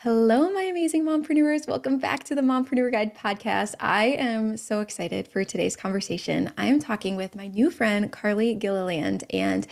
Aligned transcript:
Hello, 0.00 0.50
my 0.50 0.60
amazing 0.60 1.06
mompreneurs. 1.06 1.66
Welcome 1.66 1.98
back 1.98 2.22
to 2.24 2.34
the 2.34 2.42
Mompreneur 2.42 2.92
Guide 2.92 3.16
podcast. 3.16 3.74
I 3.80 4.08
am 4.08 4.58
so 4.58 4.80
excited 4.80 5.26
for 5.26 5.42
today's 5.42 5.74
conversation. 5.74 6.52
I 6.58 6.66
am 6.66 6.80
talking 6.80 7.16
with 7.16 7.34
my 7.34 7.46
new 7.46 7.70
friend, 7.70 8.12
Carly 8.12 8.54
Gilliland, 8.54 9.24
and 9.30 9.66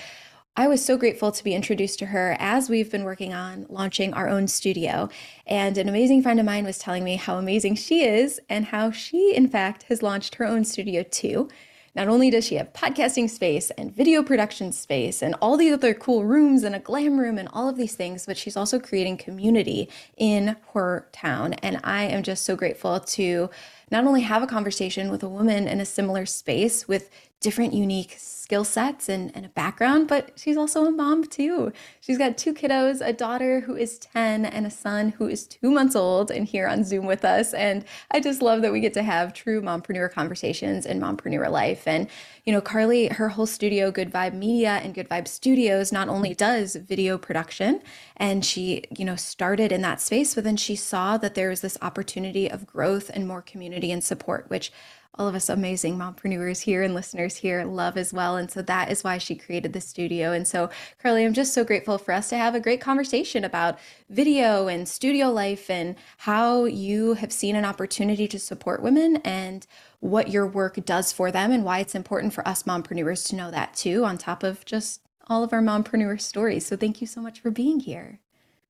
I 0.56 0.66
was 0.66 0.82
so 0.82 0.96
grateful 0.96 1.30
to 1.30 1.44
be 1.44 1.54
introduced 1.54 1.98
to 1.98 2.06
her 2.06 2.38
as 2.40 2.70
we've 2.70 2.90
been 2.90 3.04
working 3.04 3.34
on 3.34 3.66
launching 3.68 4.14
our 4.14 4.26
own 4.26 4.48
studio. 4.48 5.10
And 5.46 5.76
an 5.76 5.90
amazing 5.90 6.22
friend 6.22 6.40
of 6.40 6.46
mine 6.46 6.64
was 6.64 6.78
telling 6.78 7.04
me 7.04 7.16
how 7.16 7.36
amazing 7.36 7.74
she 7.74 8.02
is 8.02 8.40
and 8.48 8.64
how 8.64 8.92
she, 8.92 9.34
in 9.34 9.46
fact, 9.46 9.82
has 9.84 10.02
launched 10.02 10.36
her 10.36 10.46
own 10.46 10.64
studio 10.64 11.02
too. 11.02 11.50
Not 11.94 12.08
only 12.08 12.28
does 12.28 12.44
she 12.44 12.56
have 12.56 12.72
podcasting 12.72 13.30
space 13.30 13.70
and 13.72 13.94
video 13.94 14.22
production 14.22 14.72
space 14.72 15.22
and 15.22 15.36
all 15.40 15.56
these 15.56 15.72
other 15.72 15.94
cool 15.94 16.24
rooms 16.24 16.64
and 16.64 16.74
a 16.74 16.80
glam 16.80 17.18
room 17.18 17.38
and 17.38 17.48
all 17.52 17.68
of 17.68 17.76
these 17.76 17.94
things, 17.94 18.26
but 18.26 18.36
she's 18.36 18.56
also 18.56 18.80
creating 18.80 19.16
community 19.16 19.88
in 20.16 20.56
her 20.72 21.08
town. 21.12 21.52
And 21.54 21.80
I 21.84 22.04
am 22.04 22.24
just 22.24 22.44
so 22.44 22.56
grateful 22.56 22.98
to 22.98 23.48
not 23.92 24.06
only 24.06 24.22
have 24.22 24.42
a 24.42 24.48
conversation 24.48 25.10
with 25.10 25.22
a 25.22 25.28
woman 25.28 25.68
in 25.68 25.80
a 25.80 25.84
similar 25.84 26.26
space 26.26 26.88
with 26.88 27.10
different 27.44 27.74
unique 27.74 28.16
skill 28.18 28.64
sets 28.64 29.06
and, 29.06 29.30
and 29.36 29.44
a 29.44 29.50
background, 29.50 30.08
but 30.08 30.32
she's 30.34 30.56
also 30.56 30.86
a 30.86 30.90
mom 30.90 31.24
too. 31.24 31.70
She's 32.00 32.16
got 32.16 32.38
two 32.38 32.54
kiddos, 32.54 33.06
a 33.06 33.12
daughter 33.12 33.60
who 33.60 33.76
is 33.76 33.98
10 33.98 34.46
and 34.46 34.66
a 34.66 34.70
son 34.70 35.10
who 35.10 35.28
is 35.28 35.46
two 35.46 35.70
months 35.70 35.94
old 35.94 36.30
and 36.30 36.46
here 36.46 36.66
on 36.66 36.84
Zoom 36.84 37.04
with 37.04 37.22
us. 37.22 37.52
And 37.52 37.84
I 38.10 38.20
just 38.20 38.40
love 38.40 38.62
that 38.62 38.72
we 38.72 38.80
get 38.80 38.94
to 38.94 39.02
have 39.02 39.34
true 39.34 39.60
mompreneur 39.60 40.10
conversations 40.10 40.86
in 40.86 41.00
mompreneur 41.00 41.50
life. 41.50 41.86
And, 41.86 42.08
you 42.44 42.52
know, 42.54 42.62
Carly, 42.62 43.08
her 43.08 43.28
whole 43.28 43.46
studio, 43.46 43.90
Good 43.90 44.10
Vibe 44.10 44.34
Media 44.34 44.80
and 44.82 44.94
Good 44.94 45.10
Vibe 45.10 45.28
Studios, 45.28 45.92
not 45.92 46.08
only 46.08 46.32
does 46.34 46.76
video 46.76 47.18
production 47.18 47.82
and 48.16 48.42
she, 48.42 48.84
you 48.96 49.04
know, 49.04 49.16
started 49.16 49.70
in 49.70 49.82
that 49.82 50.00
space, 50.00 50.34
but 50.34 50.44
then 50.44 50.56
she 50.56 50.76
saw 50.76 51.18
that 51.18 51.34
there 51.34 51.50
was 51.50 51.60
this 51.60 51.76
opportunity 51.82 52.50
of 52.50 52.66
growth 52.66 53.10
and 53.12 53.28
more 53.28 53.42
community 53.42 53.92
and 53.92 54.02
support, 54.02 54.48
which 54.48 54.72
all 55.16 55.28
of 55.28 55.34
us 55.34 55.48
amazing 55.48 55.96
mompreneurs 55.96 56.62
here 56.62 56.82
and 56.82 56.94
listeners 56.94 57.36
here 57.36 57.64
love 57.64 57.96
as 57.96 58.12
well. 58.12 58.36
And 58.36 58.50
so 58.50 58.62
that 58.62 58.90
is 58.90 59.04
why 59.04 59.18
she 59.18 59.34
created 59.34 59.72
the 59.72 59.80
studio. 59.80 60.32
And 60.32 60.46
so, 60.46 60.70
Carly, 61.00 61.24
I'm 61.24 61.34
just 61.34 61.54
so 61.54 61.64
grateful 61.64 61.98
for 61.98 62.12
us 62.12 62.28
to 62.30 62.36
have 62.36 62.54
a 62.54 62.60
great 62.60 62.80
conversation 62.80 63.44
about 63.44 63.78
video 64.10 64.66
and 64.66 64.88
studio 64.88 65.30
life 65.30 65.70
and 65.70 65.96
how 66.18 66.64
you 66.64 67.14
have 67.14 67.32
seen 67.32 67.56
an 67.56 67.64
opportunity 67.64 68.26
to 68.28 68.38
support 68.38 68.82
women 68.82 69.16
and 69.18 69.66
what 70.00 70.28
your 70.28 70.46
work 70.46 70.84
does 70.84 71.12
for 71.12 71.30
them 71.30 71.52
and 71.52 71.64
why 71.64 71.78
it's 71.78 71.94
important 71.94 72.32
for 72.32 72.46
us 72.46 72.64
mompreneurs 72.64 73.26
to 73.28 73.36
know 73.36 73.50
that 73.50 73.74
too, 73.74 74.04
on 74.04 74.18
top 74.18 74.42
of 74.42 74.64
just 74.64 75.00
all 75.28 75.42
of 75.42 75.52
our 75.52 75.62
mompreneur 75.62 76.20
stories. 76.20 76.66
So, 76.66 76.76
thank 76.76 77.00
you 77.00 77.06
so 77.06 77.20
much 77.20 77.40
for 77.40 77.50
being 77.50 77.80
here. 77.80 78.20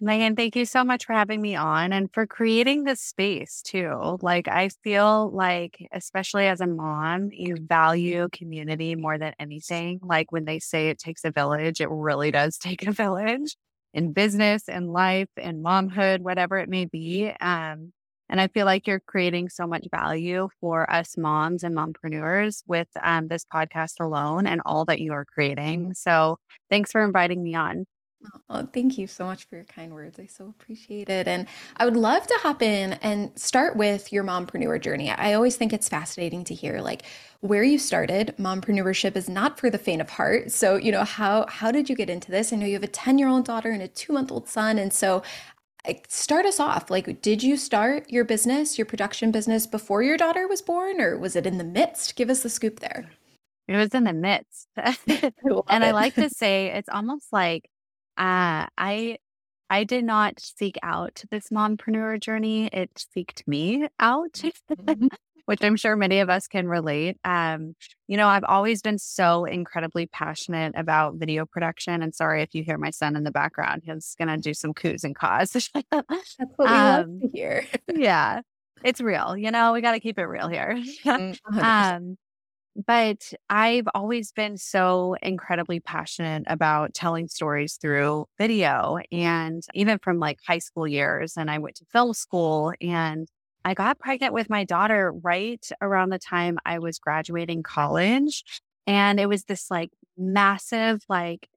Megan, 0.05 0.37
thank 0.37 0.55
you 0.55 0.67
so 0.67 0.85
much 0.85 1.07
for 1.07 1.15
having 1.15 1.41
me 1.41 1.57
on 1.57 1.91
and 1.93 2.13
for 2.13 2.27
creating 2.27 2.85
this 2.85 3.01
space 3.01 3.63
too. 3.63 4.19
Like, 4.21 4.49
I 4.49 4.69
feel 4.83 5.31
like, 5.33 5.79
especially 5.93 6.47
as 6.47 6.61
a 6.61 6.67
mom, 6.67 7.31
you 7.33 7.57
value 7.59 8.29
community 8.31 8.97
more 8.97 9.17
than 9.17 9.33
anything. 9.39 10.01
Like, 10.03 10.31
when 10.31 10.45
they 10.45 10.59
say 10.59 10.91
it 10.91 10.99
takes 10.99 11.25
a 11.25 11.31
village, 11.31 11.81
it 11.81 11.89
really 11.91 12.31
does 12.31 12.59
take 12.59 12.87
a 12.87 12.93
village 12.93 13.57
in 13.95 14.13
business 14.13 14.69
and 14.69 14.93
life 14.93 15.31
and 15.39 15.65
momhood, 15.65 16.21
whatever 16.21 16.59
it 16.59 16.69
may 16.69 16.85
be. 16.85 17.33
Um, 17.41 17.93
and 18.29 18.41
I 18.41 18.49
feel 18.49 18.67
like 18.67 18.87
you're 18.87 19.01
creating 19.01 19.49
so 19.49 19.67
much 19.67 19.87
value 19.91 20.49
for 20.61 20.91
us 20.91 21.17
moms 21.17 21.63
and 21.65 21.75
mompreneurs 21.75 22.63
with 22.67 22.89
um, 23.03 23.29
this 23.29 23.47
podcast 23.47 24.01
alone 24.01 24.47
and 24.47 24.61
all 24.67 24.85
that 24.87 25.01
you 25.01 25.13
are 25.15 25.25
creating. 25.25 25.95
So, 25.95 26.39
thanks 26.69 26.93
for 26.93 27.03
inviting 27.03 27.43
me 27.43 27.55
on. 27.55 27.87
Oh, 28.49 28.67
thank 28.73 28.97
you 28.97 29.07
so 29.07 29.27
much 29.27 29.45
for 29.45 29.57
your 29.57 29.65
kind 29.65 29.93
words. 29.93 30.19
I 30.19 30.27
so 30.27 30.47
appreciate 30.49 31.09
it. 31.09 31.29
And 31.29 31.47
I 31.77 31.85
would 31.85 31.97
love 31.97 32.27
to 32.27 32.35
hop 32.43 32.63
in 32.63 32.95
and 32.95 33.37
start 33.39 33.77
with 33.77 34.13
your 34.13 34.25
mompreneur 34.25 34.81
journey. 34.81 35.11
I 35.11 35.35
always 35.35 35.57
think 35.57 35.73
it's 35.73 35.89
fascinating 35.89 36.45
to 36.45 36.55
hear 36.55 36.81
like 36.81 37.03
where 37.41 37.63
you 37.63 37.79
started. 37.79 38.35
Mompreneurship 38.39 39.17
is 39.17 39.29
not 39.29 39.59
for 39.59 39.71
the 39.71 39.79
faint 39.79 40.01
of 40.01 40.11
heart. 40.11 40.53
So, 40.53 40.77
you 40.77 40.93
know, 40.93 41.05
how 41.05 41.47
how 41.49 41.71
did 41.71 41.91
you 41.91 41.97
get 41.97 42.09
into 42.09 42.31
this? 42.31 42.53
I 42.53 42.57
know 42.57 42.67
you 42.67 42.75
have 42.75 42.83
a 42.83 42.89
10-year-old 42.89 43.45
daughter 43.45 43.71
and 43.71 43.83
a 43.83 43.89
2-month-old 43.89 44.49
son. 44.49 44.79
And 44.79 44.93
so 44.93 45.23
start 46.09 46.47
us 46.47 46.61
off. 46.61 46.91
Like, 46.91 47.21
did 47.21 47.43
you 47.43 47.57
start 47.57 48.11
your 48.11 48.25
business, 48.25 48.79
your 48.79 48.87
production 48.87 49.31
business 49.31 49.67
before 49.67 50.03
your 50.03 50.17
daughter 50.17 50.49
was 50.49 50.63
born, 50.63 51.01
or 51.01 51.19
was 51.19 51.37
it 51.37 51.47
in 51.47 51.59
the 51.59 51.65
midst? 51.65 52.17
Give 52.17 52.31
us 52.31 52.43
the 52.43 52.49
scoop 52.49 52.81
there. 52.81 53.11
It 53.69 53.77
was 53.77 53.91
in 53.95 54.05
the 54.05 54.13
midst. 54.13 54.69
I 54.77 54.97
and 55.69 55.85
I 55.85 55.93
like 55.93 56.15
to 56.17 56.31
say 56.31 56.69
it's 56.69 56.89
almost 56.89 57.33
like 57.33 57.69
uh, 58.17 58.67
I 58.79 59.19
I 59.71 59.85
did 59.85 60.05
not 60.05 60.39
seek 60.41 60.79
out 60.83 61.23
this 61.31 61.49
mompreneur 61.49 62.21
journey. 62.21 62.69
It 62.73 63.07
seeked 63.17 63.47
me 63.47 63.89
out, 63.99 64.33
mm-hmm. 64.35 65.09
which 65.47 65.63
I'm 65.63 65.77
sure 65.77 65.97
many 65.97 66.21
of 66.21 66.31
us 66.31 66.47
can 66.47 66.69
relate. 66.69 67.19
Um, 67.25 67.75
you 68.07 68.17
know, 68.17 68.29
I've 68.29 68.45
always 68.45 68.83
been 68.83 68.99
so 68.99 69.45
incredibly 69.47 70.07
passionate 70.07 70.75
about 70.77 71.17
video 71.17 71.47
production. 71.47 72.03
And 72.03 72.15
sorry 72.15 72.43
if 72.43 72.55
you 72.55 72.63
hear 72.63 72.79
my 72.79 72.91
son 72.91 73.17
in 73.17 73.25
the 73.25 73.31
background, 73.31 73.83
he's 73.85 74.15
gonna 74.19 74.39
do 74.39 74.55
some 74.55 74.75
coos 74.75 75.03
and 75.03 75.17
caws. 75.17 75.53
That's 75.91 76.37
what 76.57 76.59
we 76.59 76.67
um, 76.67 76.75
love 76.75 77.21
to 77.23 77.29
hear. 77.33 77.67
yeah. 77.93 78.43
It's 78.85 79.01
real, 79.01 79.35
you 79.37 79.51
know, 79.51 79.73
we 79.73 79.81
gotta 79.81 80.01
keep 80.01 80.19
it 80.19 80.25
real 80.27 80.49
here. 80.49 80.81
Mm, 81.05 81.39
um, 81.63 82.17
but 82.87 83.33
I've 83.49 83.87
always 83.95 84.33
been 84.33 84.57
so 84.57 85.17
incredibly 85.23 85.81
passionate 85.81 86.45
about 86.47 86.95
telling 86.95 87.29
stories 87.29 87.79
through 87.81 88.27
video. 88.39 88.99
And 89.13 89.63
even 89.75 89.99
from 89.99 90.19
like 90.19 90.39
high 90.47 90.59
school 90.59 90.87
years, 90.87 91.37
and 91.37 91.51
I 91.51 91.59
went 91.59 91.77
to 91.77 91.85
film 91.87 92.15
school 92.15 92.73
and 92.81 93.29
I 93.65 93.75
got 93.75 93.99
pregnant 93.99 94.35
with 94.35 94.51
my 94.51 94.65
daughter 94.65 95.13
right 95.13 95.67
around 95.81 96.11
the 96.11 96.19
time 96.19 96.59
I 96.67 96.79
was 96.79 96.99
graduating 96.99 97.63
college. 97.63 98.45
And 98.87 99.19
it 99.19 99.29
was 99.29 99.45
this 99.45 99.71
like 99.71 99.91
massive, 100.19 101.03
like 101.09 101.49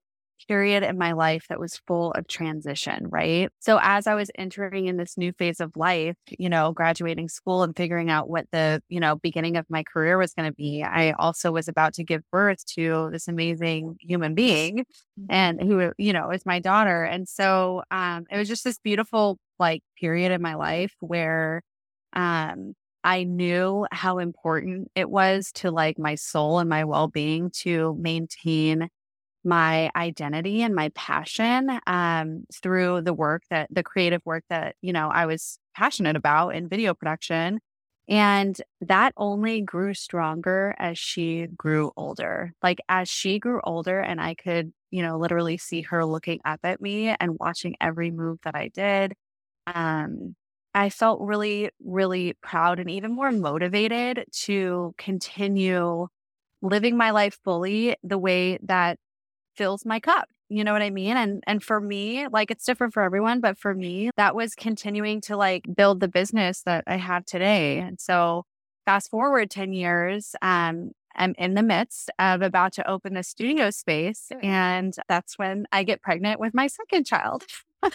period 0.46 0.82
in 0.82 0.98
my 0.98 1.12
life 1.12 1.46
that 1.48 1.60
was 1.60 1.80
full 1.86 2.12
of 2.12 2.28
transition, 2.28 3.06
right? 3.08 3.50
So 3.60 3.78
as 3.82 4.06
I 4.06 4.14
was 4.14 4.30
entering 4.36 4.86
in 4.86 4.96
this 4.96 5.16
new 5.16 5.32
phase 5.32 5.60
of 5.60 5.76
life, 5.76 6.16
you 6.38 6.48
know, 6.48 6.72
graduating 6.72 7.28
school 7.28 7.62
and 7.62 7.76
figuring 7.76 8.10
out 8.10 8.28
what 8.28 8.46
the, 8.52 8.82
you 8.88 9.00
know, 9.00 9.16
beginning 9.16 9.56
of 9.56 9.66
my 9.68 9.82
career 9.82 10.18
was 10.18 10.34
going 10.34 10.48
to 10.48 10.54
be, 10.54 10.82
I 10.82 11.12
also 11.12 11.52
was 11.52 11.68
about 11.68 11.94
to 11.94 12.04
give 12.04 12.22
birth 12.30 12.64
to 12.74 13.08
this 13.12 13.28
amazing 13.28 13.96
human 14.00 14.34
being 14.34 14.78
mm-hmm. 14.78 15.26
and 15.28 15.60
who, 15.60 15.92
you 15.98 16.12
know, 16.12 16.30
is 16.30 16.46
my 16.46 16.58
daughter. 16.60 17.04
And 17.04 17.28
so 17.28 17.82
um 17.90 18.24
it 18.30 18.36
was 18.36 18.48
just 18.48 18.64
this 18.64 18.78
beautiful 18.78 19.38
like 19.58 19.82
period 19.98 20.32
in 20.32 20.42
my 20.42 20.54
life 20.54 20.94
where 21.00 21.62
um 22.12 22.74
I 23.04 23.24
knew 23.24 23.86
how 23.92 24.18
important 24.18 24.90
it 24.94 25.08
was 25.08 25.52
to 25.52 25.70
like 25.70 25.98
my 25.98 26.16
soul 26.16 26.58
and 26.58 26.68
my 26.68 26.84
well-being 26.84 27.50
to 27.62 27.96
maintain 27.98 28.88
my 29.44 29.90
identity 29.96 30.62
and 30.62 30.74
my 30.74 30.90
passion 30.90 31.80
um, 31.86 32.44
through 32.62 33.02
the 33.02 33.14
work 33.14 33.42
that 33.50 33.68
the 33.70 33.82
creative 33.82 34.20
work 34.24 34.44
that 34.50 34.76
you 34.82 34.92
know 34.92 35.08
I 35.08 35.26
was 35.26 35.58
passionate 35.76 36.16
about 36.16 36.50
in 36.50 36.68
video 36.68 36.94
production. 36.94 37.60
And 38.08 38.60
that 38.80 39.12
only 39.18 39.60
grew 39.60 39.92
stronger 39.92 40.74
as 40.78 40.98
she 40.98 41.46
grew 41.58 41.92
older. 41.96 42.52
Like 42.62 42.78
as 42.88 43.08
she 43.08 43.38
grew 43.38 43.60
older 43.64 44.00
and 44.00 44.18
I 44.20 44.34
could, 44.34 44.72
you 44.90 45.02
know, 45.02 45.18
literally 45.18 45.58
see 45.58 45.82
her 45.82 46.04
looking 46.06 46.40
up 46.44 46.60
at 46.64 46.80
me 46.80 47.08
and 47.20 47.36
watching 47.38 47.76
every 47.82 48.10
move 48.10 48.38
that 48.44 48.54
I 48.54 48.68
did. 48.68 49.12
Um, 49.66 50.36
I 50.74 50.90
felt 50.90 51.20
really, 51.20 51.70
really 51.84 52.34
proud 52.42 52.78
and 52.80 52.90
even 52.90 53.14
more 53.14 53.32
motivated 53.32 54.24
to 54.44 54.94
continue 54.98 56.08
living 56.62 56.96
my 56.96 57.10
life 57.12 57.38
fully 57.44 57.96
the 58.02 58.18
way 58.18 58.58
that 58.64 58.98
fills 59.58 59.84
my 59.84 60.00
cup. 60.00 60.28
You 60.48 60.64
know 60.64 60.72
what 60.72 60.80
I 60.80 60.88
mean? 60.88 61.18
And 61.18 61.44
and 61.46 61.62
for 61.62 61.78
me, 61.78 62.26
like 62.28 62.50
it's 62.50 62.64
different 62.64 62.94
for 62.94 63.02
everyone, 63.02 63.40
but 63.40 63.58
for 63.58 63.74
me, 63.74 64.10
that 64.16 64.34
was 64.34 64.54
continuing 64.54 65.20
to 65.22 65.36
like 65.36 65.66
build 65.76 66.00
the 66.00 66.08
business 66.08 66.62
that 66.62 66.84
I 66.86 66.96
have 66.96 67.26
today. 67.26 67.78
And 67.80 68.00
so 68.00 68.46
fast 68.86 69.10
forward 69.10 69.50
10 69.50 69.74
years, 69.74 70.34
um, 70.40 70.92
I'm 71.14 71.34
in 71.36 71.52
the 71.52 71.62
midst 71.62 72.10
of 72.18 72.40
about 72.40 72.72
to 72.74 72.88
open 72.88 73.16
a 73.18 73.22
studio 73.22 73.70
space. 73.70 74.30
And 74.42 74.94
that's 75.08 75.36
when 75.36 75.66
I 75.72 75.82
get 75.82 76.00
pregnant 76.00 76.40
with 76.40 76.54
my 76.54 76.68
second 76.68 77.04
child. 77.04 77.44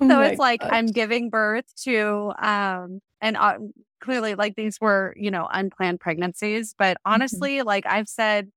Oh 0.00 0.08
so 0.08 0.20
it's 0.22 0.40
like 0.40 0.60
I'm 0.64 0.86
giving 0.86 1.30
birth 1.30 1.66
to 1.84 2.32
um 2.42 3.00
and 3.20 3.36
uh, 3.36 3.58
clearly 4.00 4.34
like 4.34 4.56
these 4.56 4.80
were, 4.80 5.14
you 5.16 5.30
know, 5.30 5.48
unplanned 5.50 6.00
pregnancies. 6.00 6.74
But 6.76 6.96
mm-hmm. 6.96 7.12
honestly, 7.12 7.58
mm-hmm. 7.58 7.66
like 7.68 7.86
I've 7.86 8.08
said 8.08 8.50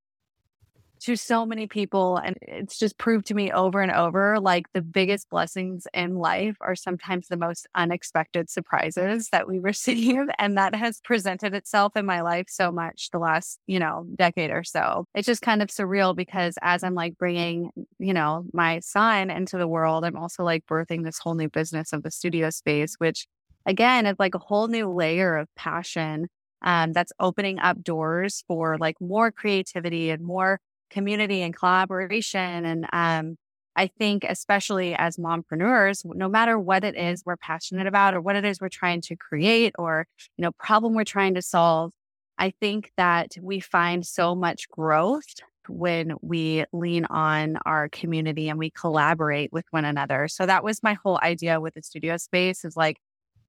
to 1.00 1.16
so 1.16 1.46
many 1.46 1.66
people. 1.66 2.16
And 2.16 2.36
it's 2.42 2.78
just 2.78 2.98
proved 2.98 3.26
to 3.26 3.34
me 3.34 3.50
over 3.50 3.80
and 3.80 3.92
over 3.92 4.38
like 4.40 4.66
the 4.72 4.82
biggest 4.82 5.28
blessings 5.30 5.86
in 5.94 6.16
life 6.16 6.56
are 6.60 6.74
sometimes 6.74 7.28
the 7.28 7.36
most 7.36 7.66
unexpected 7.74 8.50
surprises 8.50 9.28
that 9.30 9.48
we 9.48 9.58
receive. 9.58 10.26
And 10.38 10.56
that 10.56 10.74
has 10.74 11.00
presented 11.00 11.54
itself 11.54 11.96
in 11.96 12.06
my 12.06 12.20
life 12.20 12.46
so 12.48 12.70
much 12.70 13.10
the 13.10 13.18
last, 13.18 13.58
you 13.66 13.78
know, 13.78 14.06
decade 14.14 14.50
or 14.50 14.64
so. 14.64 15.06
It's 15.14 15.26
just 15.26 15.42
kind 15.42 15.62
of 15.62 15.68
surreal 15.68 16.14
because 16.14 16.56
as 16.62 16.82
I'm 16.82 16.94
like 16.94 17.18
bringing, 17.18 17.70
you 17.98 18.14
know, 18.14 18.44
my 18.52 18.80
son 18.80 19.30
into 19.30 19.58
the 19.58 19.68
world, 19.68 20.04
I'm 20.04 20.16
also 20.16 20.44
like 20.44 20.66
birthing 20.66 21.04
this 21.04 21.18
whole 21.18 21.34
new 21.34 21.48
business 21.48 21.92
of 21.92 22.02
the 22.02 22.10
studio 22.10 22.50
space, 22.50 22.94
which 22.98 23.26
again 23.66 24.06
is 24.06 24.16
like 24.18 24.34
a 24.34 24.38
whole 24.38 24.68
new 24.68 24.88
layer 24.88 25.36
of 25.36 25.48
passion 25.54 26.28
um, 26.62 26.92
that's 26.92 27.12
opening 27.20 27.58
up 27.58 27.82
doors 27.82 28.44
for 28.46 28.76
like 28.78 28.96
more 29.00 29.30
creativity 29.30 30.10
and 30.10 30.22
more 30.22 30.60
community 30.90 31.42
and 31.42 31.54
collaboration. 31.54 32.64
And 32.64 32.86
um, 32.92 33.36
I 33.76 33.86
think, 33.86 34.24
especially 34.24 34.94
as 34.94 35.16
mompreneurs, 35.16 36.04
no 36.04 36.28
matter 36.28 36.58
what 36.58 36.84
it 36.84 36.96
is 36.96 37.22
we're 37.24 37.36
passionate 37.36 37.86
about 37.86 38.14
or 38.14 38.20
what 38.20 38.36
it 38.36 38.44
is 38.44 38.60
we're 38.60 38.68
trying 38.68 39.00
to 39.02 39.16
create 39.16 39.74
or, 39.78 40.06
you 40.36 40.42
know, 40.42 40.52
problem 40.58 40.94
we're 40.94 41.04
trying 41.04 41.34
to 41.34 41.42
solve, 41.42 41.92
I 42.38 42.52
think 42.60 42.92
that 42.96 43.36
we 43.40 43.60
find 43.60 44.04
so 44.06 44.34
much 44.34 44.68
growth 44.68 45.26
when 45.68 46.14
we 46.22 46.64
lean 46.72 47.04
on 47.06 47.58
our 47.66 47.88
community 47.90 48.48
and 48.48 48.58
we 48.58 48.70
collaborate 48.70 49.52
with 49.52 49.66
one 49.70 49.84
another. 49.84 50.28
So 50.28 50.46
that 50.46 50.64
was 50.64 50.82
my 50.82 50.94
whole 50.94 51.20
idea 51.22 51.60
with 51.60 51.74
the 51.74 51.82
studio 51.82 52.16
space 52.16 52.64
is 52.64 52.76
like 52.76 52.98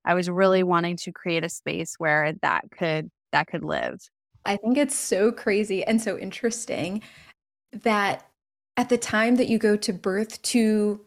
I 0.05 0.13
was 0.13 0.29
really 0.29 0.63
wanting 0.63 0.97
to 0.97 1.11
create 1.11 1.43
a 1.43 1.49
space 1.49 1.95
where 1.97 2.33
that 2.41 2.65
could 2.71 3.09
that 3.31 3.47
could 3.47 3.63
live. 3.63 3.99
I 4.45 4.57
think 4.57 4.77
it's 4.77 4.95
so 4.95 5.31
crazy 5.31 5.83
and 5.83 6.01
so 6.01 6.17
interesting 6.17 7.01
that 7.71 8.25
at 8.77 8.89
the 8.89 8.97
time 8.97 9.35
that 9.35 9.49
you 9.49 9.57
go 9.57 9.75
to 9.75 9.93
birth 9.93 10.41
to 10.41 11.01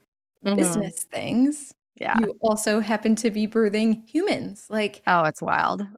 mm-hmm. 0.45 0.57
business 0.57 1.05
things, 1.05 1.75
yeah. 1.97 2.19
you 2.21 2.37
also 2.41 2.81
happen 2.81 3.15
to 3.17 3.31
be 3.31 3.47
birthing 3.47 4.07
humans. 4.09 4.67
Like, 4.69 5.03
oh, 5.07 5.25
it's 5.25 5.43
wild. 5.43 5.87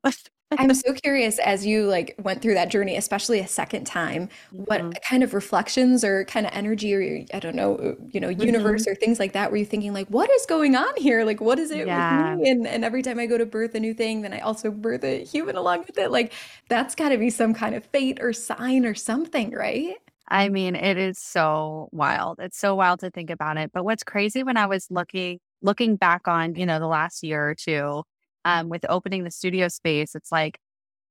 I'm 0.59 0.75
so 0.75 0.93
curious 0.93 1.39
as 1.39 1.67
you 1.67 1.87
like 1.87 2.15
went 2.23 2.43
through 2.43 2.55
that 2.55 2.71
journey, 2.71 2.97
especially 2.97 3.41
a 3.41 3.47
second 3.47 3.87
time, 3.87 4.29
what 4.53 4.81
mm-hmm. 4.81 4.91
kind 5.09 5.23
of 5.23 5.35
reflections 5.35 6.05
or 6.05 6.25
kind 6.27 6.47
of 6.47 6.53
energy 6.55 6.95
or 6.95 7.25
I 7.35 7.41
don't 7.41 7.57
know, 7.57 7.77
uh, 7.77 7.95
you 8.11 8.21
know, 8.21 8.29
mm-hmm. 8.29 8.43
universe 8.43 8.87
or 8.87 8.95
things 8.95 9.19
like 9.19 9.33
that 9.33 9.51
were 9.51 9.57
you 9.57 9.65
thinking 9.65 9.93
like, 9.93 10.09
what 10.09 10.31
is 10.31 10.47
going 10.47 10.77
on 10.77 10.95
here? 10.97 11.25
Like, 11.25 11.41
what 11.41 11.59
is 11.59 11.71
it 11.71 11.87
yeah. 11.87 12.35
with 12.35 12.41
me? 12.41 12.51
And 12.51 12.67
and 12.67 12.85
every 12.85 13.03
time 13.03 13.19
I 13.19 13.27
go 13.27 13.39
to 13.39 13.47
birth 13.47 13.75
a 13.75 13.81
new 13.81 13.95
thing, 13.95 14.23
then 14.23 14.33
I 14.33 14.41
also 14.41 14.71
birth 14.71 15.05
a 15.05 15.25
human 15.25 15.57
along 15.57 15.85
with 15.87 15.99
it. 15.99 16.11
Like, 16.11 16.33
that's 16.69 16.95
got 16.95 17.11
to 17.11 17.19
be 17.19 17.31
some 17.31 17.55
kind 17.55 17.75
of 17.75 17.85
fate 17.87 18.19
or 18.21 18.33
sign 18.33 18.87
or 18.87 18.95
something, 18.95 19.51
right? 19.51 19.97
I 20.29 20.49
mean, 20.49 20.75
it 20.75 20.97
is 20.97 21.19
so 21.19 21.89
wild. 21.93 22.39
It's 22.41 22.59
so 22.59 22.75
wild 22.75 23.01
to 23.01 23.11
think 23.11 23.31
about 23.31 23.59
it. 23.59 23.71
But 23.73 23.85
what's 23.85 24.05
crazy 24.05 24.43
when 24.43 24.57
I 24.57 24.67
was 24.67 24.87
looking 24.91 25.39
looking 25.63 25.97
back 25.97 26.29
on, 26.29 26.55
you 26.57 26.67
know, 26.67 26.79
the 26.79 26.87
last 26.87 27.23
year 27.23 27.51
or 27.51 27.55
two, 27.55 28.03
um, 28.45 28.69
with 28.69 28.85
opening 28.89 29.25
the 29.25 29.31
studio 29.31 29.69
space, 29.69 30.15
it's 30.15 30.31
like 30.33 30.59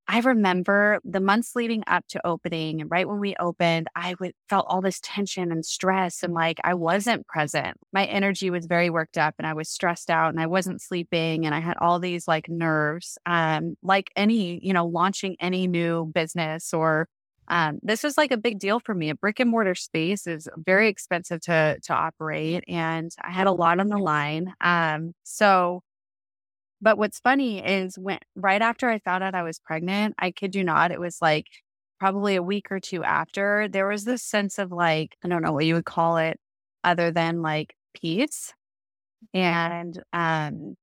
I 0.08 0.20
remember 0.20 1.00
the 1.04 1.20
months 1.20 1.56
leading 1.56 1.82
up 1.86 2.04
to 2.10 2.26
opening 2.26 2.80
and 2.82 2.90
right 2.90 3.08
when 3.08 3.20
we 3.20 3.36
opened, 3.40 3.88
I 3.96 4.14
would, 4.20 4.32
felt 4.50 4.66
all 4.68 4.82
this 4.82 5.00
tension 5.02 5.50
and 5.52 5.64
stress 5.64 6.22
and 6.22 6.34
like 6.34 6.60
I 6.64 6.74
wasn't 6.74 7.26
present. 7.26 7.78
My 7.92 8.04
energy 8.06 8.50
was 8.50 8.66
very 8.66 8.90
worked 8.90 9.18
up 9.18 9.34
and 9.38 9.46
I 9.46 9.54
was 9.54 9.70
stressed 9.70 10.10
out 10.10 10.30
and 10.30 10.40
I 10.40 10.46
wasn't 10.46 10.82
sleeping 10.82 11.46
and 11.46 11.54
I 11.54 11.60
had 11.60 11.76
all 11.78 11.98
these 12.00 12.28
like 12.28 12.48
nerves. 12.50 13.18
Um, 13.26 13.76
like 13.82 14.10
any, 14.16 14.60
you 14.66 14.74
know, 14.74 14.86
launching 14.86 15.36
any 15.40 15.66
new 15.68 16.06
business 16.14 16.74
or 16.74 17.08
um, 17.48 17.78
this 17.82 18.02
was 18.02 18.16
like 18.18 18.32
a 18.32 18.36
big 18.36 18.58
deal 18.58 18.80
for 18.80 18.94
me. 18.94 19.10
A 19.10 19.14
brick 19.14 19.40
and 19.40 19.50
mortar 19.50 19.74
space 19.74 20.26
is 20.26 20.48
very 20.56 20.88
expensive 20.88 21.40
to 21.42 21.78
to 21.82 21.94
operate, 21.94 22.64
and 22.68 23.10
I 23.22 23.30
had 23.32 23.46
a 23.46 23.52
lot 23.52 23.80
on 23.80 23.88
the 23.88 23.98
line. 23.98 24.54
Um, 24.60 25.14
so, 25.24 25.82
but 26.80 26.98
what's 26.98 27.20
funny 27.20 27.64
is 27.64 27.98
when 27.98 28.18
right 28.36 28.60
after 28.62 28.88
I 28.90 28.98
found 28.98 29.24
out 29.24 29.34
I 29.34 29.42
was 29.42 29.58
pregnant, 29.58 30.14
I 30.18 30.30
kid 30.30 30.54
you 30.54 30.64
not, 30.64 30.90
it 30.92 31.00
was 31.00 31.18
like 31.22 31.46
probably 32.00 32.36
a 32.36 32.42
week 32.42 32.70
or 32.70 32.80
two 32.80 33.02
after. 33.04 33.68
There 33.68 33.88
was 33.88 34.04
this 34.04 34.22
sense 34.22 34.58
of 34.58 34.72
like 34.72 35.16
I 35.24 35.28
don't 35.28 35.42
know 35.42 35.52
what 35.52 35.64
you 35.66 35.74
would 35.74 35.84
call 35.86 36.18
it, 36.18 36.38
other 36.84 37.10
than 37.10 37.42
like 37.42 37.74
peace, 37.94 38.52
and 39.34 40.02
um, 40.12 40.76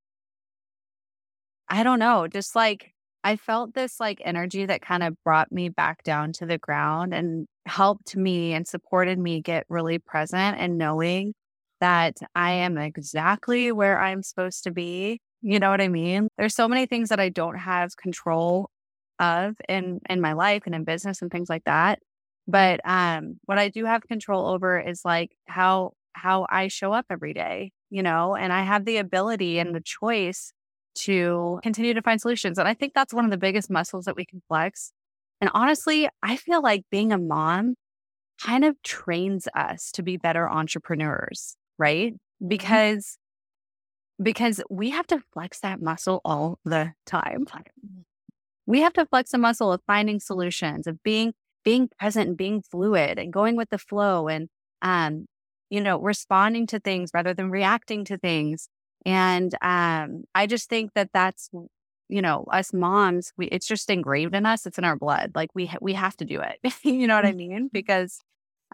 I 1.70 1.84
don't 1.84 2.00
know, 2.00 2.28
just 2.28 2.56
like 2.56 2.94
I 3.24 3.36
felt 3.36 3.74
this 3.74 4.00
like 4.00 4.22
energy 4.26 4.66
that 4.66 4.82
kind 4.82 5.04
of 5.04 5.16
brought 5.24 5.52
me 5.52 5.70
back 5.70 6.04
down 6.04 6.34
to 6.34 6.46
the 6.46 6.58
ground 6.58 7.14
and 7.14 7.48
helped 7.68 8.16
me 8.16 8.54
and 8.54 8.68
supported 8.68 9.20
me 9.20 9.42
get 9.42 9.66
really 9.70 10.00
present 10.00 10.58
and 10.60 10.78
knowing 10.78 11.34
that 11.80 12.18
I 12.36 12.52
am 12.52 12.78
exactly 12.78 13.72
where 13.72 14.00
I'm 14.00 14.24
supposed 14.24 14.64
to 14.64 14.72
be. 14.72 15.20
You 15.42 15.60
know 15.60 15.70
what 15.70 15.82
I 15.82 15.88
mean? 15.88 16.30
There's 16.38 16.56
so 16.56 16.68
many 16.68 16.86
things 16.88 17.10
that 17.10 17.20
I 17.20 17.30
don't 17.30 17.58
have 17.58 17.96
control 17.98 18.70
of 19.20 19.56
in 19.70 20.00
in 20.10 20.20
my 20.22 20.34
life 20.34 20.64
and 20.66 20.74
in 20.76 20.84
business 20.84 21.22
and 21.22 21.32
things 21.32 21.50
like 21.50 21.64
that. 21.66 22.00
But 22.48 22.82
um 22.86 23.40
what 23.46 23.60
I 23.60 23.70
do 23.70 23.86
have 23.86 24.04
control 24.04 24.48
over 24.48 24.80
is 24.80 25.02
like 25.06 25.32
how 25.48 25.94
how 26.14 26.46
I 26.50 26.68
show 26.70 26.92
up 26.94 27.06
every 27.10 27.34
day, 27.34 27.72
you 27.92 28.04
know, 28.04 28.36
and 28.36 28.52
I 28.54 28.64
have 28.64 28.86
the 28.86 28.98
ability 28.98 29.60
and 29.60 29.76
the 29.76 29.82
choice 29.82 30.54
to 30.94 31.60
continue 31.64 31.94
to 31.94 32.02
find 32.02 32.20
solutions. 32.20 32.58
And 32.58 32.68
I 32.68 32.74
think 32.74 32.94
that's 32.94 33.14
one 33.14 33.26
of 33.26 33.32
the 33.32 33.38
biggest 33.38 33.70
muscles 33.70 34.06
that 34.06 34.16
we 34.16 34.26
can 34.26 34.42
flex. 34.48 34.92
And 35.40 35.50
honestly, 35.54 36.08
I 36.22 36.36
feel 36.36 36.62
like 36.62 36.84
being 36.92 37.12
a 37.12 37.18
mom 37.18 37.76
kind 38.44 38.66
of 38.66 38.82
trains 38.84 39.48
us 39.56 39.92
to 39.94 40.04
be 40.04 40.18
better 40.18 40.50
entrepreneurs, 40.50 41.56
right? 41.78 42.14
Mm-hmm. 42.14 42.48
Because 42.48 43.18
because 44.22 44.62
we 44.70 44.92
have 44.92 45.08
to 45.08 45.24
flex 45.34 45.60
that 45.62 45.82
muscle 45.82 46.22
all 46.24 46.60
the 46.64 46.94
time. 47.08 47.46
We 48.68 48.82
have 48.82 48.94
to 48.94 49.06
flex 49.08 49.32
the 49.32 49.40
muscle 49.40 49.74
of 49.74 49.82
finding 49.88 50.20
solutions, 50.20 50.86
of 50.86 51.02
being 51.02 51.34
being 51.64 51.90
present 52.00 52.28
and 52.28 52.38
being 52.38 52.62
fluid 52.62 53.20
and 53.20 53.32
going 53.32 53.56
with 53.56 53.70
the 53.70 53.78
flow 53.78 54.28
and 54.28 54.50
um 54.82 55.26
you 55.70 55.82
know 55.82 56.00
responding 56.00 56.66
to 56.68 56.80
things 56.80 57.12
rather 57.14 57.34
than 57.34 57.52
reacting 57.52 58.04
to 58.06 58.18
things 58.18 58.68
and 59.06 59.54
um, 59.62 60.24
I 60.36 60.48
just 60.48 60.70
think 60.70 60.92
that 60.96 61.10
that's, 61.14 61.50
you 62.10 62.22
know, 62.22 62.46
us 62.52 62.74
moms, 62.74 63.32
we, 63.38 63.48
it's 63.48 63.68
just 63.68 63.90
engraved 63.90 64.36
in 64.36 64.46
us. 64.46 64.66
It's 64.66 64.78
in 64.78 64.84
our 64.84 64.96
blood. 64.96 65.32
Like 65.36 65.50
we, 65.56 65.66
ha- 65.66 65.78
we 65.82 65.94
have 65.94 66.16
to 66.18 66.26
do 66.26 66.42
it. 66.42 66.74
you 66.84 67.08
know 67.08 67.16
what 67.16 67.26
I 67.26 67.30
mm-hmm. 67.30 67.38
mean? 67.38 67.70
Because 67.72 68.20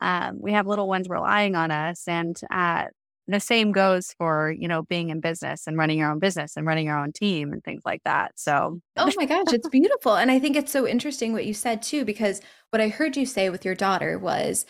um, 0.02 0.40
we 0.42 0.52
have 0.54 0.68
little 0.68 0.88
ones 0.88 1.08
relying 1.10 1.56
on 1.56 1.72
us. 1.72 2.08
And 2.08 2.40
uh, 2.52 2.86
the 3.28 3.40
same 3.40 3.72
goes 3.72 4.14
for, 4.18 4.54
you 4.58 4.68
know, 4.68 4.84
being 4.84 5.10
in 5.10 5.20
business 5.20 5.68
and 5.68 5.78
running 5.78 6.00
your 6.00 6.12
own 6.12 6.20
business 6.20 6.56
and 6.56 6.66
running 6.66 6.88
your 6.88 6.98
own 6.98 7.12
team 7.12 7.52
and 7.54 7.64
things 7.64 7.84
like 7.86 8.02
that. 8.06 8.32
So, 8.36 8.80
oh 8.96 9.12
my 9.16 9.26
gosh, 9.26 9.48
it's 9.54 9.70
beautiful. 9.70 10.16
And 10.16 10.32
I 10.32 10.40
think 10.40 10.56
it's 10.56 10.72
so 10.72 10.88
interesting 10.88 11.34
what 11.34 11.46
you 11.46 11.54
said 11.54 11.82
too, 11.82 12.06
because 12.06 12.42
what 12.70 12.82
I 12.82 12.90
heard 12.90 13.18
you 13.18 13.26
say 13.26 13.50
with 13.50 13.66
your 13.66 13.76
daughter 13.76 14.18
was, 14.18 14.66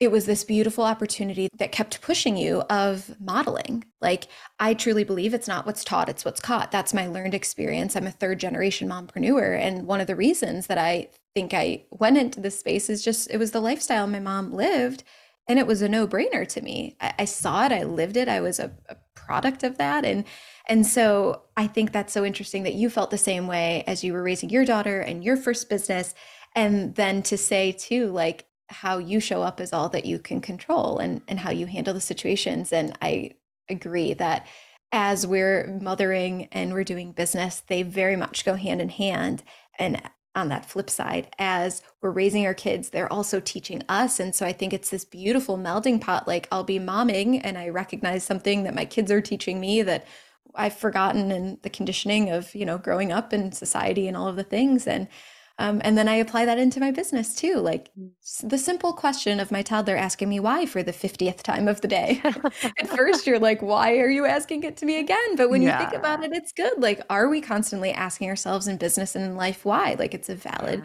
it 0.00 0.10
was 0.10 0.26
this 0.26 0.44
beautiful 0.44 0.84
opportunity 0.84 1.48
that 1.58 1.72
kept 1.72 2.00
pushing 2.00 2.36
you 2.36 2.62
of 2.62 3.14
modeling. 3.20 3.84
Like, 4.00 4.26
I 4.58 4.74
truly 4.74 5.04
believe 5.04 5.34
it's 5.34 5.48
not 5.48 5.66
what's 5.66 5.84
taught, 5.84 6.08
it's 6.08 6.24
what's 6.24 6.40
caught. 6.40 6.72
That's 6.72 6.92
my 6.92 7.06
learned 7.06 7.34
experience. 7.34 7.94
I'm 7.94 8.06
a 8.06 8.10
third 8.10 8.40
generation 8.40 8.88
mompreneur. 8.88 9.58
And 9.58 9.86
one 9.86 10.00
of 10.00 10.06
the 10.06 10.16
reasons 10.16 10.66
that 10.66 10.78
I 10.78 11.08
think 11.34 11.54
I 11.54 11.84
went 11.90 12.18
into 12.18 12.40
this 12.40 12.58
space 12.58 12.90
is 12.90 13.04
just 13.04 13.30
it 13.30 13.38
was 13.38 13.52
the 13.52 13.60
lifestyle 13.60 14.06
my 14.06 14.20
mom 14.20 14.52
lived. 14.52 15.04
And 15.46 15.58
it 15.58 15.66
was 15.66 15.82
a 15.82 15.88
no 15.88 16.08
brainer 16.08 16.48
to 16.48 16.62
me. 16.62 16.96
I, 17.00 17.14
I, 17.20 17.24
saw 17.26 17.66
it, 17.66 17.72
I 17.72 17.82
lived 17.82 18.16
it, 18.16 18.28
I 18.28 18.40
was 18.40 18.58
a, 18.58 18.72
a 18.88 18.96
product 19.14 19.62
of 19.62 19.78
that. 19.78 20.04
And 20.04 20.24
and 20.66 20.86
so 20.86 21.42
I 21.56 21.66
think 21.66 21.92
that's 21.92 22.12
so 22.12 22.24
interesting 22.24 22.62
that 22.62 22.74
you 22.74 22.88
felt 22.88 23.10
the 23.10 23.18
same 23.18 23.46
way 23.46 23.84
as 23.86 24.02
you 24.02 24.12
were 24.12 24.22
raising 24.22 24.50
your 24.50 24.64
daughter 24.64 25.00
and 25.00 25.22
your 25.22 25.36
first 25.36 25.68
business. 25.68 26.14
And 26.56 26.94
then 26.94 27.22
to 27.24 27.36
say 27.36 27.72
too, 27.72 28.10
like, 28.10 28.46
how 28.68 28.98
you 28.98 29.20
show 29.20 29.42
up 29.42 29.60
is 29.60 29.72
all 29.72 29.88
that 29.90 30.04
you 30.04 30.18
can 30.18 30.40
control 30.40 30.98
and 30.98 31.22
and 31.28 31.40
how 31.40 31.50
you 31.50 31.66
handle 31.66 31.94
the 31.94 32.00
situations. 32.00 32.72
And 32.72 32.96
i 33.02 33.32
agree 33.68 34.14
that 34.14 34.46
as 34.92 35.26
we're 35.26 35.78
mothering 35.80 36.48
and 36.52 36.72
we're 36.72 36.84
doing 36.84 37.12
business 37.12 37.62
they 37.66 37.82
very 37.82 38.16
much 38.16 38.44
go 38.44 38.54
hand 38.54 38.80
in 38.80 38.88
hand. 38.88 39.42
And 39.78 40.02
on 40.36 40.48
that 40.48 40.66
flip 40.66 40.90
side 40.90 41.32
as 41.38 41.80
we're 42.02 42.10
raising 42.10 42.44
our 42.44 42.54
kids 42.54 42.90
they're 42.90 43.12
also 43.12 43.38
teaching 43.40 43.82
us. 43.88 44.18
And 44.18 44.34
so 44.34 44.46
i 44.46 44.52
think 44.52 44.72
it's 44.72 44.90
this 44.90 45.04
beautiful 45.04 45.58
melding 45.58 46.00
pot 46.00 46.26
like 46.26 46.48
i'll 46.50 46.64
be 46.64 46.78
momming 46.78 47.40
and 47.44 47.56
i 47.56 47.68
recognize 47.68 48.24
something 48.24 48.64
that 48.64 48.74
my 48.74 48.84
kids 48.84 49.10
are 49.12 49.20
teaching 49.20 49.60
me 49.60 49.82
that 49.82 50.06
i've 50.54 50.76
forgotten 50.76 51.30
in 51.30 51.58
the 51.62 51.70
conditioning 51.70 52.30
of 52.30 52.54
you 52.54 52.64
know 52.64 52.78
growing 52.78 53.12
up 53.12 53.32
in 53.32 53.52
society 53.52 54.08
and 54.08 54.16
all 54.16 54.28
of 54.28 54.36
the 54.36 54.44
things. 54.44 54.86
And 54.86 55.08
Um, 55.58 55.80
and 55.84 55.96
then 55.96 56.08
I 56.08 56.16
apply 56.16 56.46
that 56.46 56.58
into 56.58 56.80
my 56.80 56.90
business 56.90 57.34
too. 57.34 57.56
Like 57.56 57.90
mm. 57.96 58.10
the 58.42 58.58
simple 58.58 58.92
question 58.92 59.38
of 59.38 59.52
my 59.52 59.62
toddler 59.62 59.96
asking 59.96 60.28
me 60.28 60.40
why 60.40 60.66
for 60.66 60.82
the 60.82 60.92
50th 60.92 61.42
time 61.42 61.68
of 61.68 61.80
the 61.80 61.88
day. 61.88 62.20
At 62.24 62.88
first, 62.88 63.26
you're 63.26 63.38
like, 63.38 63.62
why 63.62 63.98
are 63.98 64.10
you 64.10 64.24
asking 64.24 64.64
it 64.64 64.76
to 64.78 64.86
me 64.86 64.98
again? 64.98 65.36
But 65.36 65.50
when 65.50 65.62
yeah. 65.62 65.78
you 65.78 65.86
think 65.86 65.98
about 65.98 66.24
it, 66.24 66.32
it's 66.32 66.52
good. 66.52 66.82
Like, 66.82 67.02
are 67.08 67.28
we 67.28 67.40
constantly 67.40 67.92
asking 67.92 68.28
ourselves 68.28 68.66
in 68.66 68.78
business 68.78 69.14
and 69.14 69.24
in 69.24 69.36
life 69.36 69.64
why? 69.64 69.94
Like, 69.96 70.12
it's 70.12 70.28
a 70.28 70.34
valid, 70.34 70.82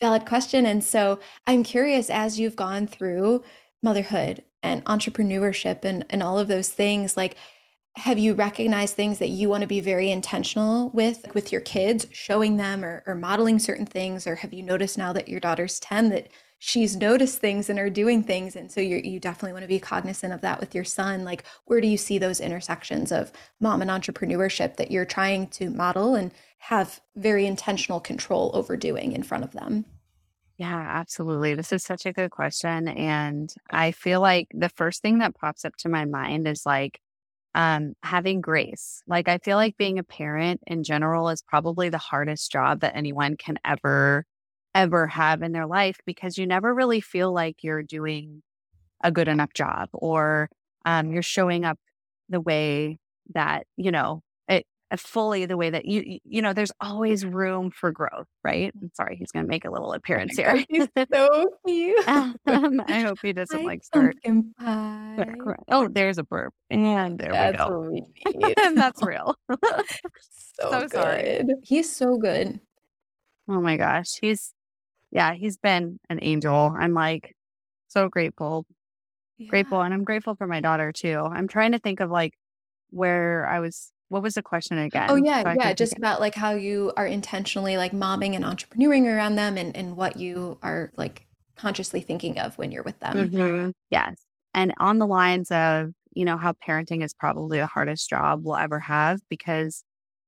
valid 0.00 0.24
question. 0.24 0.66
And 0.66 0.84
so 0.84 1.18
I'm 1.46 1.64
curious 1.64 2.08
as 2.08 2.38
you've 2.38 2.56
gone 2.56 2.86
through 2.86 3.42
motherhood 3.82 4.44
and 4.62 4.84
entrepreneurship 4.84 5.84
and, 5.84 6.04
and 6.10 6.22
all 6.22 6.38
of 6.38 6.46
those 6.46 6.68
things, 6.68 7.16
like, 7.16 7.36
have 7.96 8.18
you 8.18 8.32
recognized 8.32 8.94
things 8.94 9.18
that 9.18 9.28
you 9.28 9.48
want 9.48 9.60
to 9.60 9.66
be 9.66 9.80
very 9.80 10.10
intentional 10.10 10.90
with 10.90 11.26
with 11.34 11.52
your 11.52 11.60
kids 11.60 12.06
showing 12.10 12.56
them 12.56 12.84
or, 12.84 13.02
or 13.06 13.14
modeling 13.14 13.58
certain 13.58 13.86
things 13.86 14.26
or 14.26 14.36
have 14.36 14.52
you 14.52 14.62
noticed 14.62 14.96
now 14.96 15.12
that 15.12 15.28
your 15.28 15.40
daughter's 15.40 15.78
10 15.80 16.08
that 16.08 16.28
she's 16.58 16.96
noticed 16.96 17.38
things 17.38 17.68
and 17.68 17.78
are 17.78 17.90
doing 17.90 18.22
things 18.22 18.56
and 18.56 18.72
so 18.72 18.80
you 18.80 18.96
you 18.98 19.20
definitely 19.20 19.52
want 19.52 19.62
to 19.62 19.68
be 19.68 19.78
cognizant 19.78 20.32
of 20.32 20.40
that 20.40 20.58
with 20.58 20.74
your 20.74 20.84
son 20.84 21.24
like 21.24 21.44
where 21.66 21.80
do 21.80 21.86
you 21.86 21.98
see 21.98 22.18
those 22.18 22.40
intersections 22.40 23.12
of 23.12 23.30
mom 23.60 23.82
and 23.82 23.90
entrepreneurship 23.90 24.76
that 24.76 24.90
you're 24.90 25.04
trying 25.04 25.46
to 25.48 25.68
model 25.68 26.14
and 26.14 26.32
have 26.58 27.00
very 27.16 27.44
intentional 27.46 28.00
control 28.00 28.50
over 28.54 28.76
doing 28.76 29.12
in 29.12 29.22
front 29.22 29.44
of 29.44 29.52
them 29.52 29.84
yeah, 30.58 30.86
absolutely. 31.00 31.54
This 31.54 31.72
is 31.72 31.82
such 31.82 32.06
a 32.06 32.12
good 32.12 32.30
question. 32.30 32.86
And 32.86 33.52
I 33.70 33.90
feel 33.90 34.20
like 34.20 34.46
the 34.54 34.68
first 34.68 35.02
thing 35.02 35.18
that 35.18 35.34
pops 35.34 35.64
up 35.64 35.74
to 35.78 35.88
my 35.88 36.04
mind 36.04 36.46
is 36.46 36.64
like, 36.64 37.00
um, 37.54 37.94
having 38.02 38.40
grace. 38.40 39.02
Like, 39.06 39.28
I 39.28 39.38
feel 39.38 39.56
like 39.56 39.76
being 39.76 39.98
a 39.98 40.04
parent 40.04 40.60
in 40.66 40.84
general 40.84 41.28
is 41.28 41.42
probably 41.42 41.88
the 41.88 41.98
hardest 41.98 42.50
job 42.52 42.80
that 42.80 42.96
anyone 42.96 43.36
can 43.36 43.58
ever, 43.64 44.24
ever 44.74 45.06
have 45.08 45.42
in 45.42 45.52
their 45.52 45.66
life 45.66 45.98
because 46.06 46.38
you 46.38 46.46
never 46.46 46.74
really 46.74 47.00
feel 47.00 47.32
like 47.32 47.62
you're 47.62 47.82
doing 47.82 48.42
a 49.02 49.10
good 49.12 49.28
enough 49.28 49.52
job 49.54 49.88
or 49.92 50.48
um, 50.84 51.12
you're 51.12 51.22
showing 51.22 51.64
up 51.64 51.78
the 52.28 52.40
way 52.40 52.98
that, 53.34 53.66
you 53.76 53.90
know, 53.90 54.22
fully 54.96 55.46
the 55.46 55.56
way 55.56 55.70
that 55.70 55.84
you 55.86 56.18
you 56.24 56.42
know 56.42 56.52
there's 56.52 56.72
always 56.80 57.24
room 57.24 57.70
for 57.70 57.90
growth 57.90 58.26
right? 58.44 58.72
I'm 58.80 58.90
sorry 58.94 59.16
he's 59.16 59.30
going 59.30 59.44
to 59.44 59.48
make 59.48 59.64
a 59.64 59.70
little 59.70 59.92
appearance 59.92 60.36
here. 60.36 60.64
he's 60.68 60.88
so 61.12 61.50
cute. 61.66 62.08
Um, 62.08 62.36
i 62.88 63.00
hope 63.00 63.18
he 63.22 63.32
doesn't 63.32 63.60
I 63.60 63.64
like 63.64 63.84
start 63.84 64.16
oh 64.26 65.88
there's 65.88 66.18
a 66.18 66.24
burp 66.24 66.54
and 66.70 67.18
there 67.18 67.32
that's 67.32 67.52
we 67.52 67.58
go 67.58 67.80
we 68.38 68.54
and 68.62 68.76
that's 68.76 69.02
real. 69.02 69.36
So, 70.60 70.70
so 70.70 70.86
sorry. 70.88 71.42
he's 71.62 71.94
so 71.94 72.16
good. 72.18 72.60
Oh 73.48 73.60
my 73.60 73.76
gosh 73.76 74.18
he's 74.20 74.52
yeah 75.10 75.34
he's 75.34 75.56
been 75.56 75.98
an 76.10 76.18
angel. 76.22 76.74
I'm 76.78 76.94
like 76.94 77.34
so 77.88 78.08
grateful 78.08 78.66
yeah. 79.38 79.48
grateful 79.48 79.80
and 79.82 79.92
i'm 79.92 80.04
grateful 80.04 80.34
for 80.34 80.46
my 80.46 80.60
daughter 80.60 80.92
too. 80.92 81.18
I'm 81.18 81.48
trying 81.48 81.72
to 81.72 81.78
think 81.78 82.00
of 82.00 82.10
like 82.10 82.34
where 82.90 83.46
i 83.48 83.60
was 83.60 83.90
what 84.12 84.22
was 84.22 84.34
the 84.34 84.42
question 84.42 84.78
oh, 84.78 84.84
again? 84.84 85.06
Oh 85.08 85.16
yeah, 85.16 85.42
so 85.42 85.54
yeah, 85.58 85.72
just 85.72 85.96
about 85.96 86.20
like 86.20 86.34
how 86.34 86.52
you 86.52 86.92
are 86.98 87.06
intentionally 87.06 87.78
like 87.78 87.92
momming 87.92 88.36
and 88.36 88.44
entrepreneuring 88.44 89.06
around 89.06 89.36
them 89.36 89.56
and 89.56 89.74
and 89.74 89.96
what 89.96 90.18
you 90.18 90.58
are 90.62 90.92
like 90.96 91.26
consciously 91.56 92.02
thinking 92.02 92.38
of 92.38 92.56
when 92.58 92.70
you're 92.70 92.82
with 92.82 93.00
them. 93.00 93.30
Mm-hmm. 93.30 93.70
Yes. 93.90 94.16
And 94.52 94.74
on 94.78 94.98
the 94.98 95.06
lines 95.06 95.50
of, 95.50 95.92
you 96.12 96.26
know, 96.26 96.36
how 96.36 96.52
parenting 96.52 97.02
is 97.02 97.14
probably 97.14 97.58
the 97.58 97.66
hardest 97.66 98.10
job 98.10 98.44
we'll 98.44 98.56
ever 98.56 98.78
have 98.80 99.20
because 99.30 99.82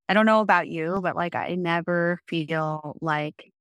I 0.08 0.14
don't 0.14 0.26
know 0.26 0.40
about 0.40 0.68
you, 0.68 1.00
but 1.02 1.14
like 1.14 1.34
I 1.34 1.54
never 1.56 2.20
feel 2.26 2.96
like 3.02 3.52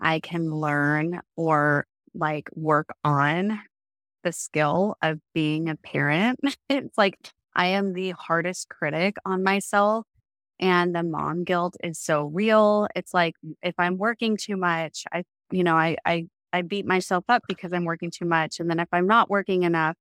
I 0.00 0.18
can 0.18 0.50
learn 0.50 1.20
or 1.36 1.86
like 2.12 2.48
work 2.54 2.88
on 3.04 3.60
the 4.24 4.32
skill 4.32 4.96
of 5.00 5.20
being 5.32 5.68
a 5.68 5.76
parent. 5.76 6.40
it's 6.68 6.98
like 6.98 7.18
I 7.54 7.66
am 7.66 7.92
the 7.92 8.10
hardest 8.10 8.68
critic 8.68 9.16
on 9.24 9.42
myself. 9.42 10.06
And 10.60 10.94
the 10.94 11.02
mom 11.02 11.44
guilt 11.44 11.76
is 11.82 11.98
so 11.98 12.26
real. 12.26 12.86
It's 12.94 13.12
like 13.12 13.34
if 13.62 13.74
I'm 13.78 13.98
working 13.98 14.36
too 14.36 14.56
much, 14.56 15.04
I, 15.12 15.24
you 15.50 15.64
know, 15.64 15.74
I, 15.74 15.96
I, 16.06 16.26
I 16.52 16.62
beat 16.62 16.86
myself 16.86 17.24
up 17.28 17.42
because 17.48 17.72
I'm 17.72 17.84
working 17.84 18.10
too 18.10 18.24
much. 18.24 18.60
And 18.60 18.70
then 18.70 18.78
if 18.78 18.88
I'm 18.92 19.08
not 19.08 19.28
working 19.28 19.64
enough, 19.64 19.96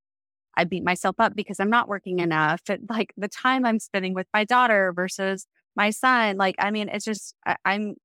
I 0.55 0.65
beat 0.65 0.83
myself 0.83 1.15
up 1.19 1.35
because 1.35 1.59
I'm 1.59 1.71
not 1.71 1.87
working 1.87 2.19
enough. 2.19 2.61
It, 2.69 2.81
like 2.89 3.13
the 3.17 3.27
time 3.27 3.65
I'm 3.65 3.79
spending 3.79 4.13
with 4.13 4.27
my 4.33 4.43
daughter 4.43 4.93
versus 4.95 5.47
my 5.75 5.89
son. 5.89 6.37
Like, 6.37 6.55
I 6.59 6.69
mean, 6.69 6.89
it's 6.89 7.05
just, 7.05 7.33
I, 7.45 7.57
I'm, 7.65 7.95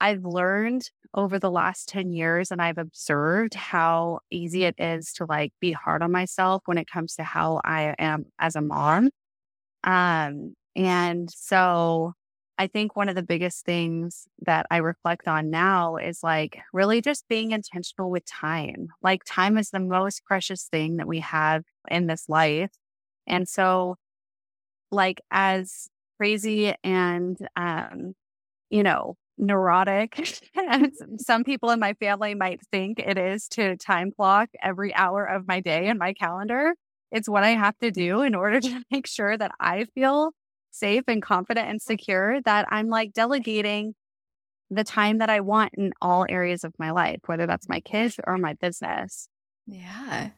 I've 0.00 0.24
learned 0.24 0.90
over 1.14 1.38
the 1.38 1.50
last 1.50 1.88
10 1.88 2.12
years 2.12 2.50
and 2.50 2.60
I've 2.60 2.78
observed 2.78 3.54
how 3.54 4.20
easy 4.30 4.64
it 4.64 4.74
is 4.78 5.12
to 5.14 5.26
like 5.26 5.52
be 5.60 5.72
hard 5.72 6.02
on 6.02 6.12
myself 6.12 6.62
when 6.66 6.78
it 6.78 6.90
comes 6.90 7.14
to 7.16 7.24
how 7.24 7.60
I 7.64 7.94
am 7.98 8.26
as 8.38 8.56
a 8.56 8.60
mom. 8.60 9.10
Um, 9.84 10.54
and 10.76 11.30
so 11.30 12.14
I 12.58 12.66
think 12.68 12.96
one 12.96 13.08
of 13.08 13.14
the 13.14 13.22
biggest 13.22 13.64
things 13.64 14.26
that 14.46 14.66
I 14.70 14.78
reflect 14.78 15.28
on 15.28 15.50
now 15.50 15.96
is 15.96 16.22
like 16.22 16.58
really 16.72 17.00
just 17.02 17.28
being 17.28 17.52
intentional 17.52 18.10
with 18.10 18.24
time. 18.26 18.88
Like 19.02 19.24
time 19.24 19.58
is 19.58 19.70
the 19.70 19.80
most 19.80 20.24
precious 20.24 20.64
thing 20.64 20.96
that 20.96 21.06
we 21.08 21.20
have 21.20 21.64
in 21.90 22.06
this 22.06 22.28
life. 22.28 22.72
And 23.26 23.48
so 23.48 23.96
like 24.90 25.20
as 25.30 25.88
crazy 26.18 26.74
and 26.84 27.36
um 27.56 28.14
you 28.70 28.82
know 28.82 29.16
neurotic 29.38 30.40
and 30.54 30.92
some 31.18 31.44
people 31.44 31.70
in 31.70 31.80
my 31.80 31.94
family 31.94 32.34
might 32.34 32.60
think 32.70 32.98
it 32.98 33.18
is 33.18 33.48
to 33.48 33.76
time 33.76 34.10
clock 34.10 34.48
every 34.62 34.94
hour 34.94 35.24
of 35.24 35.46
my 35.46 35.60
day 35.60 35.88
in 35.88 35.98
my 35.98 36.12
calendar. 36.12 36.74
It's 37.12 37.28
what 37.28 37.44
I 37.44 37.50
have 37.50 37.78
to 37.78 37.90
do 37.90 38.22
in 38.22 38.34
order 38.34 38.60
to 38.60 38.82
make 38.90 39.06
sure 39.06 39.36
that 39.36 39.52
I 39.60 39.84
feel 39.94 40.32
safe 40.70 41.04
and 41.08 41.22
confident 41.22 41.68
and 41.68 41.80
secure 41.80 42.40
that 42.42 42.66
I'm 42.70 42.88
like 42.88 43.12
delegating 43.12 43.94
the 44.70 44.84
time 44.84 45.18
that 45.18 45.30
I 45.30 45.40
want 45.40 45.72
in 45.78 45.92
all 46.02 46.26
areas 46.28 46.64
of 46.64 46.74
my 46.78 46.90
life, 46.90 47.20
whether 47.26 47.46
that's 47.46 47.68
my 47.68 47.80
kids 47.80 48.18
or 48.26 48.36
my 48.36 48.54
business. 48.54 49.28
Yeah. 49.66 50.30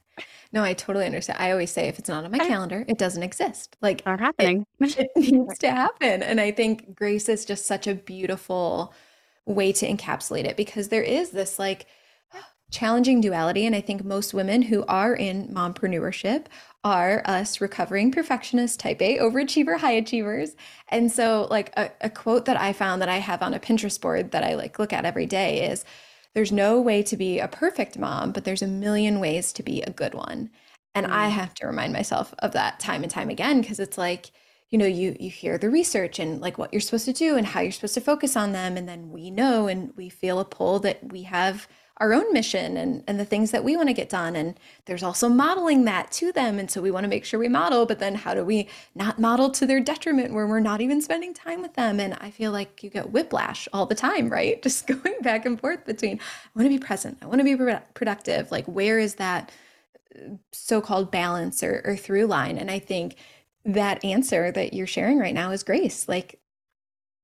No, 0.53 0.63
I 0.63 0.75
totally 0.75 1.07
understand. 1.07 1.39
I 1.41 1.51
always 1.51 1.71
say 1.71 1.89
if 1.89 1.99
it's 1.99 2.09
not 2.09 2.25
on 2.25 2.31
my 2.31 2.39
calendar, 2.39 2.85
it 2.89 2.99
doesn't 2.99 3.23
exist. 3.23 3.77
Like 3.81 4.05
not 4.07 4.21
happening. 4.21 4.67
It, 4.81 5.11
it 5.17 5.33
needs 5.33 5.59
to 5.59 5.71
happen. 5.71 6.23
And 6.23 6.41
I 6.41 6.51
think 6.51 6.95
grace 6.95 7.29
is 7.29 7.45
just 7.45 7.67
such 7.67 7.87
a 7.87 7.95
beautiful 7.95 8.95
way 9.47 9.73
to 9.73 9.89
encapsulate 9.89 10.45
it 10.45 10.57
because 10.57 10.89
there 10.89 11.03
is 11.03 11.31
this 11.31 11.59
like 11.59 11.87
challenging 12.71 13.21
duality. 13.21 13.67
And 13.67 13.75
I 13.75 13.81
think 13.81 14.05
most 14.05 14.35
women 14.35 14.63
who 14.63 14.85
are 14.87 15.15
in 15.15 15.49
mompreneurship 15.49 16.47
are 16.85 17.23
us 17.25 17.61
recovering 17.61 18.13
perfectionists, 18.13 18.77
type 18.77 19.03
A 19.03 19.19
overachiever, 19.19 19.79
high 19.79 19.93
achievers. 19.93 20.55
And 20.89 21.11
so, 21.11 21.49
like, 21.51 21.73
a, 21.77 21.91
a 22.01 22.11
quote 22.11 22.45
that 22.45 22.59
I 22.59 22.73
found 22.73 23.03
that 23.03 23.09
I 23.09 23.17
have 23.19 23.43
on 23.43 23.53
a 23.53 23.59
Pinterest 23.59 24.01
board 24.01 24.31
that 24.31 24.45
I 24.45 24.55
like 24.55 24.79
look 24.79 24.93
at 24.93 25.05
every 25.05 25.27
day 25.27 25.69
is 25.69 25.85
there's 26.39 26.53
no 26.53 26.81
way 26.81 27.03
to 27.03 27.17
be 27.17 27.41
a 27.41 27.49
perfect 27.49 27.99
mom, 27.99 28.31
but 28.31 28.45
there's 28.45 28.63
a 28.63 28.69
million 28.69 29.19
ways 29.19 29.53
to 29.53 29.61
be 29.61 29.83
a 29.83 29.91
good 29.91 30.15
one. 30.15 30.51
And 30.95 31.05
mm. 31.05 31.11
I 31.11 31.27
have 31.27 31.53
to 31.55 31.67
remind 31.67 31.93
myself 31.93 32.33
of 32.39 32.53
that 32.53 32.79
time 32.79 33.03
and 33.03 33.11
time 33.11 33.29
again 33.29 33.61
because 33.61 33.81
it's 33.81 33.99
like, 33.99 34.31
you 34.71 34.79
know, 34.79 34.87
you 34.87 35.17
you 35.19 35.31
hear 35.31 35.59
the 35.59 35.69
research 35.69 36.21
and 36.21 36.41
like 36.41 36.57
what 36.57 36.73
you're 36.73 36.81
supposed 36.81 37.07
to 37.07 37.13
do 37.13 37.37
and 37.37 37.45
how 37.45 37.59
you're 37.59 37.73
supposed 37.73 37.95
to 37.95 38.01
focus 38.01 38.37
on 38.37 38.53
them 38.53 38.77
and 38.77 38.89
then 38.89 39.11
we 39.11 39.33
know 39.33 39.67
and 39.67 39.93
we 39.97 40.09
feel 40.09 40.39
a 40.39 40.45
pull 40.45 40.79
that 40.79 41.11
we 41.11 41.25
have 41.25 41.67
our 41.99 42.15
own 42.15 42.33
mission 42.33 42.77
and 42.77 43.03
and 43.07 43.19
the 43.21 43.25
things 43.25 43.51
that 43.51 43.65
we 43.65 43.77
want 43.77 43.89
to 43.89 43.93
get 43.95 44.09
done. 44.09 44.37
And 44.37 44.59
there's 44.87 45.03
also 45.03 45.29
modeling 45.29 45.85
that 45.85 46.11
to 46.13 46.33
them. 46.33 46.59
And 46.59 46.71
so 46.71 46.81
we 46.81 46.91
want 46.91 47.05
to 47.05 47.09
make 47.09 47.25
sure 47.25 47.39
we 47.39 47.49
model 47.49 47.87
but 47.87 47.99
then 47.99 48.15
how 48.15 48.35
do 48.35 48.45
we 48.45 48.69
not 48.95 49.19
model 49.19 49.51
to 49.51 49.67
their 49.67 49.81
detriment 49.81 50.33
where 50.33 50.47
we're 50.47 50.61
not 50.61 50.81
even 50.81 51.01
spending 51.01 51.35
time 51.35 51.63
with 51.63 51.75
them? 51.75 52.01
And 52.01 52.15
i 52.21 52.31
feel 52.31 52.53
like 52.53 52.83
you 52.83 52.91
get 52.91 53.11
whiplash 53.11 53.69
all 53.73 53.87
the 53.87 53.95
time 53.95 54.29
right? 54.39 54.63
Just 54.63 54.87
going 54.87 55.21
back 55.23 55.45
and 55.47 55.61
forth 55.61 55.85
between 55.85 56.19
i 56.19 56.49
want 56.59 56.67
to 56.67 56.79
be 56.79 56.85
present. 56.85 57.19
I 57.23 57.27
want 57.27 57.41
to 57.41 57.45
be 57.45 57.57
productive. 57.95 58.51
Like 58.51 58.67
where 58.67 58.99
is 58.99 59.17
that 59.17 59.53
uh, 60.15 60.37
so-called 60.53 61.11
balance 61.11 61.63
or, 61.63 61.83
or 61.85 61.97
through 61.97 62.27
line? 62.27 62.59
And 62.59 62.71
i 62.71 62.79
think 62.79 63.17
that 63.65 64.03
answer 64.05 64.51
that 64.53 64.73
you're 64.73 64.87
sharing 64.87 65.19
right 65.19 65.35
now 65.35 65.51
is 65.51 65.63
grace. 65.63 66.09
Like 66.09 66.38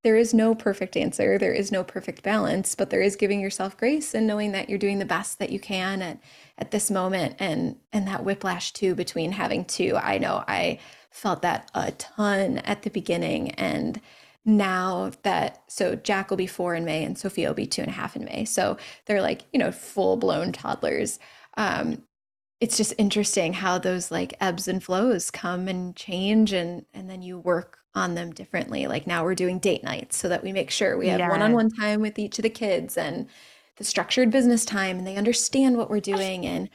there 0.05 0.17
is 0.17 0.35
no 0.35 0.55
perfect 0.55 0.99
answer, 0.99 1.39
there 1.39 1.55
is 1.55 1.73
no 1.73 1.83
perfect 1.83 2.23
balance, 2.23 2.75
but 2.75 2.91
there 2.91 3.01
is 3.01 3.17
giving 3.17 3.41
yourself 3.41 3.77
grace 3.77 4.15
and 4.15 4.27
knowing 4.27 4.53
that 4.53 4.69
you're 4.69 4.79
doing 4.79 4.99
the 4.99 5.05
best 5.07 5.39
that 5.39 5.51
you 5.51 5.59
can 5.59 6.03
at 6.03 6.21
at 6.57 6.71
this 6.71 6.91
moment 6.91 7.35
and 7.41 7.77
and 7.93 8.07
that 8.07 8.23
whiplash 8.23 8.73
too 8.73 8.95
between 8.95 9.33
having 9.33 9.65
two. 9.65 9.97
I 9.97 10.19
know 10.19 10.45
I 10.47 10.79
felt 11.11 11.43
that 11.43 11.71
a 11.75 11.91
ton 11.93 12.59
at 12.59 12.83
the 12.83 12.91
beginning 12.91 13.53
and 13.53 14.01
now 14.45 15.11
that 15.23 15.63
so 15.69 15.97
Jack 15.97 16.29
will 16.29 16.37
be 16.37 16.47
four 16.47 16.75
in 16.75 16.85
May 16.85 17.03
and 17.03 17.19
Sophia 17.19 17.49
will 17.49 17.55
be 17.55 17.67
two 17.67 17.81
and 17.81 17.91
a 17.91 17.95
half 17.95 18.15
in 18.15 18.27
May. 18.27 18.45
So 18.45 18.77
they're 19.07 19.23
like, 19.23 19.43
you 19.53 19.59
know, 19.59 19.73
full 19.73 20.19
blown 20.19 20.53
toddlers. 20.53 21.19
Um, 21.57 22.03
it's 22.61 22.77
just 22.77 22.93
interesting 22.99 23.55
how 23.55 23.79
those 23.79 24.11
like 24.11 24.35
ebbs 24.39 24.69
and 24.69 24.85
flows 24.85 25.31
come 25.31 25.67
and 25.67 25.97
change 25.97 26.53
and 26.53 26.85
and 26.93 27.09
then 27.09 27.23
you 27.23 27.39
work 27.39 27.79
on 27.95 28.15
them 28.15 28.33
differently. 28.33 28.87
Like 28.87 29.07
now 29.07 29.25
we're 29.25 29.35
doing 29.35 29.59
date 29.59 29.85
nights 29.85 30.17
so 30.17 30.29
that 30.29 30.43
we 30.43 30.53
make 30.53 30.71
sure 30.71 30.97
we 30.97 31.09
have 31.09 31.21
one-on-one 31.21 31.71
time 31.71 32.01
with 32.01 32.19
each 32.19 32.39
of 32.39 32.43
the 32.43 32.51
kids 32.51 32.97
and 32.97 33.29
the 33.77 33.85
structured 33.85 34.31
business 34.31 34.65
time 34.65 34.99
and 34.99 35.07
they 35.07 35.17
understand 35.17 35.77
what 35.77 35.91
we're 35.91 36.01
doing. 36.01 36.47
And 36.47 36.71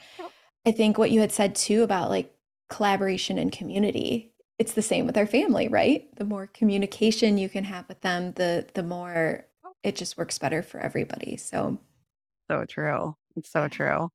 I 0.66 0.72
think 0.72 0.98
what 0.98 1.12
you 1.12 1.20
had 1.20 1.32
said 1.32 1.56
too 1.56 1.84
about 1.84 2.10
like 2.10 2.34
collaboration 2.70 3.38
and 3.38 3.52
community, 3.52 4.34
it's 4.58 4.74
the 4.74 4.82
same 4.82 5.06
with 5.06 5.18
our 5.18 5.28
family, 5.28 5.68
right? 5.68 6.08
The 6.18 6.26
more 6.26 6.48
communication 6.48 7.38
you 7.38 7.50
can 7.50 7.64
have 7.64 7.88
with 7.88 8.02
them, 8.02 8.34
the 8.34 8.68
the 8.74 8.84
more 8.84 9.46
oh. 9.66 9.72
it 9.84 9.96
just 9.96 10.18
works 10.18 10.38
better 10.38 10.62
for 10.62 10.80
everybody. 10.80 11.38
So 11.38 11.80
So 12.50 12.66
true. 12.66 13.16
It's 13.36 13.52
so 13.52 13.68
true. 13.68 14.10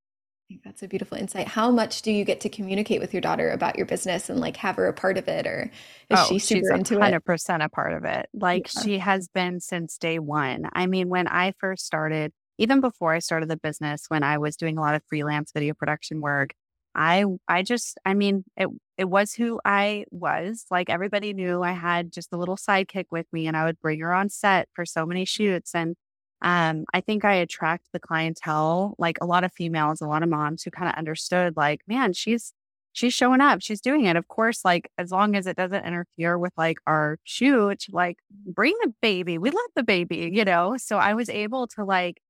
Think 0.49 0.63
that's 0.63 0.83
a 0.83 0.89
beautiful 0.89 1.17
insight. 1.17 1.49
How 1.49 1.71
much 1.71 2.03
do 2.03 2.13
you 2.13 2.23
get 2.25 2.41
to 2.43 2.51
communicate 2.51 3.01
with 3.01 3.15
your 3.15 3.23
daughter 3.23 3.51
about 3.51 3.77
your 3.79 3.87
business 3.87 4.29
and 4.29 4.39
like 4.41 4.57
have 4.59 4.77
her 4.77 4.87
a 4.87 4.93
part 4.93 5.17
of 5.17 5.27
it, 5.27 5.47
or 5.47 5.71
is 6.11 6.19
Oh, 6.19 6.35
she 6.35 6.39
she's 6.39 6.69
super 6.69 6.71
a 6.71 6.79
into 6.79 7.01
it? 7.01 7.17
hundred 7.17 7.25
percent 7.25 7.63
a 7.63 7.69
part 7.69 7.93
of 7.93 8.05
it. 8.05 8.29
Like 8.35 8.69
Yeah. 8.75 8.83
she 8.83 8.99
has 8.99 9.29
been 9.29 9.61
since 9.61 9.99
day 9.99 10.19
one. 10.19 10.69
I 10.73 10.87
mean, 10.87 11.09
when 11.09 11.27
I 11.29 11.53
first 11.59 11.87
started, 11.87 12.33
even 12.59 12.81
before 12.81 13.13
I 13.15 13.19
started 13.19 13.49
the 13.49 13.57
business, 13.57 14.05
when 14.09 14.23
I 14.23 14.39
was 14.39 14.57
doing 14.57 14.79
a 14.79 14.81
lot 14.81 14.95
of 14.95 15.03
freelance 15.09 15.51
video 15.53 15.75
production 15.75 16.21
work, 16.21 16.51
I 16.95 17.25
I 17.49 17.63
just, 17.63 17.99
I 18.05 18.15
mean, 18.15 18.45
it 18.57 18.69
it 18.97 19.07
was 19.07 19.33
who 19.35 19.61
I 19.65 20.05
was. 20.11 20.67
Like 20.71 20.89
everybody 20.91 21.33
knew 21.33 21.63
I 21.63 21.73
had 21.73 22.13
just 22.13 22.33
a 22.33 22.37
little 22.37 22.57
sidekick 22.57 23.07
with 23.11 23.27
me 23.33 23.47
and 23.49 23.57
I 23.57 23.65
would 23.65 23.81
bring 23.81 24.01
her 24.01 24.13
on 24.15 24.29
set 24.29 24.69
for 24.75 24.87
so 24.87 25.05
many 25.07 25.25
shoots. 25.25 25.75
And 25.75 25.97
um, 26.45 26.87
I 26.95 27.01
think 27.03 27.25
I 27.27 27.35
attract 27.37 27.87
the 27.93 28.01
clientele, 28.01 28.95
like 28.99 29.19
a 29.23 29.27
lot 29.27 29.45
of 29.45 29.53
females, 29.55 30.03
a 30.03 30.07
lot 30.09 30.23
of 30.25 30.31
moms 30.31 30.65
who 30.65 30.71
kind 30.73 30.89
of 30.91 30.97
understood, 30.97 31.57
like, 31.57 31.83
man, 31.89 32.15
she's 32.15 32.55
she's 32.95 33.15
showing 33.15 33.41
up, 33.43 33.63
she's 33.63 33.81
doing 33.83 34.07
it. 34.07 34.17
Of 34.17 34.29
course, 34.29 34.65
like 34.65 34.91
as 34.99 35.11
long 35.13 35.37
as 35.37 35.47
it 35.49 35.57
doesn't 35.57 35.85
interfere 35.87 36.39
with 36.39 36.53
like 36.59 36.79
our 36.87 37.19
shoot, 37.25 37.87
like 37.93 38.19
bring 38.47 38.75
the 38.85 38.95
baby. 39.03 39.39
We 39.39 39.51
love 39.51 39.71
the 39.77 39.85
baby, 39.85 40.31
you 40.33 40.45
know? 40.45 40.77
So 40.79 40.99
I 40.99 41.15
was 41.15 41.29
able 41.31 41.67
to 41.69 41.85
like 41.85 42.21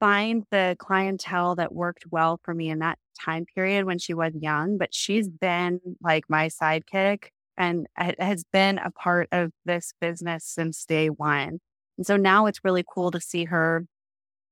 find 0.00 0.44
the 0.50 0.76
clientele 0.78 1.56
that 1.56 1.74
worked 1.74 2.04
well 2.10 2.40
for 2.44 2.54
me 2.54 2.70
in 2.70 2.80
that 2.80 2.98
time 3.24 3.46
period 3.54 3.84
when 3.86 3.98
she 3.98 4.14
was 4.14 4.34
young, 4.40 4.78
but 4.78 4.94
she's 4.94 5.28
been 5.28 5.80
like 6.02 6.24
my 6.28 6.48
sidekick 6.48 7.26
and 7.56 7.86
has 7.96 8.44
been 8.52 8.78
a 8.78 8.90
part 8.90 9.28
of 9.32 9.52
this 9.64 9.92
business 10.00 10.44
since 10.44 10.84
day 10.84 11.08
one. 11.10 11.60
And 11.98 12.06
so 12.06 12.16
now 12.16 12.46
it's 12.46 12.64
really 12.64 12.84
cool 12.88 13.10
to 13.10 13.20
see 13.20 13.44
her 13.44 13.86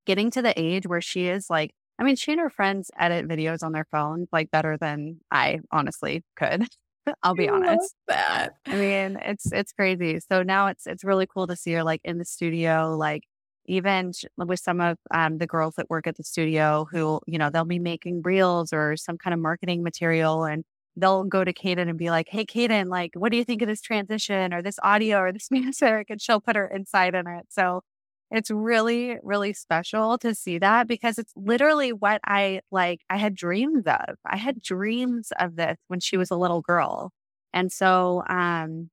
getting 0.06 0.30
to 0.32 0.42
the 0.42 0.58
age 0.58 0.86
where 0.86 1.00
she 1.00 1.28
is 1.28 1.50
like, 1.50 1.72
I 1.98 2.04
mean, 2.04 2.16
she 2.16 2.32
and 2.32 2.40
her 2.40 2.50
friends 2.50 2.90
edit 2.98 3.28
videos 3.28 3.62
on 3.62 3.72
their 3.72 3.86
phones 3.90 4.28
like 4.32 4.50
better 4.50 4.76
than 4.78 5.20
I 5.30 5.60
honestly 5.70 6.24
could. 6.36 6.66
I'll 7.22 7.34
be 7.34 7.48
love 7.48 7.62
honest. 7.62 7.94
that. 8.08 8.54
I 8.66 8.74
mean, 8.76 9.18
it's 9.22 9.52
it's 9.52 9.72
crazy. 9.72 10.20
So 10.20 10.42
now 10.42 10.68
it's 10.68 10.86
it's 10.86 11.04
really 11.04 11.26
cool 11.26 11.46
to 11.46 11.56
see 11.56 11.72
her 11.72 11.84
like 11.84 12.00
in 12.04 12.18
the 12.18 12.24
studio, 12.24 12.96
like 12.96 13.24
even 13.66 14.12
with 14.36 14.60
some 14.60 14.80
of 14.80 14.98
um, 15.12 15.38
the 15.38 15.46
girls 15.46 15.74
that 15.76 15.90
work 15.90 16.06
at 16.06 16.16
the 16.16 16.24
studio 16.24 16.86
who, 16.90 17.20
you 17.26 17.38
know, 17.38 17.50
they'll 17.50 17.64
be 17.64 17.78
making 17.78 18.22
reels 18.22 18.72
or 18.72 18.96
some 18.96 19.18
kind 19.18 19.34
of 19.34 19.40
marketing 19.40 19.82
material 19.82 20.44
and 20.44 20.64
they'll 20.96 21.24
go 21.24 21.44
to 21.44 21.52
Kaden 21.52 21.88
and 21.88 21.98
be 21.98 22.10
like, 22.10 22.28
Hey 22.30 22.44
Kaden, 22.44 22.86
like, 22.88 23.12
what 23.14 23.30
do 23.32 23.38
you 23.38 23.44
think 23.44 23.62
of 23.62 23.68
this 23.68 23.80
transition 23.82 24.52
or 24.54 24.62
this 24.62 24.78
audio 24.82 25.18
or 25.20 25.32
this 25.32 25.50
music? 25.52 26.06
And 26.10 26.20
she'll 26.20 26.40
put 26.40 26.56
her 26.56 26.68
insight 26.68 27.14
in 27.14 27.26
it. 27.26 27.46
So 27.50 27.82
it's 28.30 28.50
really, 28.50 29.18
really 29.22 29.52
special 29.52 30.16
to 30.18 30.34
see 30.34 30.58
that 30.58 30.86
because 30.86 31.18
it's 31.18 31.32
literally 31.36 31.92
what 31.92 32.20
I 32.24 32.60
like 32.70 33.00
I 33.10 33.16
had 33.16 33.34
dreams 33.34 33.84
of. 33.86 34.16
I 34.24 34.36
had 34.36 34.62
dreams 34.62 35.32
of 35.38 35.56
this 35.56 35.76
when 35.88 36.00
she 36.00 36.16
was 36.16 36.30
a 36.30 36.36
little 36.36 36.60
girl. 36.62 37.12
And 37.52 37.72
so 37.72 38.22
um 38.28 38.90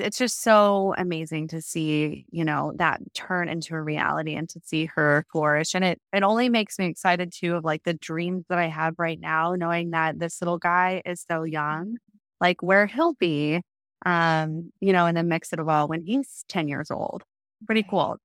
it's 0.00 0.18
just 0.18 0.42
so 0.42 0.94
amazing 0.98 1.48
to 1.48 1.60
see, 1.62 2.26
you 2.30 2.44
know, 2.44 2.72
that 2.76 3.00
turn 3.14 3.48
into 3.48 3.74
a 3.74 3.82
reality 3.82 4.34
and 4.34 4.48
to 4.50 4.60
see 4.64 4.86
her 4.86 5.24
flourish. 5.32 5.74
And 5.74 5.84
it 5.84 6.00
it 6.12 6.22
only 6.22 6.48
makes 6.48 6.78
me 6.78 6.86
excited 6.86 7.32
too 7.32 7.54
of 7.56 7.64
like 7.64 7.84
the 7.84 7.94
dreams 7.94 8.44
that 8.48 8.58
I 8.58 8.68
have 8.68 8.94
right 8.98 9.20
now, 9.20 9.54
knowing 9.54 9.90
that 9.90 10.18
this 10.18 10.40
little 10.40 10.58
guy 10.58 11.02
is 11.04 11.24
so 11.30 11.44
young, 11.44 11.96
like 12.40 12.62
where 12.62 12.86
he'll 12.86 13.14
be, 13.14 13.60
um, 14.06 14.72
you 14.80 14.92
know, 14.92 15.06
in 15.06 15.14
the 15.14 15.22
mix 15.22 15.52
of 15.52 15.58
it 15.60 15.68
all 15.68 15.88
when 15.88 16.02
he's 16.02 16.44
10 16.48 16.68
years 16.68 16.90
old. 16.90 17.22
Pretty 17.66 17.82
cool. 17.84 18.18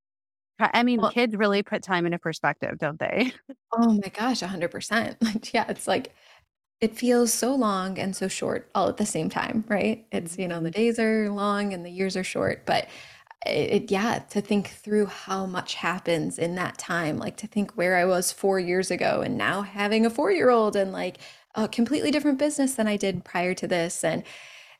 I 0.60 0.70
I 0.74 0.82
mean, 0.84 1.02
Well, 1.02 1.12
kids 1.12 1.36
really 1.36 1.62
put 1.62 1.82
time 1.82 2.06
into 2.06 2.18
perspective, 2.18 2.78
don't 2.78 2.98
they? 3.00 3.32
oh 3.72 3.92
my 3.94 4.08
gosh, 4.08 4.42
100%. 4.42 5.20
Like, 5.22 5.52
yeah, 5.54 5.66
it's 5.68 5.86
like 5.86 6.14
it 6.80 6.96
feels 6.96 7.32
so 7.32 7.54
long 7.54 7.98
and 7.98 8.14
so 8.14 8.28
short 8.28 8.70
all 8.74 8.88
at 8.88 8.96
the 8.98 9.06
same 9.06 9.28
time, 9.28 9.64
right? 9.68 10.06
It's, 10.12 10.38
you 10.38 10.46
know, 10.48 10.60
the 10.60 10.70
Mhm. 10.70 10.72
days 10.72 10.98
are 10.98 11.30
long 11.30 11.72
and 11.74 11.84
the 11.84 11.90
years 11.90 12.16
are 12.16 12.24
short, 12.24 12.66
but 12.66 12.88
it, 13.46 13.84
it- 13.84 13.90
yeah, 13.90 14.20
to 14.30 14.40
think 14.40 14.68
through 14.68 15.06
how 15.06 15.46
much 15.46 15.74
happens 15.74 16.38
in 16.38 16.54
that 16.56 16.78
time, 16.78 17.18
like 17.18 17.36
to 17.38 17.46
think 17.48 17.72
where 17.76 17.96
I 17.96 18.04
was 18.04 18.32
four 18.32 18.60
years 18.60 18.90
ago 18.90 19.22
and 19.22 19.36
now 19.38 19.62
having 19.62 20.06
a 20.06 20.10
four-year-old 20.10 20.76
and 20.76 20.92
like 20.92 21.18
a 21.54 21.68
completely 21.68 22.10
different 22.10 22.38
business 22.38 22.74
than 22.74 22.86
I 22.88 22.96
did 22.96 23.24
prior 23.24 23.54
to 23.54 23.66
this. 23.66 24.04
And 24.04 24.22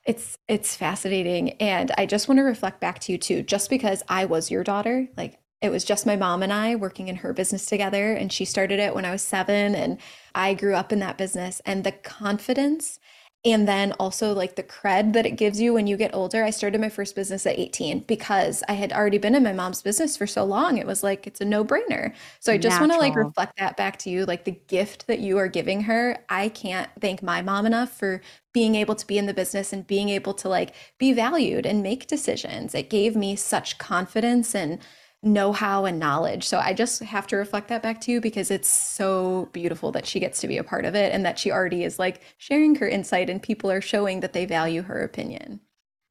it's 0.04 0.38
it's 0.48 0.76
fascinating. 0.76 1.50
And 1.60 1.92
I 1.98 2.06
just 2.06 2.28
want 2.28 2.38
to 2.38 2.42
reflect 2.44 2.80
back 2.80 2.98
to 3.00 3.12
you 3.12 3.18
too, 3.18 3.42
just 3.42 3.70
because 3.70 4.02
I 4.08 4.24
was 4.24 4.50
your 4.50 4.64
daughter, 4.64 5.08
like 5.16 5.38
it 5.60 5.70
was 5.70 5.84
just 5.84 6.06
my 6.06 6.16
mom 6.16 6.42
and 6.42 6.52
I 6.52 6.76
working 6.76 7.08
in 7.08 7.16
her 7.16 7.32
business 7.32 7.66
together, 7.66 8.12
and 8.12 8.32
she 8.32 8.44
started 8.44 8.78
it 8.78 8.94
when 8.94 9.04
I 9.04 9.10
was 9.10 9.22
seven, 9.22 9.74
and 9.74 9.98
I 10.34 10.54
grew 10.54 10.74
up 10.74 10.92
in 10.92 11.00
that 11.00 11.18
business. 11.18 11.60
And 11.66 11.84
the 11.84 11.92
confidence 11.92 12.98
and 13.44 13.68
then 13.68 13.92
also 13.92 14.32
like 14.34 14.56
the 14.56 14.64
cred 14.64 15.12
that 15.12 15.24
it 15.24 15.36
gives 15.36 15.60
you 15.60 15.72
when 15.72 15.86
you 15.86 15.96
get 15.96 16.14
older. 16.14 16.42
I 16.42 16.50
started 16.50 16.80
my 16.80 16.88
first 16.88 17.14
business 17.14 17.46
at 17.46 17.58
18 17.58 18.00
because 18.00 18.64
I 18.68 18.72
had 18.72 18.92
already 18.92 19.18
been 19.18 19.36
in 19.36 19.44
my 19.44 19.52
mom's 19.52 19.80
business 19.80 20.16
for 20.16 20.26
so 20.26 20.44
long. 20.44 20.76
It 20.76 20.86
was 20.86 21.04
like 21.04 21.26
it's 21.26 21.40
a 21.40 21.44
no-brainer. 21.44 22.12
So 22.40 22.52
I 22.52 22.58
just 22.58 22.80
want 22.80 22.92
to 22.92 22.98
like 22.98 23.14
reflect 23.14 23.56
that 23.58 23.76
back 23.76 23.96
to 24.00 24.10
you, 24.10 24.26
like 24.26 24.44
the 24.44 24.58
gift 24.66 25.06
that 25.06 25.20
you 25.20 25.38
are 25.38 25.46
giving 25.46 25.82
her. 25.82 26.18
I 26.28 26.48
can't 26.48 26.90
thank 27.00 27.22
my 27.22 27.40
mom 27.40 27.64
enough 27.64 27.96
for 27.96 28.20
being 28.52 28.74
able 28.74 28.96
to 28.96 29.06
be 29.06 29.18
in 29.18 29.26
the 29.26 29.34
business 29.34 29.72
and 29.72 29.86
being 29.86 30.08
able 30.08 30.34
to 30.34 30.48
like 30.48 30.74
be 30.98 31.12
valued 31.12 31.64
and 31.64 31.80
make 31.80 32.08
decisions. 32.08 32.74
It 32.74 32.90
gave 32.90 33.14
me 33.14 33.36
such 33.36 33.78
confidence 33.78 34.52
and 34.52 34.80
know-how 35.22 35.84
and 35.84 35.98
knowledge. 35.98 36.46
So 36.46 36.58
I 36.58 36.72
just 36.72 37.00
have 37.00 37.26
to 37.28 37.36
reflect 37.36 37.68
that 37.68 37.82
back 37.82 38.00
to 38.02 38.12
you 38.12 38.20
because 38.20 38.50
it's 38.50 38.68
so 38.68 39.48
beautiful 39.52 39.90
that 39.92 40.06
she 40.06 40.20
gets 40.20 40.40
to 40.40 40.48
be 40.48 40.58
a 40.58 40.64
part 40.64 40.84
of 40.84 40.94
it 40.94 41.12
and 41.12 41.24
that 41.26 41.38
she 41.38 41.50
already 41.50 41.82
is 41.82 41.98
like 41.98 42.22
sharing 42.36 42.76
her 42.76 42.88
insight 42.88 43.28
and 43.28 43.42
people 43.42 43.70
are 43.70 43.80
showing 43.80 44.20
that 44.20 44.32
they 44.32 44.46
value 44.46 44.82
her 44.82 45.02
opinion. 45.02 45.60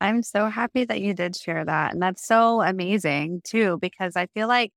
I'm 0.02 0.22
so 0.24 0.48
happy 0.48 0.84
that 0.86 1.02
you 1.02 1.14
did 1.14 1.36
share 1.36 1.64
that. 1.64 1.94
And 1.94 2.02
that's 2.02 2.26
so 2.26 2.62
amazing 2.62 3.42
too, 3.44 3.80
because 3.82 4.16
I 4.16 4.28
feel 4.28 4.48
like, 4.48 4.72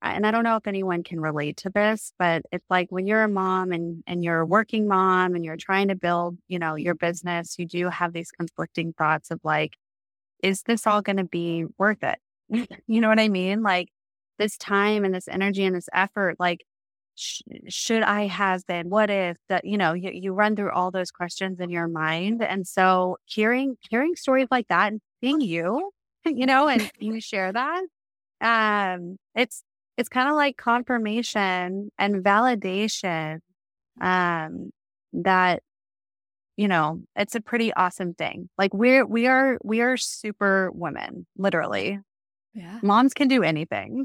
and 0.00 0.26
I 0.26 0.30
don't 0.30 0.44
know 0.44 0.56
if 0.56 0.66
anyone 0.66 1.02
can 1.02 1.20
relate 1.20 1.58
to 1.58 1.70
this, 1.70 2.12
but 2.18 2.42
it's 2.52 2.66
like 2.70 2.86
when 2.90 3.06
you're 3.06 3.24
a 3.24 3.28
mom 3.28 3.72
and, 3.72 4.02
and 4.06 4.24
you're 4.24 4.40
a 4.40 4.46
working 4.46 4.88
mom 4.88 5.34
and 5.34 5.44
you're 5.44 5.56
trying 5.56 5.88
to 5.88 5.94
build, 5.94 6.38
you 6.48 6.58
know, 6.58 6.74
your 6.76 6.94
business, 6.94 7.58
you 7.58 7.66
do 7.66 7.88
have 7.90 8.12
these 8.12 8.30
conflicting 8.30 8.92
thoughts 8.94 9.30
of 9.30 9.40
like, 9.44 9.74
is 10.42 10.62
this 10.62 10.86
all 10.86 11.02
going 11.02 11.16
to 11.16 11.24
be 11.24 11.64
worth 11.78 12.02
it? 12.02 12.18
you 12.86 13.00
know 13.00 13.08
what 13.08 13.18
I 13.20 13.28
mean? 13.28 13.62
Like 13.62 13.88
this 14.38 14.56
time 14.56 15.04
and 15.04 15.14
this 15.14 15.28
energy 15.28 15.64
and 15.64 15.74
this 15.76 15.88
effort, 15.92 16.36
like, 16.38 16.64
sh- 17.14 17.42
should 17.68 18.02
I 18.02 18.26
have 18.26 18.66
been? 18.66 18.88
What 18.90 19.10
if 19.10 19.36
that, 19.48 19.64
you 19.64 19.76
know, 19.78 19.92
you, 19.94 20.10
you 20.12 20.32
run 20.32 20.56
through 20.56 20.72
all 20.72 20.90
those 20.90 21.10
questions 21.10 21.60
in 21.60 21.70
your 21.70 21.88
mind. 21.88 22.42
And 22.42 22.66
so 22.66 23.18
hearing, 23.26 23.76
hearing 23.90 24.16
stories 24.16 24.48
like 24.50 24.68
that 24.68 24.92
and 24.92 25.00
seeing 25.22 25.40
you, 25.40 25.90
you 26.26 26.46
know, 26.46 26.68
and 26.68 26.90
you 26.98 27.20
share 27.20 27.52
that, 27.52 27.84
um, 28.40 29.18
it's, 29.34 29.62
it's 29.98 30.08
kind 30.08 30.28
of 30.28 30.36
like 30.36 30.56
confirmation 30.56 31.90
and 31.98 32.24
validation, 32.24 33.40
um, 34.00 34.70
that 35.12 35.62
you 36.56 36.68
know, 36.68 37.00
it's 37.16 37.34
a 37.34 37.40
pretty 37.40 37.72
awesome 37.74 38.14
thing. 38.14 38.48
Like 38.58 38.74
we're 38.74 39.06
we 39.06 39.26
are 39.28 39.58
we 39.64 39.80
are 39.80 39.96
super 39.96 40.70
women, 40.72 41.26
literally. 41.36 42.00
Yeah. 42.58 42.78
Moms 42.82 43.14
can 43.14 43.28
do 43.28 43.42
anything. 43.44 44.04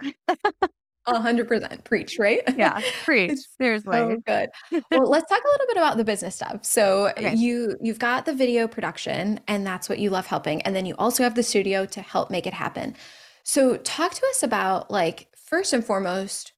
A 1.05 1.19
hundred 1.19 1.47
percent 1.49 1.83
preach, 1.83 2.17
right? 2.17 2.41
Yeah, 2.55 2.79
preach. 3.03 3.39
Seriously. 3.59 3.97
so 3.97 4.17
good. 4.25 4.49
Well, 4.91 5.09
let's 5.09 5.27
talk 5.27 5.41
a 5.43 5.47
little 5.49 5.67
bit 5.67 5.77
about 5.77 5.97
the 5.97 6.05
business 6.05 6.35
stuff. 6.35 6.63
So 6.63 7.05
eh, 7.05 7.13
Okay. 7.17 7.35
you 7.35 7.75
you've 7.81 7.99
got 7.99 8.25
the 8.25 8.33
video 8.33 8.67
production 8.67 9.39
and 9.47 9.65
that's 9.67 9.89
what 9.89 9.99
you 9.99 10.09
love 10.11 10.27
helping. 10.27 10.61
And 10.61 10.73
then 10.75 10.85
you 10.85 10.95
also 10.97 11.23
have 11.23 11.35
the 11.35 11.43
studio 11.43 11.85
to 11.87 12.01
help 12.01 12.29
make 12.31 12.47
it 12.47 12.53
happen. 12.53 12.95
So 13.43 13.75
talk 13.77 14.13
to 14.13 14.25
us 14.27 14.43
about 14.43 14.89
like 14.91 15.27
first 15.35 15.73
and 15.73 15.83
foremost, 15.83 16.52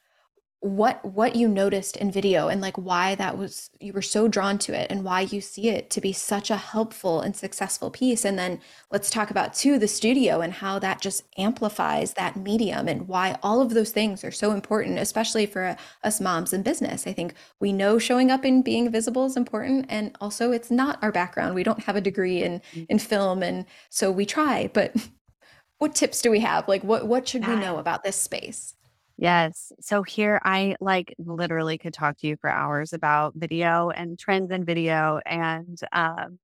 what 0.65 1.05
what 1.05 1.35
you 1.35 1.47
noticed 1.47 1.95
in 1.97 2.09
video 2.09 2.47
and 2.47 2.59
like 2.59 2.75
why 2.75 3.13
that 3.15 3.37
was 3.37 3.69
you 3.79 3.93
were 3.93 4.01
so 4.01 4.27
drawn 4.27 4.57
to 4.57 4.73
it 4.73 4.89
and 4.89 5.03
why 5.03 5.21
you 5.21 5.39
see 5.39 5.69
it 5.69 5.91
to 5.91 6.01
be 6.01 6.11
such 6.11 6.49
a 6.49 6.55
helpful 6.57 7.21
and 7.21 7.35
successful 7.35 7.91
piece. 7.91 8.25
And 8.25 8.39
then 8.39 8.59
let's 8.91 9.11
talk 9.11 9.29
about 9.29 9.53
too 9.53 9.77
the 9.77 9.87
studio 9.87 10.41
and 10.41 10.53
how 10.53 10.79
that 10.79 11.01
just 11.01 11.23
amplifies 11.37 12.13
that 12.13 12.35
medium 12.35 12.87
and 12.87 13.07
why 13.07 13.37
all 13.43 13.61
of 13.61 13.75
those 13.75 13.91
things 13.91 14.23
are 14.23 14.31
so 14.31 14.51
important 14.51 14.97
especially 14.97 15.45
for 15.45 15.77
us 16.03 16.19
moms 16.19 16.51
in 16.51 16.63
business. 16.63 17.05
I 17.05 17.13
think 17.13 17.35
we 17.59 17.71
know 17.71 17.99
showing 17.99 18.31
up 18.31 18.43
and 18.43 18.63
being 18.63 18.89
visible 18.89 19.25
is 19.25 19.37
important 19.37 19.85
and 19.89 20.17
also 20.19 20.51
it's 20.51 20.71
not 20.71 20.97
our 21.03 21.11
background. 21.11 21.53
We 21.53 21.63
don't 21.63 21.83
have 21.83 21.95
a 21.95 22.01
degree 22.01 22.41
in 22.41 22.61
mm. 22.73 22.87
in 22.89 22.97
film 22.97 23.43
and 23.43 23.65
so 23.89 24.09
we 24.09 24.25
try 24.25 24.71
but 24.73 24.95
what 25.77 25.93
tips 25.93 26.21
do 26.23 26.31
we 26.31 26.39
have? 26.39 26.67
Like 26.67 26.83
what 26.83 27.07
what 27.07 27.27
should 27.27 27.45
we 27.45 27.55
know 27.55 27.77
about 27.77 28.03
this 28.03 28.15
space 28.15 28.73
Yes. 29.17 29.71
So 29.79 30.03
here 30.03 30.41
I 30.43 30.75
like 30.81 31.15
literally 31.17 31.77
could 31.77 31.93
talk 31.93 32.17
to 32.19 32.27
you 32.27 32.35
for 32.37 32.49
hours 32.49 32.91
about 32.91 33.33
video 33.35 33.89
and 33.89 34.19
trends 34.19 34.51
in 34.51 34.65
video 34.65 35.19
and 35.25 35.79
um 35.93 36.39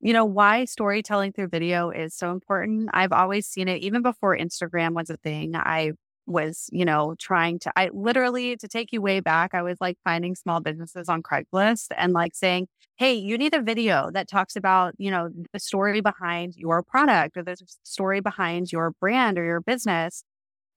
you 0.00 0.12
know 0.12 0.24
why 0.26 0.64
storytelling 0.66 1.32
through 1.32 1.48
video 1.48 1.90
is 1.90 2.14
so 2.16 2.32
important. 2.32 2.90
I've 2.94 3.12
always 3.12 3.46
seen 3.48 3.68
it 3.68 3.82
even 3.82 4.02
before 4.02 4.36
Instagram 4.36 4.94
was 4.94 5.10
a 5.10 5.16
thing. 5.18 5.56
I 5.56 5.92
was, 6.26 6.68
you 6.72 6.84
know, 6.84 7.14
trying 7.18 7.58
to 7.60 7.72
I 7.76 7.90
literally 7.94 8.56
to 8.58 8.68
take 8.68 8.92
you 8.92 9.02
way 9.02 9.20
back, 9.20 9.54
I 9.54 9.62
was 9.62 9.78
like 9.80 9.98
finding 10.04 10.34
small 10.36 10.60
businesses 10.60 11.08
on 11.08 11.22
Craigslist 11.22 11.88
and 11.96 12.12
like 12.14 12.34
saying, 12.36 12.68
"Hey, 12.98 13.14
you 13.14 13.38
need 13.38 13.54
a 13.54 13.62
video 13.62 14.10
that 14.12 14.28
talks 14.28 14.56
about, 14.56 14.94
you 14.98 15.10
know, 15.10 15.30
the 15.52 15.60
story 15.60 16.00
behind 16.02 16.54
your 16.56 16.82
product 16.82 17.36
or 17.36 17.42
the 17.44 17.56
story 17.84 18.20
behind 18.20 18.72
your 18.72 18.92
brand 19.00 19.38
or 19.38 19.44
your 19.44 19.60
business." 19.62 20.24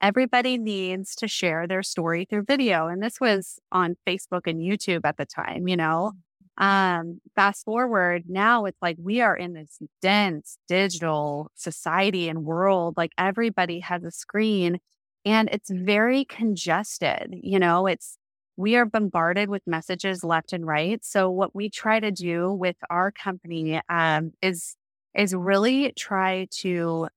Everybody 0.03 0.57
needs 0.57 1.15
to 1.15 1.27
share 1.29 1.65
their 1.65 1.81
story 1.81 2.25
through 2.25 2.43
video. 2.43 2.87
And 2.87 3.01
this 3.01 3.21
was 3.21 3.57
on 3.71 3.95
Facebook 4.05 4.41
and 4.45 4.59
YouTube 4.59 5.01
at 5.05 5.15
the 5.17 5.25
time, 5.25 5.67
you 5.67 5.77
know. 5.77 6.11
Um, 6.57 7.19
fast 7.35 7.65
forward 7.65 8.25
now, 8.27 8.65
it's 8.65 8.77
like 8.81 8.97
we 9.01 9.21
are 9.21 9.35
in 9.35 9.53
this 9.53 9.79
dense 10.01 10.57
digital 10.67 11.49
society 11.55 12.29
and 12.29 12.43
world. 12.43 12.95
Like 12.95 13.11
everybody 13.17 13.79
has 13.79 14.03
a 14.03 14.11
screen 14.11 14.79
and 15.25 15.49
it's 15.51 15.71
very 15.71 16.25
congested. 16.25 17.33
You 17.41 17.57
know, 17.57 17.87
it's 17.87 18.17
we 18.55 18.75
are 18.75 18.85
bombarded 18.85 19.49
with 19.49 19.63
messages 19.65 20.23
left 20.23 20.53
and 20.53 20.67
right. 20.67 21.03
So 21.03 21.29
what 21.31 21.55
we 21.55 21.69
try 21.69 21.99
to 21.99 22.11
do 22.11 22.51
with 22.51 22.75
our 22.89 23.11
company 23.11 23.81
um, 23.89 24.33
is 24.43 24.75
is 25.15 25.33
really 25.33 25.93
try 25.97 26.47
to 26.59 27.07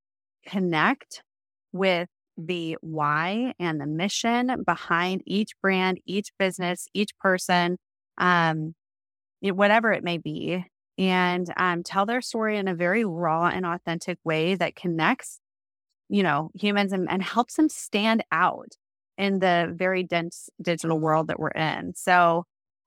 connect 0.46 1.22
with 1.72 2.08
the 2.36 2.76
why 2.80 3.54
and 3.58 3.80
the 3.80 3.86
mission 3.86 4.62
behind 4.64 5.22
each 5.26 5.52
brand, 5.62 6.00
each 6.06 6.30
business, 6.38 6.88
each 6.94 7.16
person, 7.18 7.78
um, 8.18 8.74
whatever 9.40 9.92
it 9.92 10.04
may 10.04 10.18
be, 10.18 10.64
and 10.98 11.52
um, 11.56 11.82
tell 11.82 12.06
their 12.06 12.20
story 12.20 12.56
in 12.56 12.68
a 12.68 12.74
very 12.74 13.04
raw 13.04 13.48
and 13.48 13.66
authentic 13.66 14.18
way 14.24 14.54
that 14.54 14.76
connects, 14.76 15.40
you 16.08 16.22
know, 16.22 16.50
humans 16.54 16.92
and, 16.92 17.10
and 17.10 17.22
helps 17.22 17.54
them 17.54 17.68
stand 17.68 18.24
out 18.32 18.72
in 19.18 19.38
the 19.38 19.72
very 19.74 20.02
dense 20.02 20.48
digital 20.60 20.98
world 20.98 21.28
that 21.28 21.38
we're 21.38 21.48
in. 21.48 21.92
So 21.94 22.44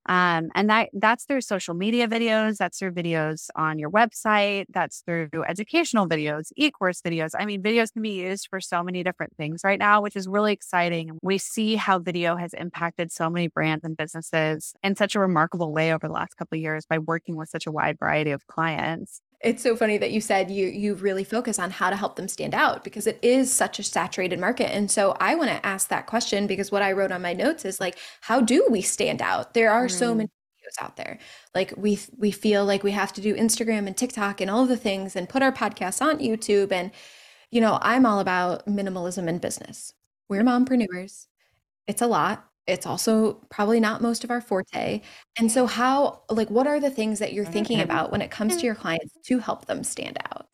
um, 0.10 0.50
and 0.56 0.68
that 0.72 0.90
that's 0.94 1.26
through 1.26 1.42
social 1.42 1.76
media 1.76 2.08
videos, 2.08 2.58
that's 2.58 2.80
through 2.80 2.94
videos 2.94 3.48
on 3.56 3.78
your 3.78 3.92
website, 3.92 4.66
that's 4.70 5.02
through 5.06 5.30
educational 5.48 6.10
videos, 6.10 6.52
e-course 6.58 7.00
videos. 7.04 7.32
I 7.38 7.46
mean, 7.46 7.62
videos 7.62 7.94
can 7.94 8.02
be 8.02 8.22
used 8.22 8.48
for 8.50 8.60
so 8.60 8.82
many 8.82 9.04
different 9.04 9.38
things 9.38 9.62
right 9.64 9.78
now, 9.78 10.02
which 10.02 10.16
is 10.16 10.28
really 10.28 10.52
exciting. 10.52 11.12
We 11.22 11.38
see 11.38 11.76
how 11.76 12.00
video 12.00 12.36
has 12.38 12.56
impacted 12.56 13.12
so 13.12 13.30
many 13.30 13.50
brands 13.50 13.86
and 13.86 13.96
businesses 13.96 14.74
in 14.84 14.96
such 14.96 15.14
a 15.14 15.20
remarkable 15.20 15.72
way 15.72 15.94
over 15.94 16.08
the 16.08 16.14
last 16.14 16.36
couple 16.38 16.56
of 16.56 16.62
years 16.62 16.88
by 16.88 16.98
working 16.98 17.36
with 17.36 17.50
such 17.50 17.68
a 17.68 17.72
wide 17.72 18.00
variety 18.00 18.32
of 18.32 18.48
clients. 18.48 19.22
It's 19.42 19.64
so 19.64 19.76
funny 19.78 19.98
that 19.98 20.12
you 20.12 20.20
said 20.20 20.52
you 20.52 20.68
you 20.68 20.96
really 20.96 21.24
focus 21.24 21.60
on 21.60 21.72
how 21.72 21.90
to 21.90 21.96
help 21.96 22.18
them 22.18 22.28
stand 22.28 22.54
out 22.54 22.84
because 22.84 23.08
it 23.08 23.18
is 23.22 23.52
such 23.52 23.80
a 23.80 23.84
saturated 23.84 24.38
market. 24.38 24.74
And 24.74 24.92
so 24.92 25.16
I 25.20 25.36
want 25.36 25.50
to 25.50 25.66
ask 25.66 25.88
that 25.88 26.08
question 26.08 26.46
because 26.46 26.72
what 26.72 26.82
I 26.82 26.92
wrote 26.92 27.14
on 27.14 27.22
my 27.22 27.34
notes 27.34 27.64
is 27.64 27.80
like 27.80 27.98
how 28.22 28.42
do 28.42 28.68
we 28.70 28.82
stand 28.82 29.22
out? 29.22 29.54
There 29.54 29.72
are 29.72 29.88
mm. 29.88 29.92
so 29.92 30.14
many 30.14 30.28
videos 30.28 30.84
out 30.84 30.98
there. 30.98 31.20
Like 31.56 31.74
we 31.78 32.00
we 32.18 32.32
feel 32.32 32.66
like 32.66 32.84
we 32.84 32.92
have 32.92 33.14
to 33.14 33.22
do 33.22 33.34
Instagram 33.34 33.88
and 33.88 33.96
TikTok 33.96 34.42
and 34.42 34.52
all 34.52 34.64
of 34.64 34.70
the 34.70 34.76
things 34.78 35.16
and 35.16 35.30
put 35.30 35.42
our 35.42 35.54
podcasts 35.54 36.02
on 36.02 36.20
YouTube 36.20 36.74
and 36.74 36.92
you 37.50 37.62
know, 37.62 37.80
I'm 37.82 38.06
all 38.06 38.20
about 38.20 38.68
minimalism 38.68 39.28
in 39.28 39.40
business. 39.40 39.94
We're 40.28 40.44
mompreneurs. 40.44 41.28
It's 41.88 42.02
a 42.02 42.08
lot 42.08 42.49
it's 42.70 42.86
also 42.86 43.34
probably 43.50 43.80
not 43.80 44.02
most 44.02 44.24
of 44.24 44.32
our 44.32 44.42
forte. 44.42 45.02
And 45.38 45.52
so 45.52 45.66
how 45.66 46.22
like 46.30 46.50
what 46.50 46.68
are 46.68 46.80
the 46.80 46.92
things 46.92 47.20
that 47.20 47.34
you're 47.34 47.46
thinking 47.46 47.78
mm-hmm. 47.78 47.90
about 47.90 48.12
when 48.12 48.22
it 48.22 48.32
comes 48.32 48.58
to 48.58 48.66
your 48.66 48.76
clients 48.76 49.18
to 49.26 49.40
help 49.40 49.66
them 49.66 49.84
stand 49.84 50.18
out? 50.32 50.48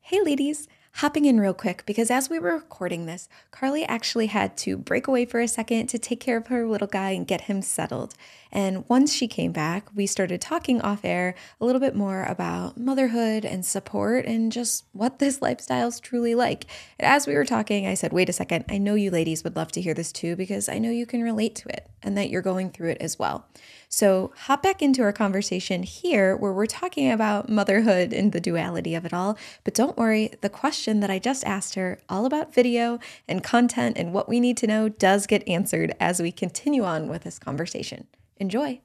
Hey 0.00 0.20
ladies, 0.22 0.68
Hopping 0.94 1.24
in 1.24 1.40
real 1.40 1.54
quick 1.54 1.84
because 1.86 2.10
as 2.10 2.28
we 2.28 2.38
were 2.38 2.52
recording 2.52 3.06
this, 3.06 3.28
Carly 3.52 3.84
actually 3.84 4.26
had 4.26 4.56
to 4.58 4.76
break 4.76 5.06
away 5.06 5.24
for 5.24 5.40
a 5.40 5.48
second 5.48 5.86
to 5.86 5.98
take 5.98 6.20
care 6.20 6.36
of 6.36 6.48
her 6.48 6.66
little 6.66 6.88
guy 6.88 7.10
and 7.10 7.26
get 7.26 7.42
him 7.42 7.62
settled. 7.62 8.14
And 8.52 8.84
once 8.88 9.14
she 9.14 9.26
came 9.26 9.52
back, 9.52 9.88
we 9.94 10.06
started 10.06 10.42
talking 10.42 10.80
off 10.82 11.04
air 11.04 11.34
a 11.60 11.64
little 11.64 11.80
bit 11.80 11.94
more 11.94 12.24
about 12.24 12.76
motherhood 12.76 13.44
and 13.44 13.64
support 13.64 14.26
and 14.26 14.52
just 14.52 14.84
what 14.92 15.20
this 15.20 15.40
lifestyle 15.42 15.88
is 15.88 16.00
truly 16.00 16.34
like. 16.34 16.66
And 16.98 17.06
as 17.06 17.26
we 17.26 17.34
were 17.34 17.46
talking, 17.46 17.86
I 17.86 17.94
said, 17.94 18.12
wait 18.12 18.28
a 18.28 18.34
second, 18.34 18.66
I 18.68 18.76
know 18.76 18.94
you 18.94 19.10
ladies 19.10 19.42
would 19.44 19.56
love 19.56 19.72
to 19.72 19.80
hear 19.80 19.94
this 19.94 20.12
too 20.12 20.36
because 20.36 20.68
I 20.68 20.78
know 20.78 20.90
you 20.90 21.06
can 21.06 21.22
relate 21.22 21.54
to 21.56 21.68
it 21.68 21.88
and 22.02 22.18
that 22.18 22.28
you're 22.28 22.42
going 22.42 22.70
through 22.70 22.90
it 22.90 23.00
as 23.00 23.18
well. 23.18 23.46
So, 23.92 24.32
hop 24.42 24.62
back 24.62 24.82
into 24.82 25.02
our 25.02 25.12
conversation 25.12 25.82
here 25.82 26.36
where 26.36 26.52
we're 26.52 26.66
talking 26.66 27.10
about 27.10 27.48
motherhood 27.48 28.12
and 28.12 28.30
the 28.30 28.40
duality 28.40 28.94
of 28.94 29.04
it 29.04 29.12
all. 29.12 29.36
But 29.64 29.74
don't 29.74 29.98
worry, 29.98 30.30
the 30.42 30.48
question 30.48 31.00
that 31.00 31.10
I 31.10 31.18
just 31.18 31.44
asked 31.44 31.74
her, 31.74 31.98
all 32.08 32.24
about 32.24 32.54
video 32.54 33.00
and 33.26 33.42
content 33.42 33.98
and 33.98 34.12
what 34.12 34.28
we 34.28 34.38
need 34.38 34.56
to 34.58 34.68
know, 34.68 34.88
does 34.88 35.26
get 35.26 35.46
answered 35.48 35.96
as 35.98 36.22
we 36.22 36.30
continue 36.30 36.84
on 36.84 37.08
with 37.08 37.24
this 37.24 37.40
conversation. 37.40 38.06
Enjoy. 38.36 38.80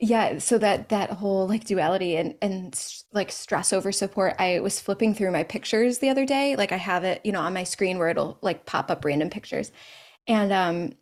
Yeah, 0.00 0.38
so 0.38 0.56
that 0.56 0.88
that 0.88 1.10
whole 1.10 1.46
like 1.46 1.64
duality 1.64 2.16
and 2.16 2.34
and 2.40 2.80
like 3.12 3.30
stress 3.30 3.74
over 3.74 3.92
support. 3.92 4.36
I 4.38 4.60
was 4.60 4.80
flipping 4.80 5.14
through 5.14 5.32
my 5.32 5.42
pictures 5.42 5.98
the 5.98 6.08
other 6.08 6.24
day. 6.24 6.56
Like 6.56 6.72
I 6.72 6.76
have 6.76 7.04
it, 7.04 7.20
you 7.24 7.32
know, 7.32 7.40
on 7.40 7.52
my 7.52 7.64
screen 7.64 7.98
where 7.98 8.08
it'll 8.08 8.38
like 8.40 8.64
pop 8.64 8.90
up 8.90 9.04
random 9.04 9.28
pictures. 9.28 9.70
And 10.26 10.50
um 10.50 10.92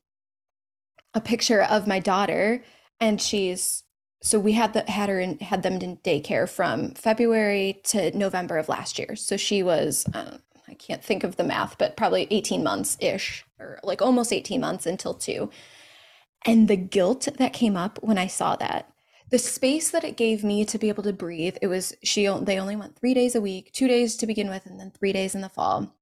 a 1.14 1.20
picture 1.20 1.62
of 1.62 1.86
my 1.86 1.98
daughter 1.98 2.62
and 3.00 3.20
she's 3.20 3.82
so 4.22 4.38
we 4.40 4.52
had 4.52 4.72
the 4.72 4.90
had 4.90 5.08
her 5.08 5.20
in 5.20 5.38
had 5.38 5.62
them 5.62 5.74
in 5.74 5.98
daycare 5.98 6.48
from 6.48 6.90
February 6.92 7.80
to 7.84 8.16
November 8.16 8.58
of 8.58 8.68
last 8.68 8.98
year. 8.98 9.14
So 9.14 9.36
she 9.36 9.62
was 9.62 10.06
uh, 10.14 10.38
I 10.68 10.74
can't 10.74 11.04
think 11.04 11.22
of 11.22 11.36
the 11.36 11.44
math, 11.44 11.78
but 11.78 11.96
probably 11.96 12.26
18 12.30 12.62
months 12.62 12.96
ish, 13.00 13.44
or 13.58 13.78
like 13.82 14.02
almost 14.02 14.32
18 14.32 14.60
months 14.60 14.86
until 14.86 15.14
two. 15.14 15.50
And 16.44 16.68
the 16.68 16.76
guilt 16.76 17.28
that 17.38 17.52
came 17.52 17.76
up 17.76 17.98
when 18.02 18.18
I 18.18 18.26
saw 18.26 18.56
that, 18.56 18.90
the 19.30 19.38
space 19.38 19.90
that 19.90 20.04
it 20.04 20.16
gave 20.16 20.44
me 20.44 20.64
to 20.64 20.78
be 20.78 20.88
able 20.88 21.02
to 21.04 21.12
breathe, 21.12 21.56
it 21.60 21.66
was 21.66 21.94
she 22.02 22.26
they 22.42 22.58
only 22.58 22.76
went 22.76 22.96
three 22.96 23.14
days 23.14 23.34
a 23.34 23.40
week, 23.40 23.72
two 23.72 23.88
days 23.88 24.16
to 24.16 24.26
begin 24.26 24.48
with, 24.48 24.66
and 24.66 24.78
then 24.78 24.90
three 24.90 25.12
days 25.12 25.34
in 25.34 25.40
the 25.40 25.48
fall. 25.48 25.95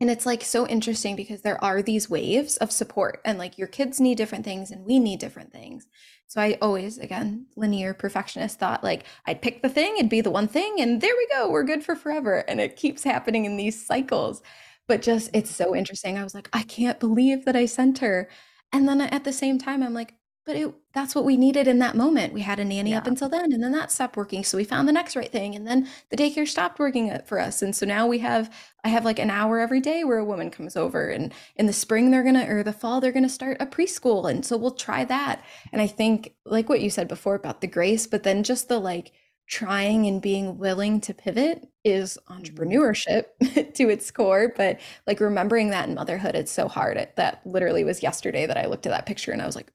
And 0.00 0.10
it's 0.10 0.26
like 0.26 0.44
so 0.44 0.66
interesting 0.66 1.16
because 1.16 1.42
there 1.42 1.62
are 1.62 1.82
these 1.82 2.08
waves 2.08 2.56
of 2.58 2.70
support, 2.70 3.20
and 3.24 3.36
like 3.38 3.58
your 3.58 3.66
kids 3.66 4.00
need 4.00 4.16
different 4.16 4.44
things, 4.44 4.70
and 4.70 4.86
we 4.86 4.98
need 4.98 5.18
different 5.18 5.52
things. 5.52 5.86
So 6.28 6.40
I 6.40 6.58
always, 6.60 6.98
again, 6.98 7.46
linear 7.56 7.94
perfectionist 7.94 8.58
thought 8.58 8.84
like 8.84 9.04
I'd 9.26 9.42
pick 9.42 9.62
the 9.62 9.68
thing, 9.68 9.96
it'd 9.96 10.10
be 10.10 10.20
the 10.20 10.30
one 10.30 10.46
thing, 10.46 10.76
and 10.78 11.00
there 11.00 11.14
we 11.16 11.26
go, 11.32 11.50
we're 11.50 11.64
good 11.64 11.82
for 11.82 11.96
forever. 11.96 12.44
And 12.48 12.60
it 12.60 12.76
keeps 12.76 13.02
happening 13.02 13.44
in 13.44 13.56
these 13.56 13.84
cycles. 13.84 14.42
But 14.86 15.02
just, 15.02 15.30
it's 15.34 15.54
so 15.54 15.74
interesting. 15.74 16.16
I 16.16 16.24
was 16.24 16.34
like, 16.34 16.48
I 16.52 16.62
can't 16.62 17.00
believe 17.00 17.44
that 17.44 17.56
I 17.56 17.66
sent 17.66 17.98
her. 17.98 18.28
And 18.72 18.88
then 18.88 19.00
at 19.00 19.24
the 19.24 19.32
same 19.32 19.58
time, 19.58 19.82
I'm 19.82 19.94
like, 19.94 20.14
but 20.48 20.56
it, 20.56 20.74
that's 20.94 21.14
what 21.14 21.26
we 21.26 21.36
needed 21.36 21.68
in 21.68 21.78
that 21.80 21.94
moment. 21.94 22.32
We 22.32 22.40
had 22.40 22.58
a 22.58 22.64
nanny 22.64 22.92
yeah. 22.92 22.96
up 22.96 23.06
until 23.06 23.28
then, 23.28 23.52
and 23.52 23.62
then 23.62 23.72
that 23.72 23.92
stopped 23.92 24.16
working. 24.16 24.42
So 24.42 24.56
we 24.56 24.64
found 24.64 24.88
the 24.88 24.92
next 24.92 25.14
right 25.14 25.30
thing, 25.30 25.54
and 25.54 25.66
then 25.66 25.86
the 26.08 26.16
daycare 26.16 26.48
stopped 26.48 26.78
working 26.78 27.20
for 27.26 27.38
us. 27.38 27.60
And 27.60 27.76
so 27.76 27.84
now 27.84 28.06
we 28.06 28.20
have, 28.20 28.50
I 28.82 28.88
have 28.88 29.04
like 29.04 29.18
an 29.18 29.28
hour 29.28 29.60
every 29.60 29.82
day 29.82 30.04
where 30.04 30.16
a 30.16 30.24
woman 30.24 30.50
comes 30.50 30.74
over, 30.74 31.10
and 31.10 31.34
in 31.56 31.66
the 31.66 31.72
spring 31.74 32.10
they're 32.10 32.24
gonna, 32.24 32.46
or 32.48 32.62
the 32.62 32.72
fall 32.72 32.98
they're 32.98 33.12
gonna 33.12 33.28
start 33.28 33.58
a 33.60 33.66
preschool, 33.66 34.30
and 34.30 34.42
so 34.42 34.56
we'll 34.56 34.70
try 34.70 35.04
that. 35.04 35.44
And 35.70 35.82
I 35.82 35.86
think, 35.86 36.32
like 36.46 36.70
what 36.70 36.80
you 36.80 36.88
said 36.88 37.08
before 37.08 37.34
about 37.34 37.60
the 37.60 37.66
grace, 37.66 38.06
but 38.06 38.22
then 38.22 38.42
just 38.42 38.68
the 38.68 38.78
like 38.78 39.12
trying 39.48 40.06
and 40.06 40.22
being 40.22 40.56
willing 40.56 40.98
to 41.02 41.12
pivot 41.12 41.68
is 41.84 42.16
mm-hmm. 42.30 42.40
entrepreneurship 42.40 43.24
to 43.74 43.88
its 43.88 44.10
core 44.10 44.52
but 44.54 44.78
like 45.06 45.20
remembering 45.20 45.70
that 45.70 45.88
in 45.88 45.94
motherhood 45.94 46.34
it's 46.34 46.52
so 46.52 46.68
hard 46.68 46.98
it, 46.98 47.16
that 47.16 47.40
literally 47.46 47.82
was 47.82 48.02
yesterday 48.02 48.44
that 48.44 48.58
i 48.58 48.66
looked 48.66 48.84
at 48.84 48.90
that 48.90 49.06
picture 49.06 49.32
and 49.32 49.40
i 49.40 49.46
was 49.46 49.56
like 49.56 49.72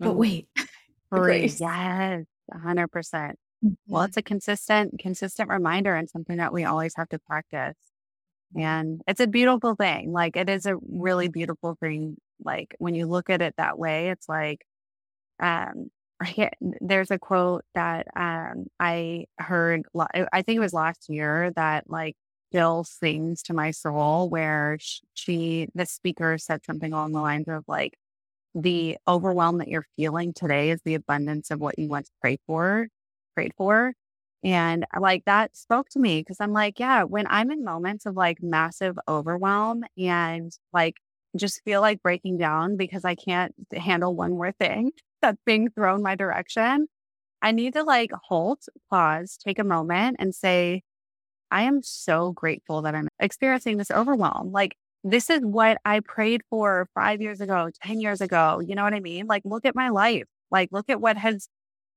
but 0.00 0.14
wait, 0.14 0.48
grace. 1.12 1.60
Yes, 1.60 2.24
100%. 2.52 3.34
Well, 3.62 3.74
mm-hmm. 4.02 4.08
it's 4.08 4.16
a 4.16 4.22
consistent, 4.22 4.98
consistent 4.98 5.50
reminder 5.50 5.94
and 5.94 6.08
something 6.08 6.38
that 6.38 6.52
we 6.52 6.64
always 6.64 6.94
have 6.96 7.08
to 7.10 7.18
practice. 7.18 7.76
And 8.56 9.00
it's 9.06 9.20
a 9.20 9.26
beautiful 9.26 9.74
thing. 9.74 10.12
Like 10.12 10.36
it 10.36 10.48
is 10.48 10.66
a 10.66 10.76
really 10.90 11.28
beautiful 11.28 11.76
thing 11.80 12.16
Like 12.42 12.74
when 12.78 12.94
you 12.94 13.06
look 13.06 13.30
at 13.30 13.42
it 13.42 13.54
that 13.58 13.78
way, 13.78 14.10
it's 14.10 14.28
like, 14.28 14.64
um, 15.38 15.90
there's 16.80 17.10
a 17.10 17.18
quote 17.18 17.64
that 17.74 18.06
um, 18.16 18.66
I 18.78 19.26
heard, 19.38 19.82
I 19.94 20.42
think 20.42 20.56
it 20.56 20.60
was 20.60 20.74
last 20.74 21.08
year 21.08 21.52
that 21.56 21.88
like 21.88 22.16
still 22.50 22.84
sings 22.84 23.42
to 23.44 23.54
my 23.54 23.70
soul, 23.70 24.28
where 24.28 24.78
she, 25.14 25.68
the 25.74 25.86
speaker 25.86 26.36
said 26.38 26.64
something 26.64 26.92
along 26.92 27.12
the 27.12 27.20
lines 27.20 27.48
of 27.48 27.64
like, 27.68 27.94
the 28.54 28.98
overwhelm 29.06 29.58
that 29.58 29.68
you're 29.68 29.86
feeling 29.96 30.32
today 30.32 30.70
is 30.70 30.80
the 30.84 30.94
abundance 30.94 31.50
of 31.50 31.60
what 31.60 31.78
you 31.78 31.88
once 31.88 32.10
prayed 32.20 32.40
for, 32.46 32.88
prayed 33.34 33.52
for. 33.56 33.94
And 34.42 34.86
uh, 34.96 35.00
like 35.00 35.24
that 35.26 35.56
spoke 35.56 35.88
to 35.90 35.98
me 35.98 36.20
because 36.20 36.38
I'm 36.40 36.52
like, 36.52 36.80
yeah, 36.80 37.04
when 37.04 37.26
I'm 37.28 37.50
in 37.50 37.64
moments 37.64 38.06
of 38.06 38.16
like 38.16 38.42
massive 38.42 38.98
overwhelm 39.08 39.84
and 39.98 40.50
like 40.72 40.96
just 41.36 41.62
feel 41.64 41.80
like 41.80 42.02
breaking 42.02 42.38
down 42.38 42.76
because 42.76 43.04
I 43.04 43.14
can't 43.14 43.54
handle 43.72 44.14
one 44.16 44.32
more 44.32 44.52
thing 44.52 44.92
that's 45.22 45.40
being 45.46 45.70
thrown 45.70 46.02
my 46.02 46.14
direction, 46.16 46.88
I 47.42 47.52
need 47.52 47.74
to 47.74 47.84
like 47.84 48.12
halt, 48.28 48.66
pause, 48.90 49.38
take 49.44 49.58
a 49.58 49.64
moment 49.64 50.16
and 50.20 50.34
say, 50.34 50.82
I 51.50 51.62
am 51.62 51.82
so 51.82 52.32
grateful 52.32 52.82
that 52.82 52.94
I'm 52.94 53.08
experiencing 53.18 53.76
this 53.78 53.90
overwhelm. 53.90 54.52
Like, 54.52 54.76
this 55.04 55.30
is 55.30 55.40
what 55.42 55.78
I 55.84 56.00
prayed 56.00 56.42
for 56.50 56.88
five 56.94 57.20
years 57.20 57.40
ago, 57.40 57.70
10 57.82 58.00
years 58.00 58.20
ago. 58.20 58.60
You 58.60 58.74
know 58.74 58.84
what 58.84 58.94
I 58.94 59.00
mean? 59.00 59.26
Like, 59.26 59.42
look 59.44 59.64
at 59.64 59.74
my 59.74 59.88
life. 59.88 60.24
Like, 60.50 60.70
look 60.72 60.90
at 60.90 61.00
what 61.00 61.16
has 61.16 61.48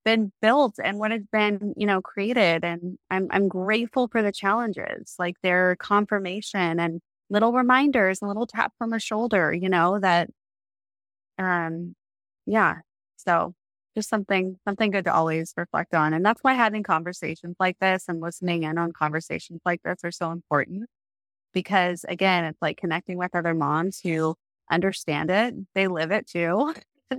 been 0.06 0.32
built 0.42 0.76
and 0.84 1.00
what 1.00 1.12
has 1.12 1.24
been, 1.32 1.74
you 1.78 1.86
know, 1.88 2.02
created. 2.02 2.64
And 2.64 2.98
I'm, 3.10 3.28
I'm 3.32 3.48
grateful 3.48 4.08
for 4.10 4.22
the 4.22 4.32
challenges, 4.32 5.16
like 5.20 5.36
their 5.44 5.76
confirmation 5.78 6.80
and 6.80 7.02
little 7.30 7.54
reminders, 7.54 8.22
a 8.22 8.26
little 8.28 8.48
tap 8.48 8.74
from 8.78 8.94
a 8.94 9.00
shoulder, 9.00 9.54
you 9.54 9.70
know, 9.70 10.00
that, 10.00 10.30
um, 11.38 11.96
yeah. 12.46 12.80
So 13.18 13.54
just 13.96 14.10
something, 14.10 14.58
something 14.66 14.92
good 14.92 15.06
to 15.06 15.14
always 15.14 15.54
reflect 15.58 15.94
on. 15.94 16.14
And 16.14 16.26
that's 16.26 16.44
why 16.44 16.54
having 16.54 16.84
conversations 16.84 17.56
like 17.60 17.78
this 17.80 18.06
and 18.08 18.22
listening 18.22 18.64
in 18.64 18.78
on 18.78 18.92
conversations 18.92 19.62
like 19.66 19.82
this 19.84 20.00
are 20.04 20.12
so 20.12 20.32
important 20.32 20.90
because 21.54 22.06
again, 22.08 22.46
it's 22.46 22.62
like 22.62 22.78
connecting 22.78 23.18
with 23.18 23.36
other 23.36 23.54
moms 23.54 24.00
who 24.00 24.36
understand 24.72 25.30
it. 25.30 25.56
They 25.76 25.88
live 25.88 26.12
it 26.12 26.28
too. 26.28 26.74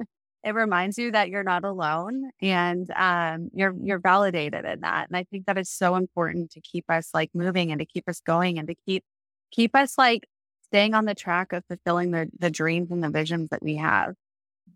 it 0.45 0.55
reminds 0.55 0.99
you 0.99 1.13
that 1.13 1.31
you're 1.31 1.43
not 1.43 1.65
alone 1.65 2.31
and 2.41 2.91
um, 2.95 3.51
you're 3.55 3.75
you're 3.83 3.99
validated 3.99 4.65
in 4.65 4.81
that. 4.81 5.09
And 5.09 5.17
I 5.17 5.25
think 5.25 5.47
that 5.47 5.59
is 5.59 5.71
so 5.71 5.97
important 5.97 6.51
to 6.53 6.61
keep 6.61 6.85
us 6.89 7.11
like 7.15 7.31
moving 7.35 7.71
and 7.71 7.79
to 7.79 7.87
keep 7.87 8.09
us 8.09 8.21
going 8.21 8.59
and 8.59 8.69
to 8.69 8.75
keep 8.87 9.05
keep 9.51 9.75
us 9.75 9.97
like 9.97 10.27
staying 10.65 10.95
on 10.95 11.05
the 11.05 11.15
track 11.15 11.53
of 11.53 11.65
fulfilling 11.67 12.11
the 12.11 12.29
the 12.39 12.51
dreams 12.51 12.91
and 12.91 13.03
the 13.03 13.11
visions 13.11 13.51
that 13.51 13.63
we 13.63 13.77
have. 13.77 14.15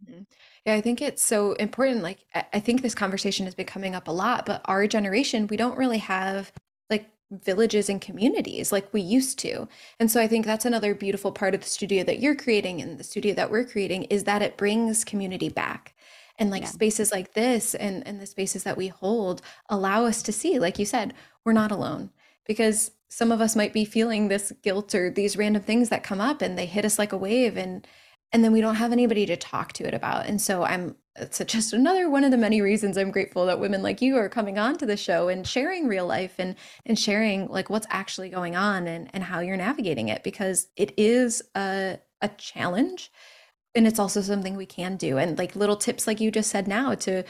Mm-hmm. 0.04 0.22
Yeah, 0.64 0.74
I 0.74 0.80
think 0.80 1.00
it's 1.00 1.22
so 1.22 1.52
important. 1.52 2.02
Like, 2.02 2.26
I 2.52 2.60
think 2.60 2.82
this 2.82 2.94
conversation 2.94 3.46
has 3.46 3.54
been 3.54 3.66
coming 3.66 3.94
up 3.94 4.06
a 4.08 4.12
lot, 4.12 4.44
but 4.44 4.60
our 4.66 4.86
generation, 4.86 5.46
we 5.46 5.56
don't 5.56 5.78
really 5.78 5.98
have 5.98 6.52
like 6.90 7.08
villages 7.30 7.88
and 7.88 8.00
communities 8.00 8.72
like 8.72 8.92
we 8.92 9.00
used 9.00 9.38
to. 9.40 9.68
And 10.00 10.10
so 10.10 10.20
I 10.20 10.26
think 10.26 10.46
that's 10.46 10.64
another 10.64 10.94
beautiful 10.94 11.32
part 11.32 11.54
of 11.54 11.60
the 11.60 11.68
studio 11.68 12.04
that 12.04 12.20
you're 12.20 12.34
creating 12.34 12.80
and 12.80 12.98
the 12.98 13.04
studio 13.04 13.34
that 13.34 13.50
we're 13.50 13.64
creating 13.64 14.04
is 14.04 14.24
that 14.24 14.42
it 14.42 14.56
brings 14.56 15.04
community 15.04 15.48
back. 15.48 15.94
And 16.38 16.50
like 16.50 16.62
yeah. 16.62 16.68
spaces 16.68 17.10
like 17.10 17.34
this 17.34 17.74
and, 17.74 18.06
and 18.06 18.20
the 18.20 18.26
spaces 18.26 18.62
that 18.62 18.76
we 18.76 18.88
hold 18.88 19.42
allow 19.68 20.04
us 20.04 20.22
to 20.22 20.32
see, 20.32 20.58
like 20.58 20.78
you 20.78 20.86
said, 20.86 21.12
we're 21.44 21.52
not 21.52 21.72
alone 21.72 22.10
because 22.46 22.92
some 23.08 23.32
of 23.32 23.40
us 23.40 23.56
might 23.56 23.72
be 23.72 23.84
feeling 23.84 24.28
this 24.28 24.52
guilt 24.62 24.94
or 24.94 25.10
these 25.10 25.36
random 25.36 25.62
things 25.62 25.88
that 25.88 26.02
come 26.02 26.20
up 26.20 26.40
and 26.40 26.56
they 26.56 26.66
hit 26.66 26.84
us 26.84 26.98
like 26.98 27.12
a 27.12 27.16
wave 27.16 27.56
and 27.56 27.86
and 28.32 28.44
then 28.44 28.52
we 28.52 28.60
don't 28.60 28.76
have 28.76 28.92
anybody 28.92 29.26
to 29.26 29.36
talk 29.36 29.72
to 29.74 29.86
it 29.86 29.94
about. 29.94 30.26
And 30.26 30.40
so 30.40 30.64
I'm 30.64 30.96
it's 31.20 31.42
just 31.46 31.72
another 31.72 32.08
one 32.08 32.24
of 32.24 32.30
the 32.30 32.36
many 32.36 32.60
reasons 32.60 32.96
I'm 32.96 33.10
grateful 33.10 33.46
that 33.46 33.58
women 33.58 33.82
like 33.82 34.00
you 34.00 34.16
are 34.16 34.28
coming 34.28 34.58
on 34.58 34.76
to 34.78 34.86
the 34.86 34.96
show 34.96 35.28
and 35.28 35.46
sharing 35.46 35.88
real 35.88 36.06
life 36.06 36.34
and 36.38 36.54
and 36.86 36.98
sharing 36.98 37.48
like 37.48 37.70
what's 37.70 37.86
actually 37.90 38.28
going 38.28 38.56
on 38.56 38.86
and 38.86 39.10
and 39.12 39.24
how 39.24 39.40
you're 39.40 39.56
navigating 39.56 40.08
it 40.08 40.22
because 40.22 40.68
it 40.76 40.94
is 40.96 41.42
a 41.56 41.98
a 42.20 42.28
challenge 42.28 43.10
and 43.74 43.86
it's 43.86 43.98
also 43.98 44.20
something 44.20 44.56
we 44.56 44.66
can 44.66 44.96
do 44.96 45.18
and 45.18 45.38
like 45.38 45.56
little 45.56 45.76
tips 45.76 46.06
like 46.06 46.20
you 46.20 46.30
just 46.30 46.50
said 46.50 46.68
now 46.68 46.94
to 46.94 47.24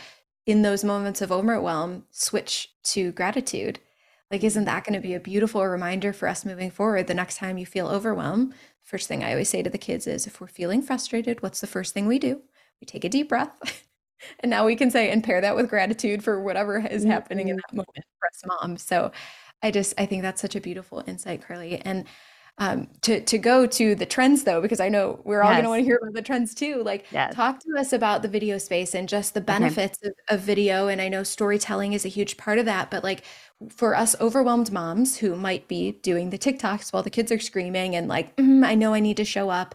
in 0.47 0.63
those 0.63 0.85
moments 0.85 1.21
of 1.21 1.33
overwhelm 1.33 2.05
switch 2.11 2.71
to 2.83 3.13
gratitude 3.13 3.79
like 4.31 4.45
isn't 4.45 4.65
that 4.65 4.85
going 4.85 4.95
to 4.95 5.07
be 5.07 5.15
a 5.15 5.21
beautiful 5.21 5.67
reminder 5.67 6.13
for 6.13 6.29
us 6.29 6.45
moving 6.45 6.71
forward 6.71 7.07
the 7.07 7.15
next 7.15 7.37
time 7.37 7.59
you 7.59 7.67
feel 7.67 7.89
overwhelmed 7.89 8.55
first 8.83 9.09
thing 9.09 9.23
i 9.23 9.31
always 9.31 9.49
say 9.49 9.63
to 9.63 9.71
the 9.71 9.79
kids 9.79 10.07
is 10.07 10.27
if 10.27 10.41
we're 10.41 10.47
feeling 10.47 10.83
frustrated 10.83 11.43
what's 11.43 11.61
the 11.61 11.67
first 11.67 11.95
thing 11.95 12.07
we 12.07 12.19
do 12.19 12.41
we 12.81 12.87
take 12.87 13.05
a 13.05 13.09
deep 13.09 13.29
breath. 13.29 13.85
and 14.41 14.51
now 14.51 14.65
we 14.65 14.77
can 14.77 14.91
say 14.91 15.11
and 15.11 15.23
pair 15.23 15.41
that 15.41 15.57
with 15.57 15.69
gratitude 15.69 16.23
for 16.23 16.41
whatever 16.41 16.79
is 16.79 17.03
mm-hmm. 17.03 17.11
happening 17.11 17.49
in 17.49 17.57
that 17.57 17.73
moment 17.73 18.05
for 18.19 18.27
us 18.27 18.43
mom. 18.61 18.77
So 18.77 19.13
I 19.63 19.71
just 19.71 19.95
I 19.99 20.07
think 20.07 20.23
that's 20.23 20.41
such 20.41 20.57
a 20.57 20.61
beautiful 20.61 21.03
insight, 21.07 21.47
Carly. 21.47 21.81
And 21.81 22.05
um, 22.61 22.89
to 23.03 23.21
to 23.21 23.39
go 23.39 23.67
to 23.67 23.95
the 23.95 24.07
trends 24.07 24.43
though, 24.43 24.61
because 24.61 24.81
I 24.81 24.89
know 24.89 25.21
we're 25.25 25.43
all 25.43 25.51
yes. 25.51 25.59
going 25.59 25.65
to 25.65 25.69
want 25.69 25.81
to 25.81 25.85
hear 25.85 26.01
about 26.03 26.15
the 26.15 26.23
trends 26.23 26.55
too. 26.55 26.83
Like, 26.83 27.07
yes. 27.13 27.35
talk 27.35 27.61
to 27.61 27.79
us 27.79 27.93
about 27.93 28.23
the 28.23 28.29
video 28.29 28.59
space 28.59 28.97
and 28.97 29.09
just 29.09 29.35
the 29.35 29.41
benefits 29.41 29.99
okay. 30.03 30.13
of, 30.29 30.39
of 30.39 30.45
video. 30.45 30.89
And 30.89 31.01
I 31.01 31.09
know 31.09 31.23
storytelling 31.23 31.93
is 31.93 32.05
a 32.05 32.09
huge 32.09 32.37
part 32.37 32.59
of 32.59 32.65
that, 32.65 32.91
but 32.91 33.05
like 33.05 33.23
for 33.71 33.95
us 33.95 34.15
overwhelmed 34.21 34.71
moms 34.71 35.17
who 35.17 35.35
might 35.35 35.67
be 35.69 35.93
doing 36.03 36.31
the 36.31 36.39
TikToks 36.39 36.93
while 36.93 37.03
the 37.03 37.11
kids 37.11 37.33
are 37.33 37.41
screaming 37.41 37.97
and 37.97 38.09
like, 38.09 38.37
mm, 38.37 38.65
I 38.65 38.75
know 38.75 38.95
I 38.95 39.01
need 39.01 39.17
to 39.17 39.25
show 39.25 39.51
up 39.51 39.75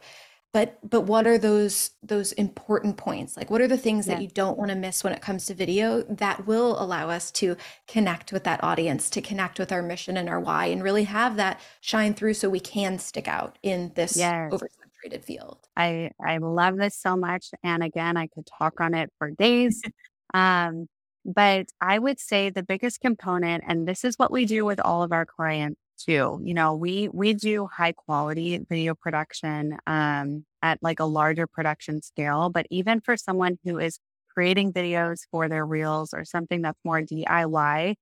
but 0.54 0.78
but 0.88 1.02
what 1.02 1.28
are 1.28 1.38
those 1.38 1.92
those 2.02 2.32
important 2.34 2.96
points 2.96 3.36
like 3.36 3.50
what 3.50 3.60
are 3.60 3.68
the 3.68 3.78
things 3.78 4.08
yeah. 4.08 4.14
that 4.16 4.22
you 4.22 4.30
don't 4.30 4.58
want 4.58 4.70
to 4.70 4.78
miss 4.78 5.04
when 5.04 5.12
it 5.12 5.22
comes 5.22 5.46
to 5.46 5.54
video 5.54 6.04
that 6.04 6.46
will 6.48 6.82
allow 6.82 7.10
us 7.10 7.32
to 7.32 7.58
connect 7.88 8.32
with 8.32 8.44
that 8.46 8.64
audience 8.64 9.10
to 9.10 9.22
connect 9.22 9.60
with 9.60 9.72
our 9.72 9.82
mission 9.82 10.16
and 10.16 10.30
our 10.30 10.40
why 10.40 10.68
and 10.68 10.84
really 10.84 11.04
have 11.04 11.36
that 11.36 11.60
shine 11.82 12.14
through 12.14 12.34
so 12.34 12.50
we 12.50 12.60
can 12.60 12.98
stick 12.98 13.28
out 13.28 13.58
in 13.64 13.92
this 13.96 14.16
yes. 14.16 14.54
oversaturated 14.54 15.24
field 15.24 15.58
i 15.76 16.10
i 16.26 16.38
love 16.38 16.78
this 16.78 16.96
so 16.96 17.18
much 17.18 17.48
and 17.64 17.84
again 17.84 18.16
i 18.16 18.28
could 18.28 18.48
talk 18.58 18.80
on 18.80 18.94
it 18.94 19.12
for 19.18 19.32
days 19.32 19.82
um 20.34 20.88
but 21.26 21.68
i 21.82 21.98
would 22.00 22.20
say 22.20 22.50
the 22.50 22.64
biggest 22.64 23.00
component 23.02 23.64
and 23.68 23.88
this 23.88 24.04
is 24.04 24.16
what 24.18 24.32
we 24.32 24.46
do 24.46 24.66
with 24.66 24.80
all 24.80 25.04
of 25.04 25.12
our 25.12 25.26
clients 25.26 25.80
too. 25.98 26.40
You 26.44 26.54
know, 26.54 26.76
we 26.76 27.10
we 27.14 27.34
do 27.34 27.68
high 27.68 27.92
quality 27.94 28.60
video 28.70 28.96
production 28.96 29.78
um, 29.88 30.46
at 30.62 30.80
like 30.82 31.00
a 31.00 31.06
larger 31.06 31.48
production 31.48 32.02
scale, 32.02 32.50
but 32.50 32.66
even 32.70 33.02
for 33.02 33.18
someone 33.18 33.58
who 33.64 33.80
is 33.80 34.00
creating 34.34 34.74
videos 34.74 35.22
for 35.32 35.48
their 35.48 35.66
reels 35.66 36.14
or 36.14 36.26
something 36.26 36.62
that's 36.62 36.80
more 36.84 37.02
DIY, 37.02 37.96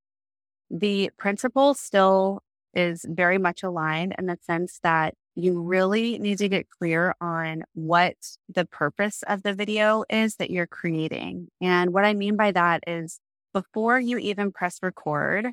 the 0.69 1.09
principle 1.17 1.73
still 1.73 2.41
is 2.73 3.05
very 3.07 3.37
much 3.37 3.63
aligned 3.63 4.15
in 4.17 4.27
the 4.27 4.37
sense 4.41 4.79
that 4.83 5.15
you 5.35 5.61
really 5.61 6.19
need 6.19 6.37
to 6.39 6.49
get 6.49 6.69
clear 6.69 7.15
on 7.21 7.63
what 7.73 8.15
the 8.49 8.65
purpose 8.65 9.23
of 9.27 9.43
the 9.43 9.53
video 9.53 10.03
is 10.09 10.35
that 10.35 10.51
you're 10.51 10.67
creating. 10.67 11.47
And 11.61 11.93
what 11.93 12.05
I 12.05 12.13
mean 12.13 12.35
by 12.35 12.51
that 12.51 12.83
is 12.87 13.19
before 13.53 13.99
you 13.99 14.17
even 14.17 14.51
press 14.51 14.79
record, 14.81 15.47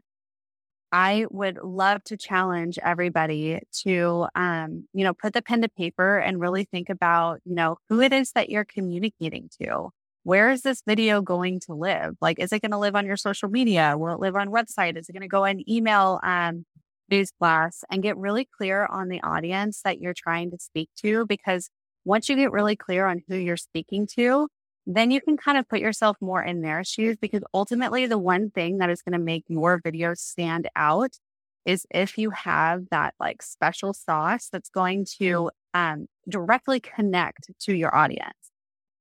I 0.90 1.26
would 1.30 1.58
love 1.62 2.02
to 2.04 2.16
challenge 2.16 2.78
everybody 2.82 3.60
to, 3.82 4.26
um, 4.34 4.88
you 4.94 5.04
know, 5.04 5.12
put 5.12 5.34
the 5.34 5.42
pen 5.42 5.60
to 5.62 5.68
paper 5.68 6.18
and 6.18 6.40
really 6.40 6.64
think 6.64 6.88
about, 6.88 7.40
you 7.44 7.54
know, 7.54 7.76
who 7.88 8.00
it 8.00 8.12
is 8.12 8.32
that 8.32 8.48
you're 8.48 8.64
communicating 8.64 9.50
to. 9.60 9.90
Where 10.24 10.50
is 10.50 10.62
this 10.62 10.82
video 10.86 11.20
going 11.20 11.60
to 11.60 11.74
live? 11.74 12.16
Like, 12.20 12.38
is 12.38 12.52
it 12.52 12.62
going 12.62 12.70
to 12.70 12.78
live 12.78 12.96
on 12.96 13.06
your 13.06 13.16
social 13.16 13.48
media? 13.48 13.96
Will 13.98 14.14
it 14.14 14.20
live 14.20 14.34
on 14.36 14.48
website? 14.48 14.96
Is 14.96 15.08
it 15.08 15.12
going 15.12 15.22
to 15.22 15.28
go 15.28 15.44
in 15.44 15.68
email 15.70 16.20
um, 16.22 16.64
news 17.10 17.32
blast? 17.38 17.84
And 17.90 18.02
get 18.02 18.16
really 18.16 18.44
clear 18.56 18.86
on 18.86 19.08
the 19.08 19.22
audience 19.22 19.82
that 19.82 20.00
you're 20.00 20.14
trying 20.14 20.50
to 20.50 20.58
speak 20.58 20.90
to. 21.02 21.26
Because 21.26 21.70
once 22.04 22.28
you 22.28 22.36
get 22.36 22.52
really 22.52 22.76
clear 22.76 23.06
on 23.06 23.22
who 23.28 23.36
you're 23.36 23.56
speaking 23.56 24.06
to, 24.14 24.48
then 24.86 25.10
you 25.10 25.20
can 25.20 25.36
kind 25.36 25.58
of 25.58 25.68
put 25.68 25.80
yourself 25.80 26.16
more 26.20 26.42
in 26.42 26.62
their 26.62 26.82
shoes 26.82 27.18
because 27.20 27.42
ultimately 27.52 28.06
the 28.06 28.18
one 28.18 28.50
thing 28.50 28.78
that 28.78 28.88
is 28.88 29.02
going 29.02 29.12
to 29.12 29.18
make 29.24 29.44
your 29.48 29.78
video 29.84 30.14
stand 30.14 30.66
out 30.74 31.18
is 31.66 31.86
if 31.90 32.16
you 32.16 32.30
have 32.30 32.84
that 32.90 33.14
like 33.20 33.42
special 33.42 33.92
sauce 33.92 34.48
that's 34.50 34.70
going 34.70 35.04
to 35.18 35.50
um, 35.74 36.06
directly 36.26 36.80
connect 36.80 37.50
to 37.60 37.74
your 37.74 37.94
audience. 37.94 38.32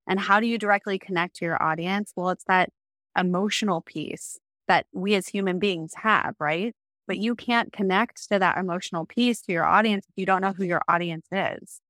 And 0.07 0.19
how 0.19 0.41
do 0.41 0.47
you 0.47 0.57
directly 0.57 0.99
connect 0.99 1.37
to 1.37 1.45
your 1.45 1.61
audience? 1.61 2.11
Well, 2.15 2.29
it's 2.31 2.43
that 2.47 2.69
emotional 3.17 3.81
piece 3.81 4.37
that 4.67 4.85
we 4.93 5.15
as 5.15 5.27
human 5.27 5.59
beings 5.59 5.93
have, 5.95 6.35
right? 6.39 6.75
But 7.07 7.17
you 7.17 7.35
can't 7.35 7.71
connect 7.71 8.29
to 8.29 8.39
that 8.39 8.57
emotional 8.57 9.05
piece 9.05 9.41
to 9.43 9.53
your 9.53 9.65
audience 9.65 10.05
if 10.07 10.13
you 10.17 10.25
don't 10.25 10.41
know 10.41 10.53
who 10.53 10.65
your 10.65 10.81
audience 10.87 11.27
is. 11.31 11.81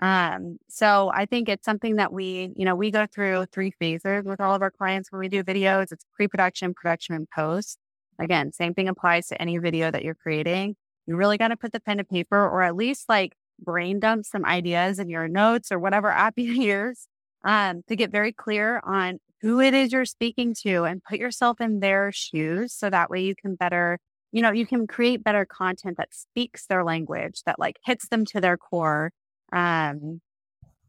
Um, 0.00 0.58
so 0.68 1.10
I 1.14 1.24
think 1.24 1.48
it's 1.48 1.64
something 1.64 1.96
that 1.96 2.12
we, 2.12 2.52
you 2.54 2.64
know, 2.66 2.74
we 2.74 2.90
go 2.90 3.06
through 3.06 3.46
three 3.46 3.70
phases 3.70 4.24
with 4.24 4.40
all 4.40 4.54
of 4.54 4.62
our 4.62 4.70
clients 4.70 5.10
when 5.10 5.20
we 5.20 5.28
do 5.28 5.42
videos. 5.42 5.90
It's 5.90 6.04
pre-production, 6.14 6.74
production, 6.74 7.14
and 7.14 7.28
post. 7.30 7.78
Again, 8.18 8.52
same 8.52 8.74
thing 8.74 8.88
applies 8.88 9.28
to 9.28 9.40
any 9.40 9.58
video 9.58 9.90
that 9.90 10.04
you're 10.04 10.14
creating. 10.14 10.76
You 11.06 11.16
really 11.16 11.38
got 11.38 11.48
to 11.48 11.56
put 11.56 11.72
the 11.72 11.80
pen 11.80 11.98
to 11.98 12.04
paper 12.04 12.36
or 12.36 12.62
at 12.62 12.76
least 12.76 13.08
like 13.08 13.34
brain 13.58 14.00
dump 14.00 14.26
some 14.26 14.44
ideas 14.44 14.98
in 14.98 15.08
your 15.08 15.28
notes 15.28 15.72
or 15.72 15.78
whatever 15.78 16.10
app 16.10 16.34
you 16.36 16.52
use 16.52 17.06
um, 17.44 17.82
to 17.88 17.96
get 17.96 18.10
very 18.10 18.32
clear 18.32 18.80
on 18.84 19.18
who 19.42 19.60
it 19.60 19.74
is 19.74 19.92
you're 19.92 20.04
speaking 20.04 20.54
to 20.54 20.84
and 20.84 21.02
put 21.04 21.18
yourself 21.18 21.60
in 21.60 21.80
their 21.80 22.10
shoes 22.12 22.72
so 22.72 22.90
that 22.90 23.10
way 23.10 23.22
you 23.22 23.34
can 23.34 23.54
better 23.54 23.98
you 24.32 24.42
know 24.42 24.50
you 24.50 24.66
can 24.66 24.86
create 24.86 25.24
better 25.24 25.44
content 25.44 25.96
that 25.96 26.14
speaks 26.14 26.66
their 26.66 26.84
language 26.84 27.42
that 27.46 27.58
like 27.58 27.76
hits 27.84 28.08
them 28.08 28.24
to 28.24 28.40
their 28.40 28.56
core 28.56 29.12
um 29.52 30.20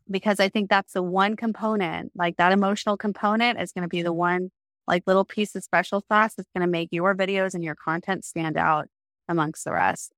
because 0.10 0.40
i 0.40 0.50
think 0.50 0.70
that's 0.70 0.94
the 0.94 1.04
one 1.04 1.36
component 1.36 2.12
like 2.16 2.38
that 2.38 2.52
emotional 2.52 2.98
component 2.98 3.60
is 3.60 3.72
going 3.72 3.84
to 3.84 3.88
be 3.88 4.02
the 4.02 4.14
one 4.14 4.50
like 4.88 5.04
little 5.06 5.26
piece 5.26 5.56
of 5.56 5.64
special 5.64 6.04
sauce 6.08 6.34
that's 6.36 6.50
going 6.56 6.66
to 6.66 6.72
make 6.72 6.90
your 6.92 7.14
videos 7.14 7.54
and 7.54 7.64
your 7.64 7.76
content 7.76 8.24
stand 8.24 8.58
out 8.58 8.88
amongst 9.28 9.66
the 9.66 9.74
rest. 9.74 10.14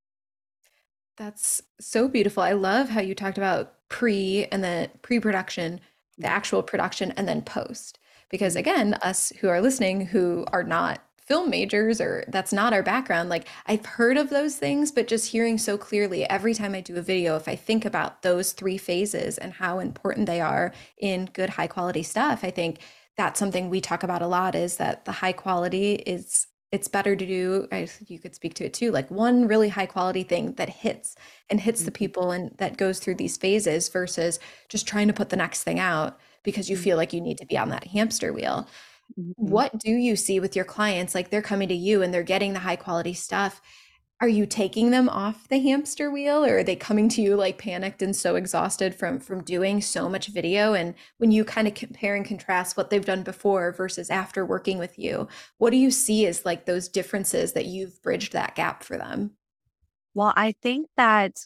That's 1.18 1.62
so 1.82 2.08
beautiful. 2.08 2.44
I 2.44 2.54
love 2.54 2.90
how 2.90 3.02
you 3.02 3.16
talked 3.16 3.38
about 3.38 3.74
pre 3.90 4.48
and 4.52 4.64
then 4.64 4.90
pre-production 5.02 5.82
the 6.18 6.28
actual 6.28 6.62
production 6.62 7.12
and 7.14 7.28
then 7.28 7.42
post 7.42 7.98
because 8.30 8.56
again 8.56 8.94
us 8.96 9.32
who 9.40 9.48
are 9.48 9.62
listening 9.62 10.06
who 10.06 10.46
are 10.52 10.64
not 10.64 11.02
film 11.30 11.50
majors 11.50 12.02
or 12.02 12.26
that's 12.30 12.52
not 12.52 12.74
our 12.74 12.82
background 12.82 13.30
like 13.30 13.48
i've 13.68 13.86
heard 13.86 14.18
of 14.18 14.30
those 14.30 14.56
things 14.56 14.92
but 14.92 15.08
just 15.08 15.32
hearing 15.32 15.58
so 15.58 15.78
clearly 15.78 16.28
every 16.28 16.56
time 16.56 16.74
i 16.74 16.82
do 16.82 16.98
a 16.98 17.02
video 17.02 17.36
if 17.36 17.48
i 17.48 17.56
think 17.56 17.86
about 17.86 18.24
those 18.24 18.52
three 18.52 18.78
phases 18.78 19.38
and 19.38 19.54
how 19.54 19.78
important 19.78 20.26
they 20.26 20.42
are 20.42 20.74
in 20.98 21.30
good 21.34 21.52
high 21.52 21.68
quality 21.68 22.02
stuff 22.02 22.40
i 22.44 22.50
think 22.50 22.80
that's 23.16 23.40
something 23.40 23.70
we 23.70 23.80
talk 23.80 24.02
about 24.02 24.24
a 24.24 24.28
lot 24.28 24.56
is 24.56 24.78
that 24.78 25.06
the 25.06 25.12
high 25.12 25.32
quality 25.32 25.94
is 25.94 26.48
it's 26.72 26.88
better 26.88 27.16
to 27.16 27.26
do 27.26 27.68
I, 27.72 27.88
you 28.08 28.20
could 28.20 28.36
speak 28.36 28.56
to 28.56 28.66
it 28.66 28.74
too 28.74 28.92
like 28.92 29.10
one 29.12 29.48
really 29.48 29.70
high 29.70 29.86
quality 29.86 30.24
thing 30.24 30.54
that 30.54 30.70
hits 30.70 31.16
and 31.50 31.60
hits 31.60 31.84
the 31.84 31.92
mm-hmm. 31.92 31.98
people 31.98 32.32
and 32.32 32.52
that 32.58 32.78
goes 32.78 33.00
through 33.00 33.16
these 33.16 33.38
phases 33.38 33.88
versus 33.90 34.40
just 34.68 34.88
trying 34.88 35.08
to 35.08 35.14
put 35.14 35.30
the 35.30 35.36
next 35.36 35.64
thing 35.64 35.80
out 35.80 36.20
because 36.44 36.70
you 36.70 36.76
mm-hmm. 36.76 36.84
feel 36.84 36.98
like 36.98 37.14
you 37.14 37.22
need 37.22 37.38
to 37.38 37.46
be 37.46 37.58
on 37.58 37.70
that 37.70 37.86
hamster 37.86 38.34
wheel. 38.34 38.68
Mm-hmm. 39.18 39.32
what 39.36 39.78
do 39.80 39.92
you 39.92 40.16
see 40.16 40.40
with 40.40 40.56
your 40.56 40.66
clients? 40.66 41.16
Like 41.16 41.30
they're 41.30 41.42
coming 41.42 41.68
to 41.70 41.76
you 41.76 42.02
and 42.02 42.14
they're 42.14 42.24
getting 42.24 42.54
the 42.54 42.60
high 42.60 42.76
quality 42.76 43.14
stuff. 43.14 43.62
Are 44.22 44.28
you 44.28 44.46
taking 44.46 44.92
them 44.92 45.08
off 45.08 45.48
the 45.48 45.60
hamster 45.60 46.12
wheel 46.12 46.44
or 46.44 46.58
are 46.58 46.64
they 46.64 46.76
coming 46.76 47.08
to 47.10 47.22
you 47.22 47.36
like 47.38 47.58
panicked 47.58 48.02
and 48.02 48.14
so 48.16 48.36
exhausted 48.36 48.94
from 48.94 49.20
from 49.20 49.44
doing 49.44 49.82
so 49.82 50.10
much 50.10 50.28
video? 50.28 50.74
And 50.74 50.94
when 51.18 51.32
you 51.32 51.46
kind 51.46 51.68
of 51.68 51.74
compare 51.74 52.16
and 52.16 52.26
contrast 52.26 52.76
what 52.76 52.90
they've 52.90 53.06
done 53.06 53.24
before 53.24 53.72
versus 53.72 54.10
after 54.10 54.46
working 54.46 54.78
with 54.78 55.00
you 55.00 55.28
what 55.58 55.72
do 55.72 55.78
you 55.78 55.90
see 55.90 56.26
as 56.28 56.46
like 56.46 56.66
those 56.66 56.90
differences 56.90 57.54
that 57.54 57.66
you've 57.66 58.02
bridged 58.04 58.34
that 58.34 58.56
gap 58.56 58.84
for 58.84 58.98
them? 58.98 59.32
Well 60.14 60.34
i 60.36 60.54
think 60.62 60.88
that 60.98 61.46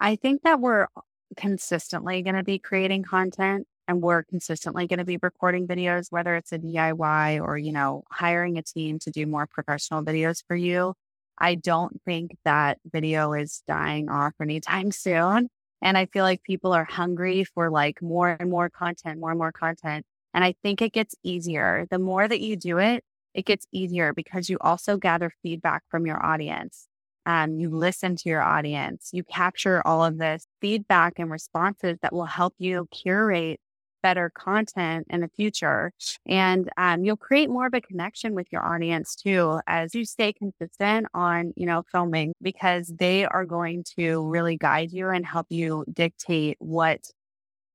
i 0.00 0.16
think 0.16 0.42
that 0.42 0.60
we're 0.60 0.88
consistently 1.36 2.22
going 2.22 2.36
to 2.36 2.42
be 2.42 2.58
creating 2.58 3.04
content 3.04 3.66
and 3.88 4.00
we're 4.00 4.22
consistently 4.22 4.86
going 4.86 4.98
to 4.98 5.04
be 5.04 5.18
recording 5.22 5.66
videos 5.66 6.06
whether 6.10 6.34
it's 6.36 6.52
a 6.52 6.58
diy 6.58 7.40
or 7.40 7.58
you 7.58 7.72
know 7.72 8.02
hiring 8.10 8.58
a 8.58 8.62
team 8.62 8.98
to 8.98 9.10
do 9.10 9.26
more 9.26 9.46
professional 9.46 10.02
videos 10.02 10.42
for 10.46 10.56
you 10.56 10.94
I 11.38 11.56
don't 11.56 12.00
think 12.04 12.36
that 12.44 12.78
video 12.90 13.32
is 13.32 13.62
dying 13.66 14.08
off 14.08 14.32
anytime 14.40 14.92
soon. 14.92 15.48
And 15.82 15.98
I 15.98 16.06
feel 16.06 16.22
like 16.22 16.44
people 16.44 16.72
are 16.72 16.84
hungry 16.84 17.44
for 17.44 17.68
like 17.68 18.00
more 18.00 18.36
and 18.38 18.48
more 18.48 18.70
content, 18.70 19.18
more 19.18 19.30
and 19.30 19.38
more 19.38 19.50
content. 19.50 20.06
And 20.32 20.44
I 20.44 20.54
think 20.62 20.80
it 20.80 20.92
gets 20.92 21.16
easier. 21.24 21.86
The 21.90 21.98
more 21.98 22.28
that 22.28 22.40
you 22.40 22.56
do 22.56 22.78
it, 22.78 23.02
it 23.34 23.44
gets 23.44 23.66
easier 23.72 24.12
because 24.12 24.48
you 24.48 24.58
also 24.60 24.96
gather 24.96 25.32
feedback 25.42 25.82
from 25.90 26.06
your 26.06 26.24
audience. 26.24 26.86
Um, 27.26 27.58
you 27.58 27.70
listen 27.70 28.16
to 28.16 28.28
your 28.28 28.42
audience, 28.42 29.10
you 29.12 29.22
capture 29.22 29.80
all 29.86 30.04
of 30.04 30.18
this 30.18 30.46
feedback 30.60 31.20
and 31.20 31.30
responses 31.30 31.98
that 32.02 32.12
will 32.12 32.24
help 32.24 32.54
you 32.58 32.88
curate 32.90 33.60
better 34.02 34.30
content 34.34 35.06
in 35.10 35.20
the 35.20 35.28
future. 35.28 35.92
And 36.26 36.70
um, 36.76 37.04
you'll 37.04 37.16
create 37.16 37.50
more 37.50 37.66
of 37.66 37.74
a 37.74 37.80
connection 37.80 38.34
with 38.34 38.46
your 38.50 38.64
audience 38.64 39.14
too, 39.14 39.60
as 39.66 39.94
you 39.94 40.04
stay 40.04 40.32
consistent 40.32 41.06
on, 41.14 41.52
you 41.56 41.66
know, 41.66 41.82
filming 41.90 42.34
because 42.42 42.88
they 42.88 43.24
are 43.24 43.44
going 43.44 43.84
to 43.98 44.26
really 44.28 44.56
guide 44.56 44.92
you 44.92 45.08
and 45.08 45.24
help 45.26 45.46
you 45.50 45.84
dictate 45.92 46.56
what 46.58 47.00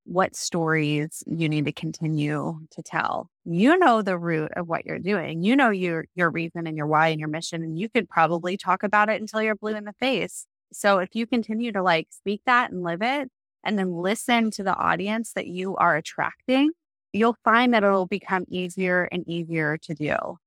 what 0.06 0.36
stories 0.36 1.22
you 1.28 1.50
need 1.50 1.66
to 1.66 1.74
continue 1.74 2.60
to 2.72 2.82
tell. 2.82 3.30
You 3.44 3.78
know 3.78 4.02
the 4.02 4.18
root 4.18 4.52
of 4.56 4.68
what 4.68 4.86
you're 4.86 5.00
doing. 5.00 5.44
You 5.44 5.56
know 5.56 5.70
your 5.70 6.06
your 6.16 6.30
reason 6.30 6.66
and 6.66 6.78
your 6.78 6.88
why 6.88 7.10
and 7.10 7.20
your 7.20 7.30
mission 7.30 7.62
and 7.62 7.78
you 7.78 7.90
could 7.90 8.10
probably 8.10 8.58
talk 8.58 8.84
about 8.84 9.10
it 9.10 9.20
until 9.20 9.42
you're 9.42 9.56
blue 9.56 9.76
in 9.76 9.84
the 9.84 9.94
face. 10.00 10.46
So 10.74 11.00
if 11.00 11.10
you 11.14 11.28
continue 11.28 11.72
to 11.74 11.84
like 11.84 12.08
speak 12.12 12.42
that 12.46 12.72
and 12.72 12.84
live 12.84 13.02
it, 13.02 13.30
and 13.64 13.78
then 13.78 13.92
listen 13.92 14.52
to 14.52 14.64
the 14.64 14.76
audience 14.76 15.34
that 15.34 15.48
you 15.48 15.76
are 15.78 15.96
attracting, 15.96 16.72
you'll 17.14 17.38
find 17.44 17.74
that 17.74 17.84
it'll 17.84 18.08
become 18.08 18.46
easier 18.48 19.04
and 19.12 19.28
easier 19.28 19.78
to 19.78 19.94
do. 19.94 20.38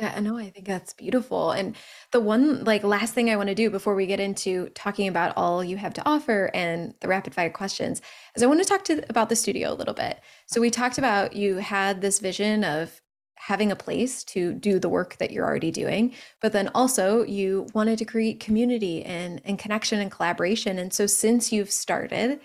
I 0.00 0.20
know. 0.20 0.36
I 0.36 0.50
think 0.50 0.66
that's 0.66 0.94
beautiful. 0.94 1.52
And 1.52 1.76
the 2.10 2.20
one 2.20 2.64
like 2.64 2.82
last 2.82 3.14
thing 3.14 3.30
I 3.30 3.36
want 3.36 3.50
to 3.50 3.54
do 3.54 3.70
before 3.70 3.94
we 3.94 4.06
get 4.06 4.20
into 4.20 4.68
talking 4.70 5.06
about 5.06 5.36
all 5.36 5.62
you 5.62 5.76
have 5.76 5.94
to 5.94 6.08
offer 6.08 6.50
and 6.54 6.94
the 7.00 7.08
rapid 7.08 7.34
fire 7.34 7.50
questions 7.50 8.00
is 8.34 8.42
I 8.42 8.46
want 8.46 8.60
to 8.60 8.68
talk 8.68 8.84
to 8.84 9.04
about 9.08 9.28
the 9.28 9.36
studio 9.36 9.72
a 9.72 9.74
little 9.74 9.94
bit. 9.94 10.20
So 10.46 10.60
we 10.60 10.70
talked 10.70 10.98
about 10.98 11.36
you 11.36 11.56
had 11.56 12.00
this 12.00 12.18
vision 12.18 12.64
of 12.64 13.01
having 13.46 13.72
a 13.72 13.76
place 13.76 14.22
to 14.22 14.52
do 14.54 14.78
the 14.78 14.88
work 14.88 15.16
that 15.16 15.32
you're 15.32 15.44
already 15.44 15.70
doing 15.70 16.12
but 16.40 16.52
then 16.52 16.70
also 16.74 17.24
you 17.24 17.66
wanted 17.74 17.98
to 17.98 18.04
create 18.04 18.40
community 18.40 19.04
and, 19.04 19.40
and 19.44 19.58
connection 19.58 20.00
and 20.00 20.10
collaboration. 20.10 20.78
And 20.78 20.92
so 20.92 21.06
since 21.06 21.52
you've 21.52 21.70
started 21.70 22.40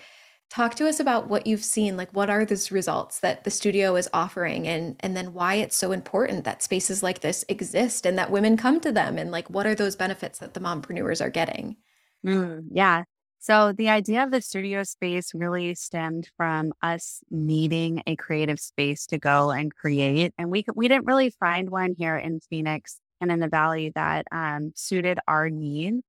talk 0.49 0.75
to 0.75 0.87
us 0.87 1.01
about 1.01 1.27
what 1.27 1.45
you've 1.45 1.63
seen 1.63 1.97
like 1.97 2.09
what 2.13 2.29
are 2.29 2.45
those 2.45 2.71
results 2.71 3.19
that 3.19 3.43
the 3.43 3.51
studio 3.51 3.97
is 3.97 4.07
offering 4.13 4.65
and 4.65 4.95
and 5.01 5.15
then 5.15 5.33
why 5.33 5.55
it's 5.55 5.75
so 5.75 5.91
important 5.91 6.45
that 6.45 6.63
spaces 6.63 7.03
like 7.03 7.19
this 7.19 7.43
exist 7.49 8.05
and 8.05 8.17
that 8.17 8.31
women 8.31 8.55
come 8.55 8.79
to 8.79 8.93
them 8.93 9.17
and 9.17 9.29
like 9.29 9.49
what 9.49 9.67
are 9.67 9.75
those 9.75 9.97
benefits 9.97 10.39
that 10.39 10.53
the 10.53 10.61
mompreneurs 10.61 11.19
are 11.19 11.29
getting? 11.29 11.75
Mm, 12.25 12.67
yeah 12.71 13.03
so 13.39 13.71
the 13.71 13.89
idea 13.89 14.23
of 14.23 14.31
the 14.31 14.41
studio 14.41 14.83
space 14.83 15.33
really 15.33 15.75
stemmed 15.75 16.29
from 16.37 16.73
us 16.81 17.21
needing 17.29 18.03
a 18.07 18.15
creative 18.15 18.59
space 18.59 19.05
to 19.07 19.17
go 19.17 19.51
and 19.51 19.73
create, 19.73 20.33
and 20.37 20.51
we 20.51 20.65
we 20.75 20.87
didn't 20.87 21.05
really 21.05 21.29
find 21.29 21.69
one 21.69 21.95
here 21.97 22.17
in 22.17 22.39
Phoenix 22.39 22.99
and 23.21 23.31
in 23.31 23.39
the 23.39 23.47
Valley 23.47 23.91
that 23.95 24.25
um, 24.31 24.71
suited 24.75 25.19
our 25.27 25.49
need. 25.49 26.01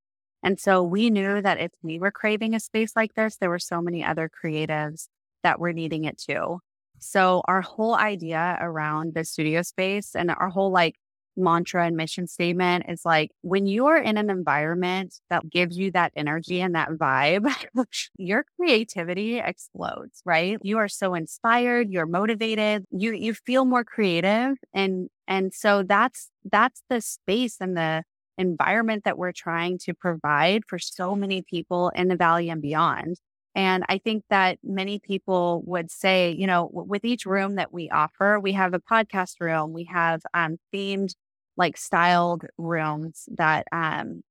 And 0.42 0.58
so 0.60 0.82
we 0.82 1.10
knew 1.10 1.42
that 1.42 1.58
if 1.58 1.72
we 1.82 1.98
were 1.98 2.10
craving 2.10 2.54
a 2.54 2.60
space 2.60 2.92
like 2.94 3.14
this, 3.14 3.36
there 3.36 3.50
were 3.50 3.58
so 3.58 3.80
many 3.80 4.04
other 4.04 4.30
creatives 4.30 5.08
that 5.42 5.58
were 5.58 5.72
needing 5.72 6.04
it 6.04 6.18
too. 6.18 6.60
So 7.00 7.42
our 7.46 7.60
whole 7.60 7.94
idea 7.94 8.58
around 8.60 9.14
the 9.14 9.24
studio 9.24 9.62
space 9.62 10.14
and 10.14 10.30
our 10.30 10.48
whole 10.48 10.70
like 10.70 10.96
mantra 11.38 11.86
and 11.86 11.96
mission 11.96 12.26
statement 12.26 12.84
is 12.88 13.04
like 13.04 13.30
when 13.42 13.66
you 13.66 13.86
are 13.86 13.96
in 13.96 14.18
an 14.18 14.30
environment 14.30 15.14
that 15.30 15.48
gives 15.48 15.78
you 15.78 15.90
that 15.92 16.12
energy 16.16 16.60
and 16.60 16.74
that 16.74 16.90
vibe, 16.90 17.50
your 18.18 18.44
creativity 18.56 19.38
explodes, 19.38 20.20
right? 20.24 20.58
You 20.62 20.78
are 20.78 20.88
so 20.88 21.14
inspired, 21.14 21.88
you're 21.90 22.06
motivated, 22.06 22.84
you 22.90 23.12
you 23.12 23.34
feel 23.34 23.64
more 23.64 23.84
creative 23.84 24.56
and 24.74 25.08
and 25.26 25.54
so 25.54 25.82
that's 25.82 26.30
that's 26.50 26.82
the 26.90 27.00
space 27.00 27.56
and 27.60 27.76
the 27.76 28.02
environment 28.38 29.04
that 29.04 29.18
we're 29.18 29.32
trying 29.32 29.78
to 29.78 29.94
provide 29.94 30.62
for 30.66 30.78
so 30.78 31.14
many 31.14 31.42
people 31.42 31.90
in 31.90 32.08
the 32.08 32.16
valley 32.16 32.48
and 32.48 32.62
beyond. 32.62 33.16
And 33.54 33.84
I 33.88 33.98
think 33.98 34.22
that 34.30 34.58
many 34.62 35.00
people 35.00 35.62
would 35.66 35.90
say, 35.90 36.30
you 36.30 36.46
know, 36.46 36.70
with 36.72 37.04
each 37.04 37.26
room 37.26 37.56
that 37.56 37.72
we 37.72 37.90
offer, 37.90 38.38
we 38.38 38.52
have 38.52 38.72
a 38.72 38.78
podcast 38.78 39.40
room, 39.40 39.72
we 39.72 39.84
have 39.84 40.22
um, 40.32 40.58
themed 40.72 41.14
like 41.58 41.76
styled 41.76 42.46
rooms 42.56 43.28
that 43.36 43.66
um, 43.72 44.22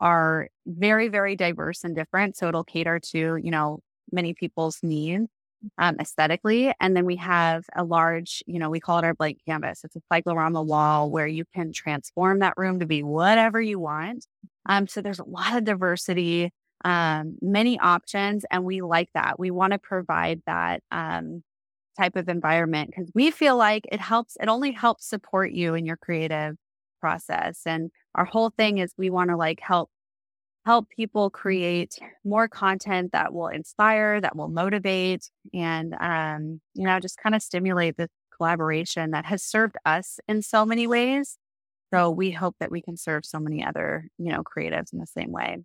are 0.00 0.48
very, 0.66 1.08
very 1.08 1.36
diverse 1.36 1.84
and 1.84 1.94
different. 1.96 2.36
So 2.36 2.48
it'll 2.48 2.64
cater 2.64 2.98
to, 2.98 3.36
you 3.36 3.50
know, 3.50 3.80
many 4.12 4.34
people's 4.34 4.80
needs 4.82 5.28
um, 5.78 5.96
aesthetically. 6.00 6.72
And 6.80 6.96
then 6.96 7.06
we 7.06 7.16
have 7.16 7.64
a 7.74 7.84
large, 7.84 8.42
you 8.46 8.58
know, 8.58 8.70
we 8.70 8.80
call 8.80 8.98
it 8.98 9.04
our 9.04 9.14
blank 9.14 9.38
canvas. 9.46 9.82
It's 9.84 9.96
a 9.96 10.02
cyclorama 10.12 10.62
wall 10.62 11.10
where 11.10 11.26
you 11.26 11.44
can 11.54 11.72
transform 11.72 12.40
that 12.40 12.54
room 12.56 12.80
to 12.80 12.86
be 12.86 13.02
whatever 13.02 13.60
you 13.60 13.78
want. 13.78 14.26
Um, 14.68 14.86
so 14.86 15.00
there's 15.00 15.18
a 15.18 15.24
lot 15.24 15.56
of 15.56 15.64
diversity, 15.64 16.50
um, 16.84 17.36
many 17.40 17.78
options, 17.78 18.44
and 18.50 18.64
we 18.64 18.82
like 18.82 19.08
that. 19.14 19.38
We 19.38 19.50
want 19.50 19.72
to 19.72 19.78
provide 19.78 20.42
that 20.46 20.82
um, 20.90 21.42
type 21.98 22.16
of 22.16 22.28
environment 22.28 22.90
because 22.90 23.10
we 23.14 23.30
feel 23.30 23.56
like 23.56 23.86
it 23.90 24.00
helps, 24.00 24.36
it 24.40 24.48
only 24.48 24.72
helps 24.72 25.06
support 25.06 25.52
you 25.52 25.74
in 25.74 25.86
your 25.86 25.96
creative 25.96 26.56
process. 27.00 27.62
And 27.66 27.90
our 28.14 28.24
whole 28.24 28.50
thing 28.50 28.78
is 28.78 28.92
we 28.96 29.10
want 29.10 29.30
to 29.30 29.36
like 29.36 29.60
help 29.60 29.90
help 30.64 30.88
people 30.90 31.30
create 31.30 31.96
more 32.24 32.48
content 32.48 33.12
that 33.12 33.32
will 33.32 33.46
inspire, 33.46 34.20
that 34.20 34.34
will 34.34 34.48
motivate, 34.48 35.30
and 35.54 35.94
um, 36.00 36.60
you 36.74 36.84
know, 36.84 36.98
just 36.98 37.18
kind 37.18 37.36
of 37.36 37.42
stimulate 37.42 37.96
this 37.96 38.08
collaboration 38.36 39.12
that 39.12 39.24
has 39.24 39.44
served 39.44 39.76
us 39.86 40.18
in 40.26 40.42
so 40.42 40.66
many 40.66 40.88
ways. 40.88 41.38
So 41.94 42.10
we 42.10 42.32
hope 42.32 42.56
that 42.58 42.72
we 42.72 42.82
can 42.82 42.96
serve 42.96 43.24
so 43.24 43.38
many 43.38 43.64
other, 43.64 44.08
you 44.18 44.32
know, 44.32 44.42
creatives 44.42 44.92
in 44.92 44.98
the 44.98 45.06
same 45.06 45.30
way. 45.30 45.58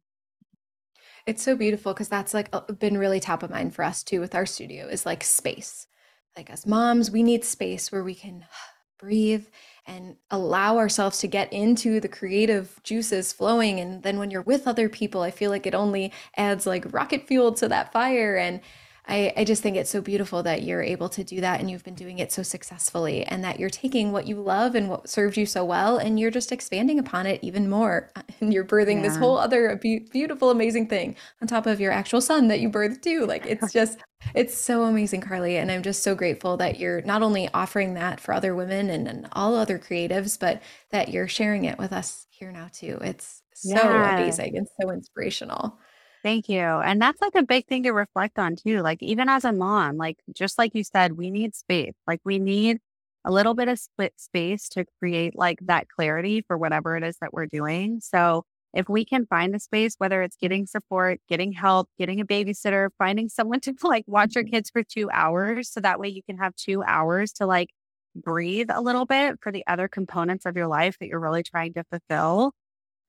It's 1.25 1.41
so 1.41 1.55
beautiful 1.55 1.93
because 1.93 2.09
that's 2.09 2.34
like 2.34 2.53
been 2.79 2.97
really 2.97 3.19
top 3.19 3.41
of 3.41 3.49
mind 3.49 3.73
for 3.73 3.84
us 3.84 4.03
too 4.03 4.19
with 4.19 4.36
our 4.36 4.45
studio 4.45 4.88
is 4.88 5.05
like 5.05 5.23
space. 5.23 5.88
Like 6.36 6.49
as 6.49 6.65
moms, 6.65 7.11
we 7.11 7.23
need 7.23 7.43
space 7.43 7.91
where 7.91 8.03
we 8.03 8.15
can 8.15 8.45
breathe 8.99 9.45
and 9.88 10.15
allow 10.29 10.77
ourselves 10.77 11.19
to 11.19 11.27
get 11.27 11.51
into 11.51 11.99
the 11.99 12.07
creative 12.07 12.79
juices 12.84 13.34
flowing. 13.34 13.79
And 13.79 14.03
then 14.03 14.19
when 14.19 14.29
you're 14.29 14.43
with 14.43 14.67
other 14.67 14.89
people, 14.89 15.21
I 15.21 15.32
feel 15.32 15.49
like 15.49 15.65
it 15.65 15.73
only 15.73 16.13
adds 16.38 16.65
like 16.65 16.93
rocket 16.93 17.27
fuel 17.27 17.51
to 17.53 17.67
that 17.69 17.91
fire. 17.91 18.38
And 18.38 18.61
I, 19.07 19.34
I 19.36 19.43
just 19.43 19.63
think 19.63 19.75
it's 19.75 19.89
so 19.89 19.99
beautiful 19.99 20.43
that 20.43 20.61
you're 20.61 20.84
able 20.84 21.09
to 21.09 21.23
do 21.23 21.41
that 21.41 21.59
and 21.59 21.69
you've 21.69 21.84
been 21.84 21.95
doing 21.95 22.19
it 22.19 22.32
so 22.32 22.43
successfully 22.43 23.25
and 23.25 23.43
that 23.43 23.59
you're 23.59 23.69
taking 23.69 24.11
what 24.11 24.27
you 24.27 24.36
love 24.36 24.75
and 24.75 24.88
what 24.88 25.09
served 25.09 25.38
you 25.38 25.47
so 25.47 25.65
well 25.65 25.97
and 25.97 26.19
you're 26.19 26.32
just 26.32 26.51
expanding 26.51 26.99
upon 26.99 27.25
it 27.25 27.39
even 27.43 27.69
more. 27.69 28.11
And 28.39 28.51
you're 28.51 28.65
birthing 28.65 28.95
yeah. 28.95 29.09
this 29.09 29.17
whole 29.17 29.38
other 29.38 29.75
be- 29.75 30.07
beautiful 30.11 30.49
amazing 30.49 30.88
thing 30.88 31.15
on 31.43 31.47
top 31.47 31.67
of 31.67 31.79
your 31.79 31.91
actual 31.91 32.21
son 32.21 32.47
that 32.47 32.59
you 32.59 32.71
birthed 32.71 33.03
too. 33.03 33.27
Like 33.27 33.45
it's 33.45 33.71
just 33.71 33.99
it's 34.36 34.57
so 34.57 34.84
amazing 34.84 35.22
carly 35.22 35.57
and 35.57 35.72
i'm 35.72 35.84
just 35.84 36.03
so 36.03 36.15
grateful 36.15 36.57
that 36.57 36.80
you're 36.80 37.01
not 37.01 37.22
only 37.22 37.49
offering 37.53 37.93
that 37.93 38.19
for 38.19 38.34
other 38.34 38.55
women 38.55 38.89
and, 38.89 39.07
and 39.07 39.28
all 39.34 39.55
other 39.55 39.80
creatives 39.80 40.39
but 40.39 40.61
that 40.91 41.09
you're 41.09 41.28
sharing 41.28 41.65
it 41.65 41.78
with 41.78 41.91
us 41.91 42.28
here 42.30 42.51
now 42.51 42.69
too 42.72 42.97
it's 43.01 43.41
so 43.53 43.76
yeah. 43.76 44.17
amazing 44.17 44.57
and 44.57 44.67
so 44.80 44.89
inspirational 44.89 45.78
Thank 46.24 46.49
you. 46.49 46.59
And 46.59 47.01
that's 47.01 47.22
like 47.22 47.36
a 47.36 47.43
big 47.43 47.65
thing 47.65 47.84
to 47.84 47.91
reflect 47.91 48.38
on 48.38 48.55
too. 48.55 48.82
Like, 48.82 49.01
even 49.01 49.28
as 49.28 49.43
a 49.43 49.51
mom, 49.51 49.97
like, 49.97 50.19
just 50.32 50.57
like 50.57 50.76
you 50.76 50.84
said, 50.84 51.13
we 51.13 51.32
need 51.32 51.55
space. 51.55 51.95
Like, 52.05 52.22
we 52.24 52.38
need 52.38 52.80
a 53.26 53.32
little 53.32 53.53
bit 53.53 53.67
of 53.67 53.80
split 53.80 54.13
space 54.17 54.69
to 54.69 54.86
create 54.99 55.36
like 55.36 55.59
that 55.63 55.88
clarity 55.88 56.43
for 56.47 56.57
whatever 56.57 56.95
it 56.95 57.03
is 57.03 57.17
that 57.22 57.34
we're 57.34 57.47
doing. 57.47 58.01
So, 58.01 58.45
if 58.74 58.88
we 58.88 59.05
can 59.05 59.26
find 59.26 59.53
the 59.53 59.59
space, 59.59 59.95
whether 59.97 60.22
it's 60.22 60.38
getting 60.38 60.65
support, 60.65 61.19
getting 61.28 61.51
help, 61.51 61.89
getting 61.97 62.19
a 62.22 62.26
babysitter, 62.26 62.89
finding 62.97 63.30
someone 63.30 63.59
to 63.61 63.74
like 63.84 64.05
watch 64.07 64.36
your 64.36 64.43
kids 64.43 64.69
for 64.69 64.84
two 64.84 65.09
hours. 65.11 65.69
So 65.72 65.82
that 65.82 65.99
way 65.99 66.09
you 66.09 66.24
can 66.24 66.38
have 66.38 66.55
two 66.55 66.84
hours 66.84 67.32
to 67.34 67.45
like 67.45 67.69
breathe 68.15 68.69
a 68.72 68.82
little 68.82 69.05
bit 69.05 69.39
for 69.41 69.51
the 69.51 69.63
other 69.67 69.88
components 69.88 70.45
of 70.45 70.55
your 70.55 70.67
life 70.67 70.97
that 70.99 71.07
you're 71.07 71.19
really 71.19 71.43
trying 71.43 71.74
to 71.74 71.84
fulfill. 71.86 72.53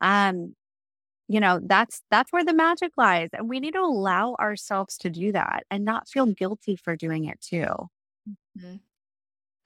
Um, 0.01 0.55
you 1.29 1.41
know 1.41 1.61
that's 1.65 2.03
that's 2.11 2.31
where 2.33 2.45
the 2.45 2.53
magic 2.53 2.93
lies 2.97 3.31
and 3.33 3.49
we 3.49 3.61
need 3.61 3.73
to 3.73 3.81
allow 3.81 4.35
ourselves 4.39 4.99
to 4.99 5.09
do 5.09 5.33
that 5.33 5.65
and 5.71 5.85
not 5.85 6.09
feel 6.09 6.27
guilty 6.27 6.77
for 6.77 6.95
doing 6.95 7.25
it 7.25 7.41
too 7.41 7.65
mm-hmm. 8.59 8.77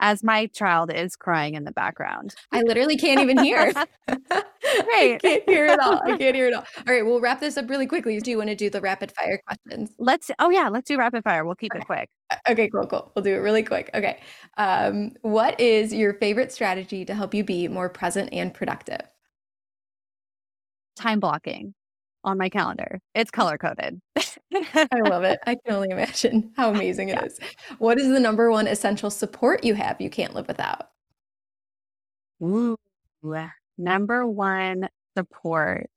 As 0.00 0.22
my 0.22 0.46
child 0.46 0.92
is 0.92 1.16
crying 1.16 1.54
in 1.54 1.64
the 1.64 1.72
background. 1.72 2.34
I 2.52 2.62
literally 2.62 2.96
can't 2.96 3.20
even 3.20 3.38
hear. 3.38 3.72
Right. 4.78 5.14
i 5.14 5.18
can't 5.22 5.48
hear 5.48 5.66
it 5.66 5.78
all. 5.78 6.00
I 6.04 6.18
can't 6.18 6.34
hear 6.34 6.48
it 6.48 6.54
all. 6.54 6.64
All 6.88 6.92
right 6.92 7.06
we'll 7.06 7.20
wrap 7.20 7.40
this 7.40 7.56
up 7.56 7.70
really 7.70 7.86
quickly. 7.86 8.18
Do 8.20 8.30
you 8.30 8.36
want 8.36 8.50
to 8.50 8.56
do 8.56 8.68
the 8.68 8.80
rapid 8.80 9.12
fire 9.12 9.40
questions? 9.46 9.92
Let's 9.98 10.30
oh 10.40 10.50
yeah 10.50 10.68
let's 10.68 10.88
do 10.88 10.98
rapid 10.98 11.22
fire. 11.22 11.44
We'll 11.44 11.54
keep 11.54 11.72
okay. 11.72 11.80
it 11.80 11.86
quick 11.86 12.10
okay 12.48 12.68
cool 12.68 12.86
cool. 12.86 13.12
We'll 13.14 13.22
do 13.22 13.34
it 13.34 13.38
really 13.38 13.62
quick. 13.62 13.90
Okay. 13.94 14.20
Um, 14.56 15.12
what 15.22 15.58
is 15.60 15.92
your 15.92 16.14
favorite 16.14 16.52
strategy 16.52 17.04
to 17.04 17.14
help 17.14 17.34
you 17.34 17.44
be 17.44 17.68
more 17.68 17.88
present 17.88 18.30
and 18.32 18.52
productive? 18.52 19.02
Time 20.96 21.20
blocking 21.20 21.74
on 22.26 22.36
my 22.36 22.48
calendar. 22.48 23.00
It's 23.14 23.30
color 23.30 23.56
coded. 23.56 24.00
I 24.18 25.00
love 25.08 25.22
it. 25.22 25.38
I 25.46 25.54
can 25.54 25.74
only 25.74 25.90
imagine 25.90 26.52
how 26.56 26.70
amazing 26.70 27.08
it 27.08 27.18
yeah. 27.20 27.24
is. 27.24 27.38
What 27.78 27.98
is 27.98 28.08
the 28.08 28.20
number 28.20 28.50
one 28.50 28.66
essential 28.66 29.10
support 29.10 29.64
you 29.64 29.74
have 29.74 30.00
you 30.00 30.10
can't 30.10 30.34
live 30.34 30.48
without? 30.48 30.88
Ooh, 32.42 32.76
number 33.78 34.26
one 34.26 34.88
support. 35.16 35.90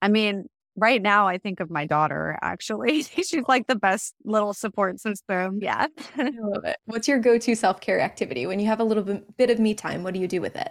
I 0.00 0.08
mean, 0.08 0.48
right 0.76 1.02
now 1.02 1.26
I 1.28 1.38
think 1.38 1.60
of 1.60 1.70
my 1.70 1.86
daughter 1.86 2.38
actually. 2.40 3.02
She's 3.02 3.34
like 3.48 3.66
the 3.66 3.76
best 3.76 4.14
little 4.24 4.54
support 4.54 5.00
system. 5.00 5.58
Yeah. 5.60 5.88
I 6.16 6.30
love 6.38 6.64
it. 6.64 6.76
What's 6.86 7.08
your 7.08 7.18
go-to 7.18 7.54
self-care 7.54 8.00
activity 8.00 8.46
when 8.46 8.60
you 8.60 8.66
have 8.66 8.80
a 8.80 8.84
little 8.84 9.20
bit 9.36 9.50
of 9.50 9.58
me 9.58 9.74
time? 9.74 10.02
What 10.02 10.14
do 10.14 10.20
you 10.20 10.28
do 10.28 10.40
with 10.40 10.56
it? 10.56 10.70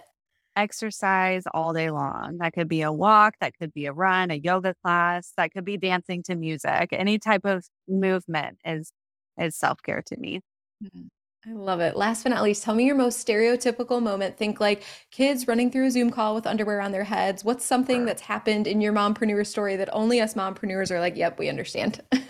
Exercise 0.56 1.44
all 1.52 1.72
day 1.72 1.90
long. 1.90 2.38
That 2.38 2.52
could 2.52 2.68
be 2.68 2.82
a 2.82 2.92
walk, 2.92 3.34
that 3.40 3.54
could 3.58 3.72
be 3.72 3.86
a 3.86 3.92
run, 3.92 4.30
a 4.30 4.34
yoga 4.34 4.74
class, 4.82 5.32
that 5.36 5.52
could 5.52 5.64
be 5.64 5.76
dancing 5.76 6.22
to 6.24 6.34
music. 6.34 6.88
Any 6.92 7.18
type 7.18 7.44
of 7.44 7.64
movement 7.88 8.58
is 8.64 8.92
is 9.38 9.56
self-care 9.56 10.02
to 10.06 10.16
me. 10.16 10.40
Mm-hmm. 10.82 11.06
I 11.46 11.52
love 11.52 11.80
it. 11.80 11.94
Last 11.94 12.22
but 12.22 12.30
not 12.30 12.42
least, 12.42 12.62
tell 12.62 12.74
me 12.74 12.86
your 12.86 12.94
most 12.94 13.26
stereotypical 13.26 14.00
moment. 14.02 14.38
Think 14.38 14.60
like 14.60 14.82
kids 15.10 15.46
running 15.46 15.70
through 15.70 15.86
a 15.86 15.90
Zoom 15.90 16.10
call 16.10 16.34
with 16.34 16.46
underwear 16.46 16.80
on 16.80 16.92
their 16.92 17.04
heads. 17.04 17.44
What's 17.44 17.66
something 17.66 18.06
that's 18.06 18.22
happened 18.22 18.66
in 18.66 18.80
your 18.80 18.94
mompreneur 18.94 19.46
story 19.46 19.76
that 19.76 19.90
only 19.92 20.22
us 20.22 20.34
mompreneurs 20.34 20.90
are 20.90 21.00
like, 21.00 21.16
yep, 21.16 21.38
we 21.38 21.50
understand? 21.50 22.00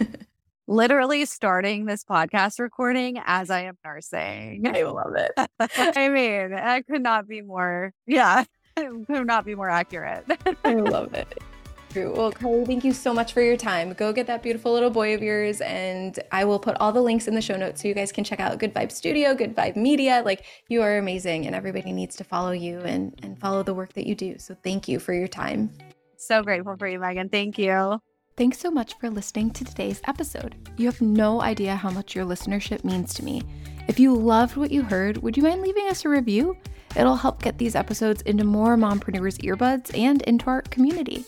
literally 0.67 1.25
starting 1.25 1.87
this 1.87 2.05
podcast 2.05 2.59
recording 2.59 3.21
as 3.25 3.51
I 3.51 3.65
am 3.65 3.77
nursing. 3.85 4.67
I 4.67 4.83
love 4.83 5.15
it. 5.17 5.33
I 5.97 6.09
mean, 6.09 6.55
I 6.55 6.83
could 6.83 7.03
not 7.03 7.29
be 7.29 7.43
more, 7.43 7.93
yeah, 8.07 8.45
could 8.77 9.27
not 9.27 9.45
be 9.45 9.55
more 9.55 9.71
accurate. 9.71 10.25
I 10.65 10.75
love 10.75 11.15
it. 11.15 11.43
True. 11.91 12.13
Well, 12.13 12.33
Carly, 12.33 12.65
thank 12.65 12.83
you 12.83 12.93
so 12.93 13.15
much 13.15 13.33
for 13.33 13.41
your 13.41 13.57
time. 13.57 13.93
Go 13.93 14.13
get 14.13 14.27
that 14.27 14.43
beautiful 14.43 14.73
little 14.73 14.91
boy 14.91 15.15
of 15.15 15.23
yours, 15.23 15.61
and 15.61 16.19
I 16.33 16.45
will 16.45 16.59
put 16.59 16.77
all 16.81 16.91
the 16.91 17.01
links 17.01 17.29
in 17.29 17.37
the 17.37 17.41
show 17.41 17.57
notes 17.57 17.83
so 17.83 17.87
you 17.87 17.95
guys 17.95 18.11
can 18.11 18.25
check 18.25 18.41
out 18.41 18.59
Good 18.59 18.75
Vibe 18.75 18.91
Studio, 18.91 19.33
Good 19.33 19.55
Vibe 19.55 19.77
Media. 19.77 20.21
Like 20.25 20.45
you 20.69 20.83
are 20.83 20.99
amazing, 20.99 21.47
and 21.47 21.55
everybody 21.55 21.93
needs 21.93 22.17
to 22.17 22.25
follow 22.25 22.51
you 22.51 22.81
and 22.81 23.15
and 23.23 23.39
follow 23.39 23.63
the 23.63 23.75
work 23.75 23.93
that 23.93 24.09
you 24.09 24.17
do. 24.17 24.41
So 24.41 24.57
thank 24.65 24.89
you 24.89 24.99
for 24.99 25.13
your 25.13 25.29
time. 25.29 25.71
So 26.17 26.43
grateful 26.43 26.77
for 26.77 26.89
you, 26.89 26.99
Megan. 26.99 27.29
Thank 27.29 27.59
you. 27.59 28.01
Thanks 28.37 28.59
so 28.59 28.69
much 28.69 28.99
for 28.99 29.09
listening 29.11 29.53
to 29.53 29.65
today's 29.65 30.01
episode. 30.09 30.57
You 30.77 30.87
have 30.87 31.01
no 31.01 31.41
idea 31.41 31.77
how 31.77 31.91
much 31.91 32.17
your 32.17 32.25
listenership 32.25 32.83
means 32.83 33.15
to 33.15 33.25
me. 33.25 33.43
If 33.87 34.01
you 34.01 34.13
loved 34.13 34.57
what 34.57 34.73
you 34.73 34.83
heard, 34.83 35.19
would 35.19 35.37
you 35.37 35.45
mind 35.45 35.63
leaving 35.63 35.87
us 35.87 36.05
a 36.05 36.09
review? 36.09 36.57
It'll 36.97 37.15
help 37.15 37.43
get 37.43 37.59
these 37.59 37.77
episodes 37.77 38.23
into 38.23 38.43
more 38.43 38.77
mompreneurs' 38.77 39.39
earbuds 39.45 39.97
and 39.97 40.21
into 40.23 40.47
our 40.47 40.63
community. 40.63 41.25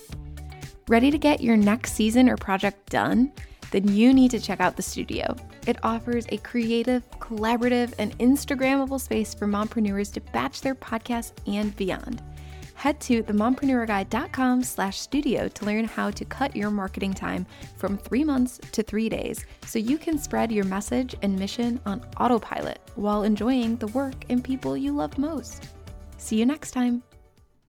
Ready 0.88 1.12
to 1.12 1.18
get 1.18 1.40
your 1.40 1.57
next 1.57 1.92
season 1.92 2.28
or 2.28 2.36
project 2.36 2.90
done? 2.90 3.30
Then 3.70 3.86
you 3.86 4.12
need 4.12 4.32
to 4.32 4.40
check 4.40 4.59
out 4.59 4.76
the 4.76 4.82
studio. 4.82 5.36
It 5.68 5.78
offers 5.84 6.26
a 6.30 6.38
creative, 6.38 7.09
collaborative, 7.20 7.94
and 8.00 8.18
Instagrammable 8.18 9.00
space 9.00 9.32
for 9.32 9.46
mompreneurs 9.46 10.12
to 10.14 10.20
batch 10.32 10.61
their 10.61 10.74
podcasts 10.74 11.34
and 11.46 11.74
beyond 11.76 12.20
head 12.77 13.01
to 13.01 13.22
themompreneurguide.com 13.22 14.62
slash 14.62 15.01
studio 15.01 15.49
to 15.49 15.64
learn 15.64 15.85
how 15.85 16.11
to 16.11 16.24
cut 16.24 16.55
your 16.55 16.70
marketing 16.70 17.12
time 17.12 17.47
from 17.77 17.99
three 17.99 18.22
months 18.22 18.61
to 18.72 18.83
three 18.83 19.09
days 19.09 19.45
so 19.66 19.79
you 19.79 19.99
can 19.99 20.18
spread 20.18 20.53
your 20.53 20.64
message 20.64 21.14
and 21.22 21.37
mission 21.37 21.81
on 21.87 22.01
autopilot 22.18 22.79
while 22.95 23.24
enjoying 23.24 23.77
the 23.77 23.89
work 23.89 24.24
and 24.29 24.45
people 24.45 24.77
you 24.77 24.93
love 24.93 25.18
most. 25.18 25.68
See 26.18 26.37
you 26.37 26.47
next 26.47 26.70
time. 26.70 27.03